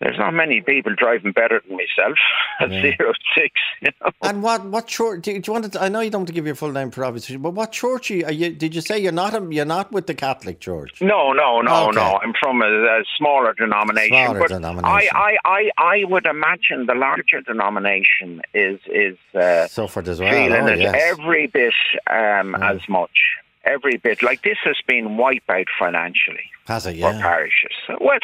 There's 0.00 0.18
not 0.18 0.34
many 0.34 0.60
people 0.60 0.94
driving 0.94 1.32
better 1.32 1.62
than 1.66 1.76
myself 1.76 2.18
at 2.60 2.70
Yeah. 2.70 2.80
zero 2.82 3.12
six. 3.34 3.52
You 3.80 3.90
know, 4.00 4.10
And 4.22 4.42
what 4.42 4.64
what 4.66 4.86
church? 4.86 5.22
Do 5.22 5.32
you, 5.32 5.40
do 5.40 5.48
you 5.48 5.52
want 5.54 5.72
to? 5.72 5.80
I 5.82 5.88
know 5.88 6.00
you 6.00 6.10
don't 6.10 6.20
want 6.20 6.28
to 6.28 6.34
give 6.34 6.44
your 6.46 6.54
full 6.54 6.70
name 6.72 6.90
for 6.90 7.04
obvious 7.04 7.28
reasons, 7.30 7.42
but 7.42 7.50
what 7.54 7.72
church 7.72 8.10
are 8.10 8.32
you? 8.32 8.50
Did 8.50 8.74
you 8.74 8.82
say 8.82 8.98
you're 8.98 9.12
not? 9.12 9.34
A, 9.34 9.46
you're 9.50 9.64
not 9.64 9.92
with 9.92 10.06
the 10.06 10.14
Catholic 10.14 10.60
Church? 10.60 11.00
no, 11.00 11.32
no, 11.32 11.60
no, 11.62 11.88
Okay. 11.88 11.96
no. 11.96 12.18
I'm 12.22 12.34
from 12.38 12.60
a, 12.62 12.66
a 12.66 13.04
smaller 13.16 13.54
denomination, 13.54 14.16
Smaller 14.26 14.38
but 14.40 14.48
denomination. 14.48 14.86
I, 14.86 15.08
I, 15.14 15.36
I, 15.44 15.70
I 15.78 16.04
would 16.04 16.26
imagine 16.26 16.86
the 16.86 16.94
larger 16.94 17.40
denomination 17.40 18.42
is 18.52 18.80
is 18.86 19.16
uh, 19.34 19.66
Suffered 19.68 20.08
as 20.08 20.20
well. 20.20 20.30
feeling 20.30 20.62
oh, 20.62 20.66
it 20.66 20.78
yes. 20.80 20.94
every 21.10 21.46
bit 21.46 21.74
um, 22.10 22.54
as 22.56 22.80
much. 22.88 23.16
Every 23.64 23.96
bit. 23.96 24.22
Like 24.22 24.42
this 24.42 24.58
has 24.64 24.76
been 24.86 25.16
wiped 25.16 25.48
out 25.50 25.66
financially 25.78 26.50
Has 26.66 26.86
it? 26.86 26.96
Yeah. 26.96 27.20
parishes. 27.20 27.72
Well, 28.00 28.18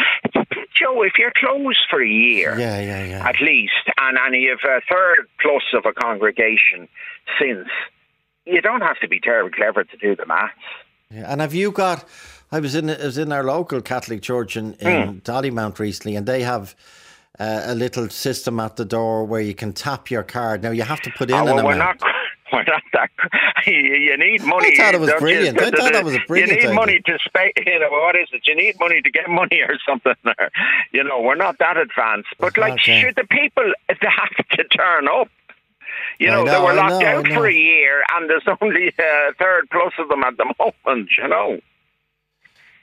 Joe, 0.79 1.03
if 1.03 1.13
you're 1.19 1.33
closed 1.37 1.81
for 1.89 2.03
a 2.03 2.09
year, 2.09 2.59
Yeah, 2.59 2.81
yeah, 2.81 3.05
yeah. 3.05 3.29
at 3.29 3.41
least, 3.41 3.73
and, 4.01 4.19
and 4.19 4.35
you 4.35 4.51
have 4.51 4.59
a 4.65 4.81
third 4.93 5.29
plus 5.41 5.63
of 5.75 5.85
a 5.87 5.93
congregation 5.93 6.89
since, 7.41 7.69
you 8.45 8.61
don't 8.61 8.81
have 8.81 8.99
to 9.01 9.09
be 9.09 9.21
terribly 9.21 9.53
clever 9.53 9.85
to 9.85 9.97
do 9.97 10.17
the 10.17 10.27
maths. 10.27 10.53
Yeah, 11.11 11.31
And 11.31 11.41
have 11.41 11.55
you 11.55 11.71
got? 11.73 12.05
I 12.51 12.59
was 12.61 12.75
in 12.75 12.91
I 12.91 12.97
was 13.05 13.17
in 13.17 13.33
our 13.33 13.45
local 13.45 13.81
Catholic 13.81 14.21
church 14.23 14.57
in, 14.57 14.75
in 14.75 15.21
Dollymount 15.23 15.79
recently, 15.79 16.17
and 16.17 16.27
they 16.27 16.43
have 16.43 16.75
uh, 17.39 17.63
a 17.67 17.75
little 17.75 18.09
system 18.11 18.59
at 18.61 18.77
the 18.77 18.85
door 18.85 19.25
where 19.25 19.41
you 19.41 19.55
can 19.55 19.73
tap 19.73 20.11
your 20.11 20.23
card. 20.23 20.63
Now 20.63 20.71
you 20.71 20.83
have 20.83 21.01
to 21.03 21.11
put 21.17 21.31
in 21.31 21.37
Oh, 21.37 21.47
an 21.47 21.55
well, 21.57 21.65
we're 21.67 21.73
amount. 21.75 22.01
not. 22.01 22.11
We're 22.53 22.65
not 22.65 22.83
that. 22.93 23.11
You, 23.67 24.17
need 24.19 24.43
money. 24.45 24.75
I 24.75 24.77
thought 24.77 24.95
it 24.95 25.01
was 25.01 25.09
don't 25.11 25.21
you? 25.21 25.27
brilliant. 25.27 25.61
I 25.61 25.71
thought 25.71 25.93
that 25.93 26.05
was 26.05 26.15
a 26.17 26.21
brilliant 26.29 26.51
You 26.51 26.57
need 26.57 26.65
idea. 26.65 26.75
money 26.75 27.01
to 27.07 27.19
spend. 27.25 27.53
You 27.67 27.79
know 27.79 27.91
what 27.91 28.17
is 28.17 28.29
it? 28.33 28.47
You 28.47 28.55
need 28.57 28.79
money 28.79 29.01
to 29.01 29.11
get 29.11 29.29
money 29.29 29.61
or 29.63 29.77
something. 29.89 30.15
Or, 30.27 30.51
you 30.93 31.03
know, 31.05 31.21
we're 31.21 31.35
not 31.35 31.59
that 31.59 31.77
advanced. 31.77 32.29
But 32.39 32.57
like, 32.59 32.75
Okay. 32.75 33.01
sure, 33.01 33.13
the 33.13 33.25
people 33.25 33.65
they 33.89 33.95
have 34.09 34.47
to 34.59 34.65
turn 34.65 35.09
up. 35.09 35.29
You 36.19 36.29
I 36.31 36.35
know, 36.35 36.45
they 36.45 36.59
were 36.59 36.75
locked 36.75 37.03
know, 37.03 37.07
out 37.19 37.27
for 37.29 37.47
a 37.47 37.53
year, 37.55 38.03
and 38.15 38.29
there's 38.29 38.47
only 38.61 38.89
a 38.89 39.33
third 39.39 39.69
plus 39.71 39.93
of 39.99 40.09
them 40.09 40.23
at 40.25 40.37
the 40.37 40.53
moment. 40.59 41.11
You 41.19 41.29
know. 41.29 41.59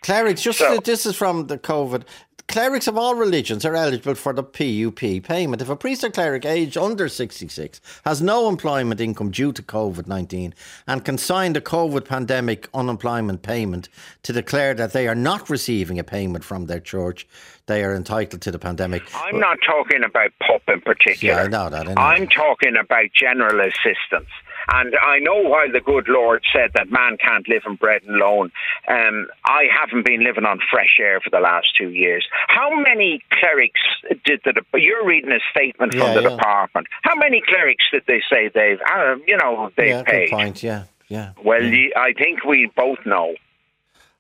Clerics, 0.02 0.42
just 0.42 0.60
So- 0.60 0.78
this 0.80 1.06
is 1.06 1.16
from 1.16 1.48
the 1.48 1.58
COVID. 1.58 2.04
Clerics 2.50 2.88
of 2.88 2.98
all 2.98 3.14
religions 3.14 3.64
are 3.64 3.76
eligible 3.76 4.16
for 4.16 4.34
the 4.34 4.42
PUP 4.42 5.24
payment. 5.24 5.62
If 5.62 5.70
a 5.70 5.76
priest 5.76 6.04
or 6.04 6.10
cleric 6.10 6.46
aged 6.46 6.78
under 6.78 7.08
66 7.08 7.80
has 8.06 8.24
no 8.24 8.50
employment 8.50 9.00
income 9.00 9.30
due 9.30 9.54
to 9.54 9.62
COVID 9.62 10.08
19 10.08 10.56
and 10.88 11.06
can 11.06 11.20
sign 11.20 11.54
the 11.54 11.62
COVID 11.62 12.06
pandemic 12.06 12.68
unemployment 12.74 13.44
payment 13.44 13.88
to 14.24 14.34
declare 14.34 14.74
that 14.74 14.94
they 14.94 15.08
are 15.08 15.14
not 15.14 15.48
receiving 15.48 16.00
a 16.00 16.04
payment 16.04 16.44
from 16.44 16.66
their 16.66 16.80
church, 16.80 17.28
they 17.68 17.84
are 17.84 17.94
entitled 17.94 18.42
to 18.42 18.50
the 18.50 18.58
pandemic. 18.58 19.04
I'm 19.14 19.40
not 19.40 19.60
talking 19.64 20.04
about 20.04 20.32
PUP 20.42 20.64
in 20.70 20.82
particular. 20.82 21.36
Yeah, 21.36 21.44
I 21.44 21.48
know 21.48 21.70
that. 21.70 21.88
I 21.88 21.94
know 21.94 22.02
I'm 22.02 22.28
talking 22.28 22.76
about 22.78 23.06
general 23.14 23.62
assistance. 23.62 24.30
And 24.72 24.94
I 25.02 25.20
know 25.20 25.36
why 25.42 25.68
the 25.72 25.80
good 25.82 26.08
Lord 26.08 26.44
said 26.54 26.72
that 26.76 26.92
man 26.92 27.18
can't 27.18 27.48
live 27.50 27.64
on 27.66 27.76
bread 27.76 28.02
alone. 28.08 28.52
Um, 28.88 29.28
I 29.46 29.64
haven't 29.72 30.06
been 30.06 30.24
living 30.24 30.46
on 30.46 30.60
fresh 30.72 30.98
air 31.02 31.20
for 31.20 31.30
the 31.30 31.40
last 31.40 31.68
two 31.78 31.90
years. 31.90 32.28
How 32.48 32.70
many 32.80 33.22
clerics 33.32 33.80
did 34.26 34.42
the 34.46 34.62
you're 34.80 35.06
reading 35.06 35.32
a 35.32 35.40
statement 35.52 35.94
from 35.94 36.02
Yeah, 36.02 36.14
the 36.14 36.22
yeah. 36.24 36.30
department? 36.30 36.88
How 37.02 37.16
many 37.16 37.42
clerics 37.48 37.86
did 37.92 38.04
they 38.08 38.22
say 38.32 38.50
they've 38.54 38.80
uh, 38.88 39.16
you 39.28 39.38
know 39.38 39.72
they've 39.76 39.88
yeah, 39.88 40.04
paid? 40.04 40.30
good 40.30 40.36
point. 40.36 40.64
Yeah, 40.64 40.84
yeah. 41.08 41.32
Well, 41.44 41.64
ye- 41.64 41.94
I 41.96 42.14
think 42.14 42.44
we 42.44 42.72
both 42.76 43.00
know. 43.06 43.36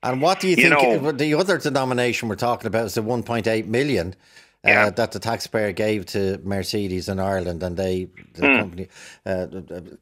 And 0.01 0.21
what 0.21 0.39
do 0.39 0.47
you 0.47 0.55
You 0.55 0.69
think 0.69 1.01
know- 1.03 1.11
the 1.11 1.33
other 1.35 1.57
denomination 1.57 2.29
we're 2.29 2.35
talking 2.35 2.67
about 2.67 2.85
is 2.85 2.93
the 2.95 3.01
1.8 3.03 3.65
million 3.67 4.15
uh, 4.63 4.89
that 4.91 5.11
the 5.11 5.19
taxpayer 5.19 5.71
gave 5.71 6.05
to 6.07 6.39
Mercedes 6.43 7.09
in 7.09 7.19
Ireland, 7.19 7.63
and 7.63 7.77
they 7.77 8.09
the 8.33 8.41
Hmm. 8.47 8.57
company 8.57 8.87
uh, 9.25 9.47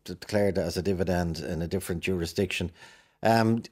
declared 0.06 0.58
it 0.58 0.62
as 0.62 0.78
a 0.78 0.82
dividend 0.82 1.40
in 1.40 1.62
a 1.62 1.68
different 1.68 2.02
jurisdiction. 2.04 2.72
Um, 3.24 3.64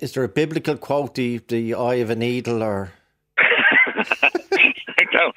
is 0.00 0.12
there 0.12 0.24
a 0.24 0.28
biblical 0.28 0.76
quote, 0.76 1.14
the, 1.16 1.38
the 1.48 1.74
eye 1.74 1.96
of 1.96 2.10
a 2.10 2.16
needle, 2.16 2.62
or 2.62 2.92
don't 5.12 5.36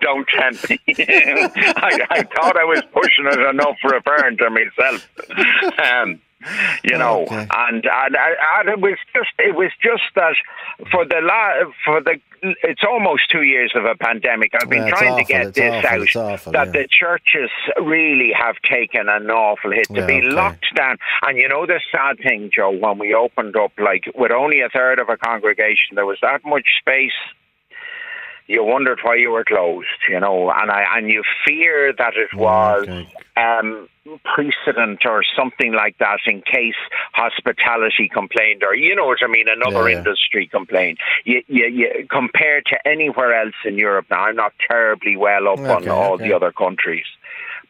don't 0.00 0.28
tempt 0.28 0.68
me. 0.70 0.80
I, 0.98 1.98
I 2.10 2.22
thought 2.36 2.56
I 2.58 2.64
was 2.64 2.82
pushing 2.92 3.26
it 3.26 3.40
enough 3.50 3.76
for 3.80 3.94
a 3.94 4.02
parent 4.02 4.38
to 4.38 4.50
myself. 4.50 5.02
Um, 5.78 6.20
you 6.84 6.94
oh, 6.96 6.98
know, 6.98 7.22
Okay. 7.22 7.46
and, 7.50 7.84
and 7.84 8.16
and 8.16 8.68
it 8.68 8.80
was 8.80 8.98
just 9.14 9.30
it 9.38 9.54
was 9.54 9.70
just 9.82 10.02
that 10.14 10.34
for 10.90 11.04
the 11.04 11.20
la- 11.22 11.70
for 11.84 12.00
the 12.02 12.20
it's 12.62 12.82
almost 12.88 13.22
two 13.30 13.42
years 13.42 13.72
of 13.74 13.84
a 13.86 13.94
pandemic. 13.96 14.52
I've 14.60 14.68
been 14.68 14.86
Yeah, 14.86 14.90
trying 14.90 15.12
awful, 15.12 15.24
to 15.24 15.32
get 15.32 15.54
this 15.54 15.84
awful, 15.84 16.20
out 16.22 16.32
awful, 16.32 16.52
that 16.52 16.66
yeah. 16.66 16.72
the 16.72 16.88
churches 16.88 17.50
really 17.82 18.30
have 18.38 18.56
taken 18.68 19.08
an 19.08 19.30
awful 19.30 19.72
hit 19.72 19.86
to 19.88 20.00
Yeah, 20.00 20.06
be 20.06 20.18
okay. 20.18 20.28
locked 20.30 20.66
down. 20.74 20.98
And 21.22 21.38
you 21.38 21.48
know 21.48 21.66
the 21.66 21.80
sad 21.90 22.18
thing, 22.18 22.50
Joe, 22.54 22.70
when 22.70 22.98
we 22.98 23.14
opened 23.14 23.56
up, 23.56 23.72
like 23.78 24.04
with 24.14 24.30
only 24.32 24.60
a 24.60 24.68
third 24.68 24.98
of 24.98 25.08
a 25.08 25.16
congregation, 25.16 25.94
there 25.96 26.06
was 26.06 26.18
that 26.22 26.44
much 26.44 26.66
space 26.80 27.16
you 28.46 28.64
wondered 28.64 29.00
why 29.02 29.16
you 29.16 29.30
were 29.30 29.44
closed, 29.44 29.88
you 30.08 30.20
know, 30.20 30.50
and 30.50 30.70
I 30.70 30.84
and 30.96 31.10
you 31.10 31.22
fear 31.46 31.92
that 31.96 32.14
it 32.16 32.34
was 32.36 32.86
um, 33.36 33.88
precedent 34.24 35.00
or 35.04 35.22
something 35.36 35.72
like 35.72 35.98
that 35.98 36.18
in 36.26 36.42
case 36.42 36.74
hospitality 37.12 38.08
complained 38.12 38.62
or 38.62 38.74
you 38.74 38.94
know 38.94 39.06
what 39.06 39.18
I 39.22 39.26
mean, 39.26 39.46
another 39.48 39.88
Yeah, 39.88 39.98
industry 39.98 40.46
complained. 40.46 40.98
You, 41.24 41.42
you, 41.48 41.66
you, 41.66 42.06
compared 42.10 42.66
to 42.66 42.88
anywhere 42.88 43.34
else 43.34 43.54
in 43.64 43.76
Europe, 43.76 44.06
now 44.10 44.24
I'm 44.24 44.36
not 44.36 44.52
terribly 44.68 45.16
well 45.16 45.48
up 45.48 45.58
on 45.58 45.88
all 45.88 46.14
okay. 46.14 46.28
the 46.28 46.34
other 46.34 46.52
countries. 46.52 47.06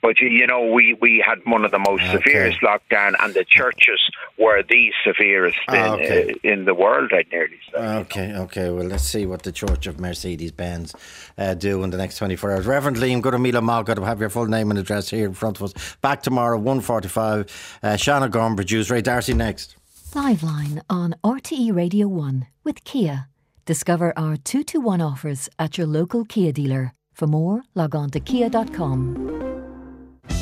But 0.03 0.21
you, 0.21 0.29
you 0.29 0.47
know, 0.47 0.67
we, 0.73 0.95
we 1.01 1.23
had 1.27 1.39
one 1.45 1.65
of 1.65 1.71
the 1.71 1.79
most 1.79 2.03
Okay. 2.03 2.19
severest 2.23 2.61
lockdown, 2.61 3.15
and 3.21 3.35
the 3.35 3.45
churches 3.45 4.01
were 4.39 4.63
the 4.63 4.93
severest 5.05 5.59
in, 5.69 5.75
Ah, 5.77 5.95
okay. 5.95 6.33
uh, 6.33 6.35
in 6.53 6.65
the 6.65 6.75
world. 6.75 7.11
I'd 7.13 7.27
nearly 7.33 7.59
say. 7.73 7.79
Okay, 7.81 8.35
okay. 8.35 8.71
Well, 8.71 8.85
let's 8.87 9.05
see 9.05 9.27
what 9.27 9.43
the 9.43 9.53
Church 9.53 9.87
of 9.87 9.99
Mercedes 9.99 10.53
Benz 10.53 10.95
uh, 11.39 11.55
do 11.55 11.83
in 11.83 11.91
the 11.91 11.97
next 11.97 12.19
24 12.19 12.53
hours. 12.53 12.67
Reverend 12.67 12.97
Liam, 12.99 13.21
good 13.23 13.33
to 13.33 13.39
meet 13.39 13.55
you. 13.55 13.83
Good 13.85 13.97
to 13.97 14.05
have 14.05 14.21
your 14.21 14.31
full 14.31 14.47
name 14.47 14.71
and 14.71 14.79
address 14.79 15.11
here 15.11 15.27
in 15.27 15.35
front 15.35 15.57
of 15.61 15.65
us. 15.65 15.97
Back 16.03 16.23
tomorrow, 16.23 16.59
1.45. 16.59 17.49
Uh, 17.83 17.97
Shanna 17.97 18.29
Gorm, 18.29 18.57
producer. 18.57 18.95
Ray 18.95 19.03
D'Arcy 19.03 19.35
next. 19.35 19.77
Liveline 20.13 20.81
on 20.89 21.15
RTE 21.25 21.75
Radio 21.75 22.07
1 22.09 22.47
with 22.65 22.85
Kia. 22.85 23.29
Discover 23.67 24.13
our 24.17 24.37
2 24.37 24.63
to 24.65 24.81
1 24.81 25.01
offers 25.01 25.49
at 25.59 25.77
your 25.77 25.87
local 25.87 26.25
Kia 26.25 26.53
dealer. 26.53 26.93
For 27.13 27.27
more, 27.27 27.63
log 27.75 27.95
on 27.95 28.11
to 28.11 28.21
kia.com. 28.21 29.66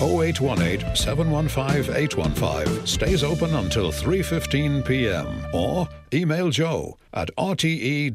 0818 0.01 0.97
715 0.97 1.94
815 1.94 2.86
stays 2.86 3.23
open 3.23 3.55
until 3.55 3.90
3:15 3.93 4.85
p.m. 4.85 5.27
or 5.52 5.89
email 6.12 6.51
joe 6.51 6.97
at 7.12 7.31
rte.ie. 7.36 8.11